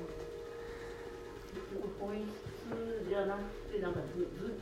[2.00, 3.40] 本質じゃなく
[3.72, 4.60] てなんかずず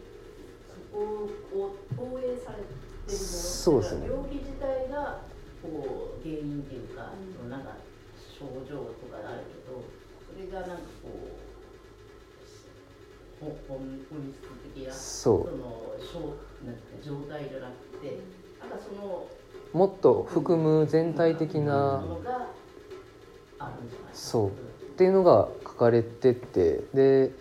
[0.69, 2.65] そこを投影されて
[3.09, 4.07] るそうですね。
[4.07, 5.23] 病気自体が
[5.63, 7.77] こう原因っていうか、そのなんか
[8.17, 9.83] 症状とかあるけど
[10.31, 11.09] それがなんかこ
[13.43, 13.79] うほ本
[14.11, 14.39] 本質
[14.75, 15.49] 的なそう。
[16.01, 16.39] その
[17.03, 18.21] 状態じゃなくて
[18.61, 19.27] なんかその
[19.73, 22.05] もっと含む全体的な
[24.13, 24.53] そうっ
[24.97, 27.33] ていうのが書かれててで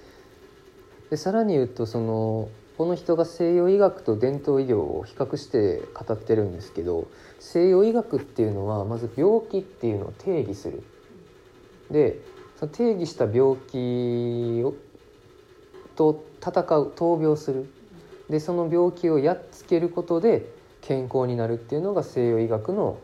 [1.09, 7.07] でさらに言うとそのこの人が西洋医学と伝統医療を比較して語ってるんですけど
[7.39, 10.83] 西洋医学っていうのはまず病気っていうのを定義する。
[11.91, 12.21] で
[12.57, 14.73] その定義した病気を
[15.95, 17.71] と戦う闘病する
[18.29, 22.97] でその病気をやっつけることで健康になるっていうのが西洋医学の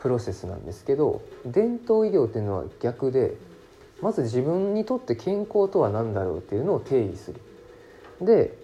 [0.00, 3.36] プロセスなんですけど伝統医療っていうのは逆で
[4.00, 7.40] まず自分にとって健康とは何だろうっていうのを定義する。
[8.20, 8.58] で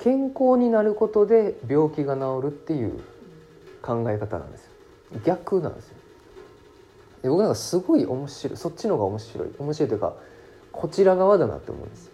[0.00, 3.00] 健康になることで病気が治るっていう
[3.82, 4.70] 考え方なんですよ。
[5.24, 5.96] 逆なんですよ。
[7.22, 9.48] で僕なんかすごい面白いそっちの方が面白い。
[9.58, 10.14] 面白いというか
[10.72, 12.12] こちら側だなって思うんですよ。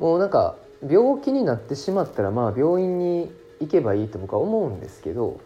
[0.00, 0.56] もうなんか
[0.88, 3.30] 病気になってしまったらまあ病院に
[3.60, 5.40] 行けばいいと僕は思うんですけど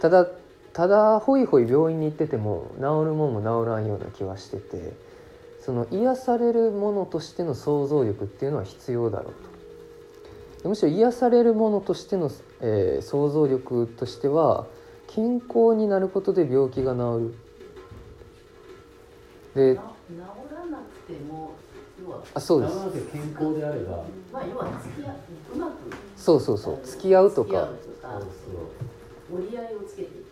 [0.00, 0.26] ただ
[0.72, 4.92] ただホイホイ病院に行ってても治るもんも治らんような気はしてて
[5.60, 10.68] その癒されるものとしての想像力っていうのは必要だろうと。
[10.68, 14.66] むしろ癒されるものとしての、えー想像力としては
[15.08, 17.32] 健康になることで病気が治
[19.56, 19.74] る。
[19.74, 19.80] で治
[20.54, 21.55] らなくても
[22.34, 22.76] あそうです。
[22.76, 24.04] なので健康であれば。
[24.32, 25.14] まあ要は付き合う
[25.54, 25.72] うまく
[26.16, 26.86] そうそうそう。
[26.86, 27.48] 付き合うとか。
[27.48, 28.20] 付き合うとか。
[29.32, 30.26] 折り合いをつけていく。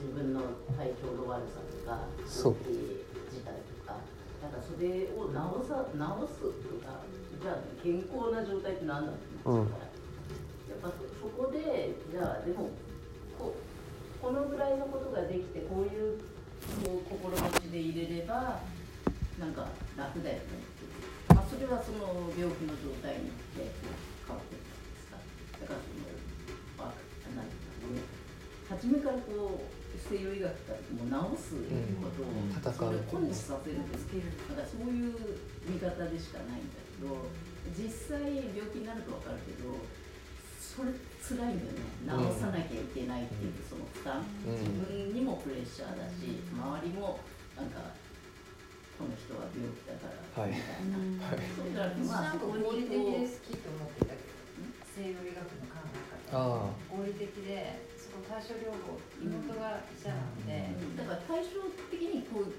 [0.00, 0.40] 自分の
[0.76, 2.06] 体調の悪さとか。
[2.26, 2.54] そう。
[2.54, 3.98] 自体とか。
[4.42, 5.34] なんかそれを治
[5.68, 5.98] さ治
[6.32, 7.04] すとか。
[7.42, 9.84] じゃあ健康な状態って何だって言うんですか？
[9.84, 12.70] ら、やっぱそそこでじゃあでも
[13.38, 13.54] こ
[14.22, 16.18] このぐらいのことができてこういう
[16.82, 18.60] こう心持ちで入れれば
[19.38, 20.64] なんか楽だよね
[21.28, 23.68] まあ、それはその病気の状態によって
[24.24, 25.18] 変わってくるんですか
[25.60, 26.08] だからその
[26.78, 26.96] まあ
[27.34, 27.52] 何て
[27.84, 28.16] 言うかね
[28.70, 31.54] 初めからこう西洋医学からもう治す
[32.00, 35.12] ことを、うん根治させるんですけどだからそういう
[35.66, 37.28] 見方でしかないんだけど
[37.74, 38.22] 実際
[38.54, 39.76] 病気になると分かるけど
[40.60, 42.32] それ辛いんだよね。
[42.32, 44.60] 治さなきゃいけないっていうその負担、うん。
[44.60, 46.52] 自分にもプレッシャーだし周
[46.84, 47.18] りも
[47.56, 47.96] なんか
[48.96, 50.16] この人は病気だから。
[50.42, 50.56] はい。
[50.56, 51.44] みたいな、はい。
[51.52, 54.34] そうだからまあなんかそこに合理的こうで好きと思ってたけど
[54.96, 56.76] 西洋医学の考え方ああ。
[56.88, 61.60] 合理的ですごい対症療法妹が医者なので、だから対照
[61.92, 62.52] 的にこう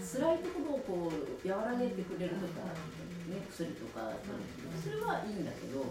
[0.00, 2.72] 辛いところをこう和らげてくれるとか、
[3.28, 4.16] ね、薬とか
[4.80, 5.84] それはいいんだけど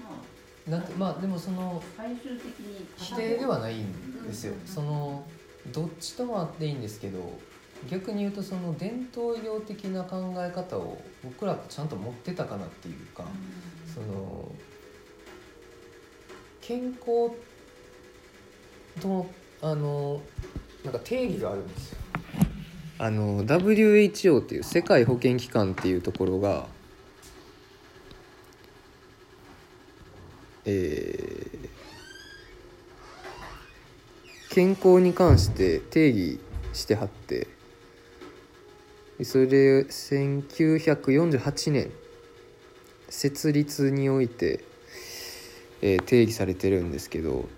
[0.00, 0.70] まあ。
[0.70, 4.54] なんてまあでもその最終的に否定ではないんですよ。
[4.64, 5.26] その
[5.72, 7.38] どっちともあっていいんですけど
[7.88, 13.24] 逆に言うとその伝統医療的な考え方を僕らってちゃんと持ってたかなっていうか
[13.92, 14.50] その
[16.60, 17.30] 健康
[19.00, 19.26] と
[19.60, 20.20] あの
[20.82, 21.98] なんか定義があるんですよ。
[22.98, 26.66] あの WHO っていう世界保健機関っていうところが
[30.64, 31.64] えー
[34.54, 36.38] 健康に関して定義
[36.72, 37.48] してはって
[39.22, 41.90] それで1948年
[43.08, 44.64] 設立において、
[45.82, 47.48] えー定義されてるんですけど、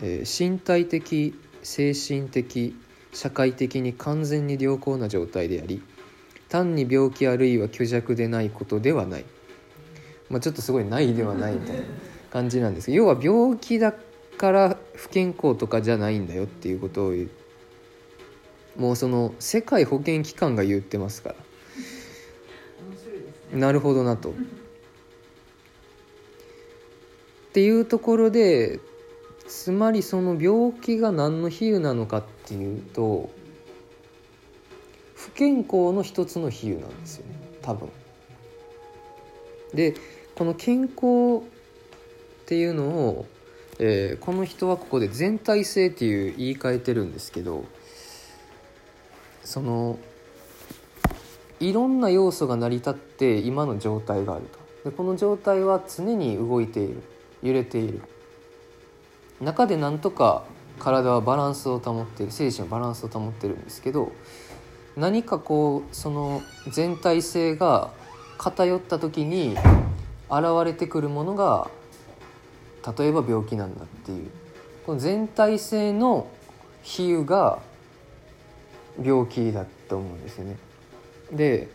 [0.00, 2.76] えー身体的精神的
[3.12, 5.82] 社会的に完全に良好な状態であり
[6.48, 9.24] 単に病気あるいは虚弱でないことではない、
[10.30, 11.82] まあ、ちょっとすごいないではないみたいな
[12.30, 17.37] 感じなんですけど要は病気だから不健康とかじゃないんだよっていうことを言って
[18.78, 21.40] もうその世界保健機関が言ってますからね
[23.60, 24.30] なるほどなと。
[24.30, 24.32] っ
[27.52, 28.78] ていうところで
[29.48, 33.30] つまりその病気が何の比喩なのかっていうと
[35.14, 37.88] 不健康の一つの比喩なんですよね多分。
[39.74, 39.94] で
[40.34, 41.40] この健康っ
[42.46, 43.26] ていうのを、
[43.78, 47.64] えーこの人はここで全体性っていう言い換えてるんですけど
[49.48, 49.98] その
[51.58, 54.42] いろんな要素が成り立って今の状態がある
[54.84, 54.90] と。
[54.90, 57.02] でこの状態は常に動いている
[57.42, 58.02] 揺れている。
[59.40, 60.44] 中でなんとか
[60.78, 64.12] 体はバランスを保っている精神はバランスを保ってるんですけど
[64.96, 67.90] 何かこうその全体性が
[68.36, 69.56] 偏った時に
[70.28, 71.70] 現れてくるものが
[72.98, 74.30] 例えば病気なんだっていう。
[74.84, 76.26] この全体性の
[76.82, 77.60] 比喩が
[79.02, 80.56] 病気だと思うんですよね。
[81.32, 81.68] で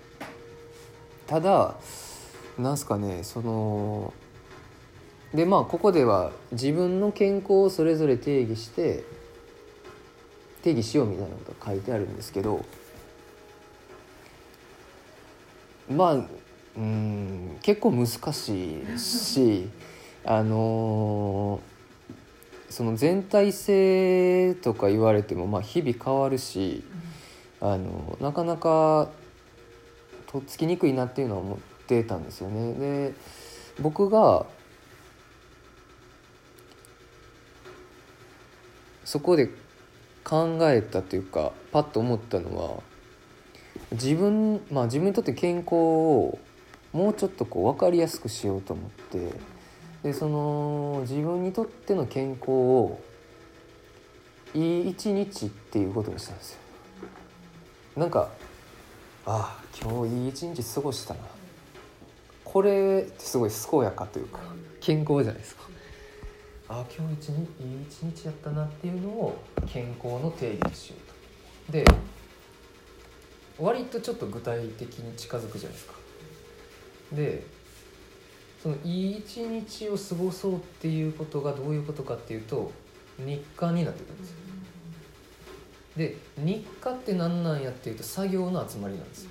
[1.27, 1.75] ただ
[2.57, 4.13] なんすかねその
[5.33, 9.03] でまあここでは自分の健康をそれぞれ定義して
[10.61, 12.63] 定義しようみたいなことが書いてあるんですけど
[15.89, 16.13] まあ
[16.75, 19.69] うん結構難しいし
[20.25, 21.59] あの
[22.69, 26.83] その全体性とか言われてもまあ日々変わるし
[27.64, 29.07] あのなかなか
[30.27, 31.57] とっつきにくいなっていうのは思っ
[31.88, 32.73] てたんですよね。
[32.73, 33.14] で
[33.80, 34.45] 僕が
[39.06, 39.49] そこで
[40.26, 42.84] 考えたというかパッと思ったのは
[43.94, 46.40] 自分まあ自分にとって健康を
[46.91, 49.31] もうちょっとこう分かりやすくしようと思って
[50.03, 52.99] でその自分にとっての健康を
[54.53, 56.62] いい一日っていうことにしたんですよ。
[57.95, 58.30] なんか
[59.26, 61.20] ああ今日いい一日過ごしたな。
[62.44, 64.40] これってすごい健やかというか
[64.80, 65.64] 健康じゃないですか。
[66.70, 69.38] ああ今日一日いい一日やったなっていうのを
[69.68, 70.95] 健康の定義にしよ
[71.68, 71.74] うと。
[71.74, 71.86] で
[73.60, 75.94] 割とちょっと具体的に近づくじゃないですか。
[77.11, 77.44] で
[78.61, 82.72] そのいい一日を過ごそうっていうことがどういうことかっていうと
[83.20, 84.38] 日課になってくるんですよ。
[85.95, 89.24] で日課って何なんやっていうと作業の集まりなんです。
[89.26, 89.30] よ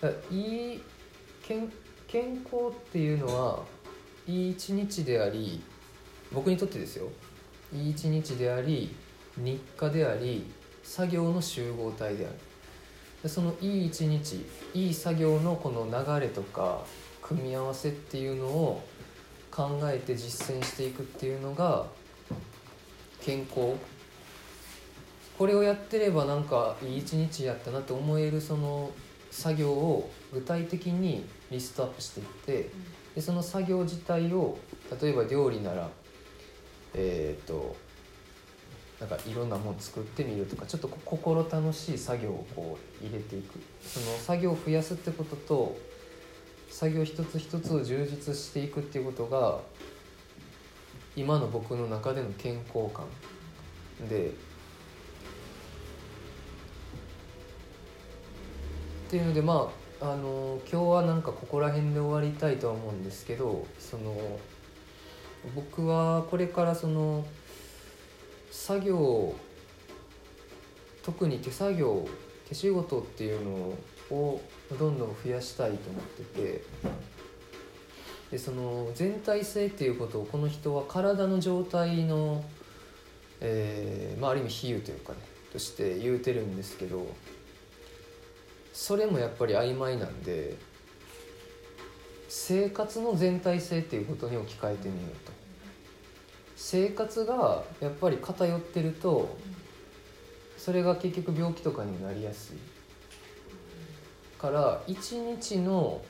[0.00, 0.82] だからいい
[1.42, 1.72] 健
[2.08, 3.62] 健康っていうのは
[4.26, 5.62] いい一日であり
[6.32, 7.08] 僕にとってですよ。
[7.72, 8.94] いい一日であり
[9.36, 10.44] 日課であり
[10.82, 12.34] 作業の集合体である。
[13.22, 16.84] でそのいい一日いい作業のこの流れとか
[17.22, 18.84] 組み合わせっていうのを
[19.50, 21.86] 考えて実践していくっていうのが
[23.20, 23.74] 健康
[25.38, 28.90] これをやってればなんかいい一日やったなって思えるその
[29.30, 32.70] 作業を具体的にリストアップしていって
[33.14, 34.58] でその作業自体を
[35.00, 35.90] 例えば料理なら
[36.94, 37.76] えっ、と
[38.98, 43.58] なんかいろんなもの作ってみるとかちょっとこ心楽しい作業をこう入れていく。
[43.82, 45.76] その作業を増やすってことと
[46.70, 49.60] 作業一つ一つを充実していくっていうことが
[51.14, 53.04] 今の僕の中での健康感
[54.08, 54.32] で
[59.06, 59.70] っていうのでま
[60.00, 64.14] ああの今日はなんかここら辺で終わりたいとは思うんですけどその
[65.54, 67.24] 僕はこれからその
[68.50, 69.34] 作業
[71.04, 72.04] 特に手作業
[72.48, 73.50] 手仕事っていうの
[74.10, 74.40] を
[74.76, 76.64] どんどん増やしたいと思ってて
[78.32, 82.44] でその全体性っていうことをこの人は体の状態の、
[83.40, 85.18] えーまあ、ある意味比喩というかね
[85.52, 87.06] として言うてるんですけど
[88.76, 90.54] それもやっぱり曖昧なんで
[92.28, 95.32] 生活の全体性っていうことに置き換えてみようと。
[96.56, 99.38] 生活がやっぱり偏ってると
[100.58, 102.58] それが結局病気とかになりやすい。
[104.38, 106.02] から一日の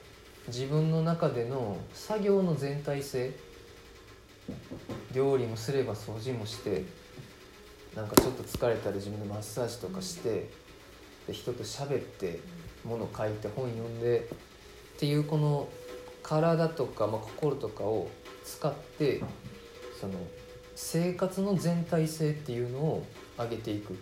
[0.49, 3.33] 自分の中での作業の全体性
[5.15, 6.83] 料理もすれば掃除もして
[7.95, 10.49] なんかちょっと疲れたら自分でマッサージとかして
[11.27, 12.39] で人と喋って
[12.87, 14.29] 物書いて本読んで
[14.97, 15.69] っていうこの
[16.23, 18.09] 体とか、まあ、心とかを
[18.45, 19.23] 使って
[20.01, 20.15] その
[20.75, 23.07] 生活の全体性っていうのを
[23.39, 23.97] 上げていく。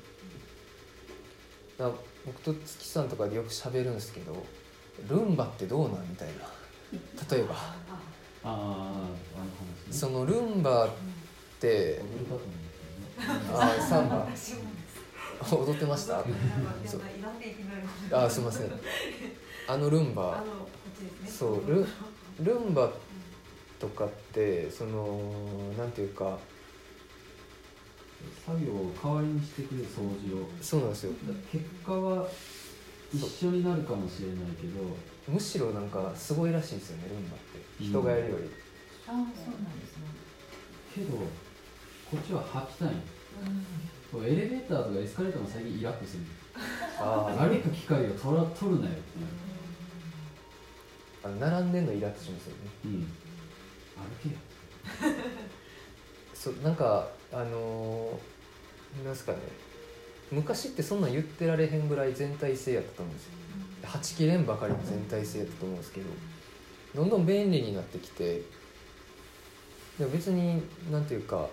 [1.79, 1.91] だ
[2.25, 4.47] 僕と月さんとかでよく喋るんですけど
[5.09, 6.35] ルンバってどうなんみたいな。
[7.31, 7.55] 例えば。
[7.55, 10.89] あああの話ねそのルンバっ
[11.61, 12.01] て
[13.53, 14.29] あーサンバ
[15.51, 16.25] 踊ってました。
[18.13, 18.73] あすいません。
[19.69, 20.43] あのルンバ。
[21.23, 21.63] ねそう。
[21.67, 21.87] ル
[22.41, 22.91] ルンバ
[23.79, 25.21] とかってその
[25.79, 26.39] なんていうか。
[28.47, 30.49] 作業を代わりにしてくれる掃除を。
[30.63, 31.13] そうなんですよ。
[31.53, 32.27] 結果は
[33.13, 34.97] 一緒になるかもしれないけど。
[35.27, 37.85] むしろなんかすごいらしいですよねルンバって。
[37.85, 38.45] 人がやるより、
[39.09, 40.05] ああそうなんですね。
[40.95, 41.25] けどこ
[42.19, 42.89] っちは吐きたい。
[42.89, 43.24] のこう
[44.25, 46.23] エレベーターとかエスカレーターも最近イラッとする。
[46.99, 49.03] ああ歩く機会を取ら取るなよって
[51.25, 52.71] あの並んでんのイラッとしますよね。
[52.85, 53.01] うん。
[53.01, 53.09] 歩
[54.23, 54.35] けよ。
[56.35, 59.39] そうなんかあのーなんすかね。
[60.31, 63.33] 昔ってそんなん言ってられへんぐらい全体性やったと思うんですよ。
[63.85, 66.07] はちきれんばかりの全体性やったと思うんですけど
[66.95, 68.43] どんどん便利になってきて
[69.99, 71.49] でも別になんていうか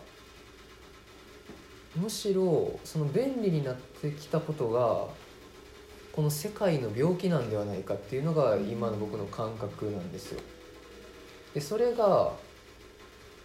[1.95, 5.07] むしろその便利になってきたことが
[6.13, 10.41] この世界の病気なんではないかっていうのが今の僕の感覚なんですよ。
[11.53, 12.33] でそれが、ま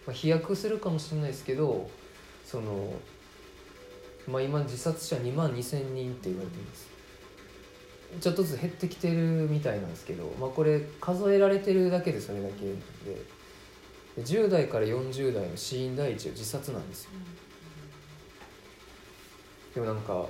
[0.09, 1.89] あ、飛躍するかもしれないですけど
[2.45, 2.93] その、
[4.27, 6.87] まあ、今自殺者2万2,000人って言われてるんです
[8.21, 12.75] ちょっとずつ減ってきてるみたいなんですけど、まあ、これ数えられてるだけでそれだけで
[14.15, 17.11] で10代から40代の死因第一は自殺なんですよ
[19.77, 20.25] でもなんか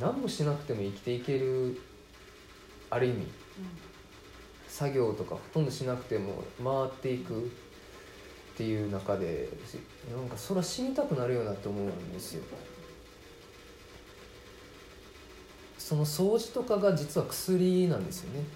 [0.00, 1.78] 何もしなくても生きていける
[2.88, 3.26] ある意味
[4.66, 7.42] 作業とかほとんどしなくても回っていくっ
[8.56, 9.50] ていう中で
[10.10, 12.44] なんかそら死にたくなるよなって思うんですよ。
[15.76, 18.46] その掃除とかが実は薬なんですよね。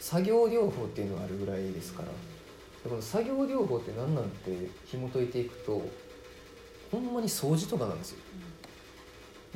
[0.00, 2.08] 作業療法っていうのがあるぐらいですから。
[2.08, 6.07] でこの作業療法って何なんて紐解いていくと
[6.90, 8.18] ほんまに掃除とかなんですよ。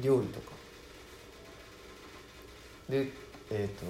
[0.01, 0.53] 料理とか。
[2.89, 3.11] で
[3.51, 3.85] えっ、と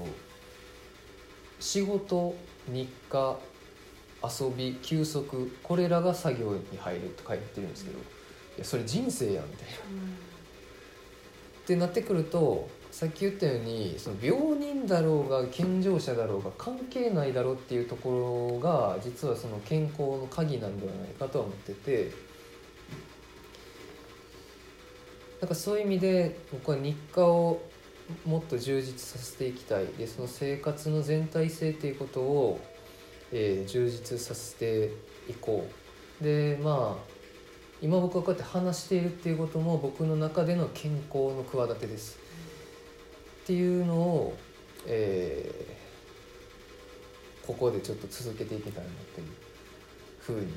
[1.60, 2.34] 仕事
[2.68, 3.36] 日課
[4.22, 8.02] 遊び休息これらが作業に入ると書いてるんですけどい
[8.58, 9.72] やそれ人生やんみたいな。
[11.62, 22.10] ってなってくるとさっき言ったようにその病人だろうが健常者だろうが関係ないだろうっていうところが実はその健康の鍵なんではないかとは思ってて
[25.42, 27.60] なんかそういう意味で僕は日課を
[28.24, 29.86] もっと充実させていきたい。
[29.98, 32.60] でその生活の全体性っていうことを、
[33.32, 34.92] えー充実させて
[35.28, 35.66] いこ
[36.20, 36.24] う。
[36.24, 37.04] でまあ
[37.82, 42.20] 今僕がこうやって話しているっていうことも僕の中での健康の企てです。
[43.42, 44.36] っていうのを、
[44.86, 45.82] えー
[47.44, 49.26] ここでちょっと続けていけたらなという
[50.20, 50.52] ふうに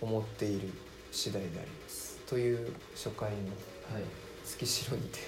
[0.00, 0.70] 思っている
[1.12, 2.18] 次第であります。
[2.26, 3.36] という初回の
[4.44, 5.18] 月城にて。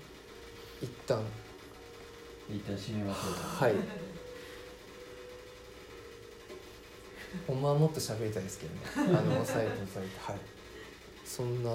[0.82, 1.22] 一旦。
[2.48, 3.40] 一旦締めましょうか。
[3.64, 3.74] はい。
[7.46, 8.80] ほんまはもっと喋りたいですけどね。
[8.96, 10.20] あの抑えて抑えて。
[10.20, 10.40] はい。
[11.24, 11.70] そんな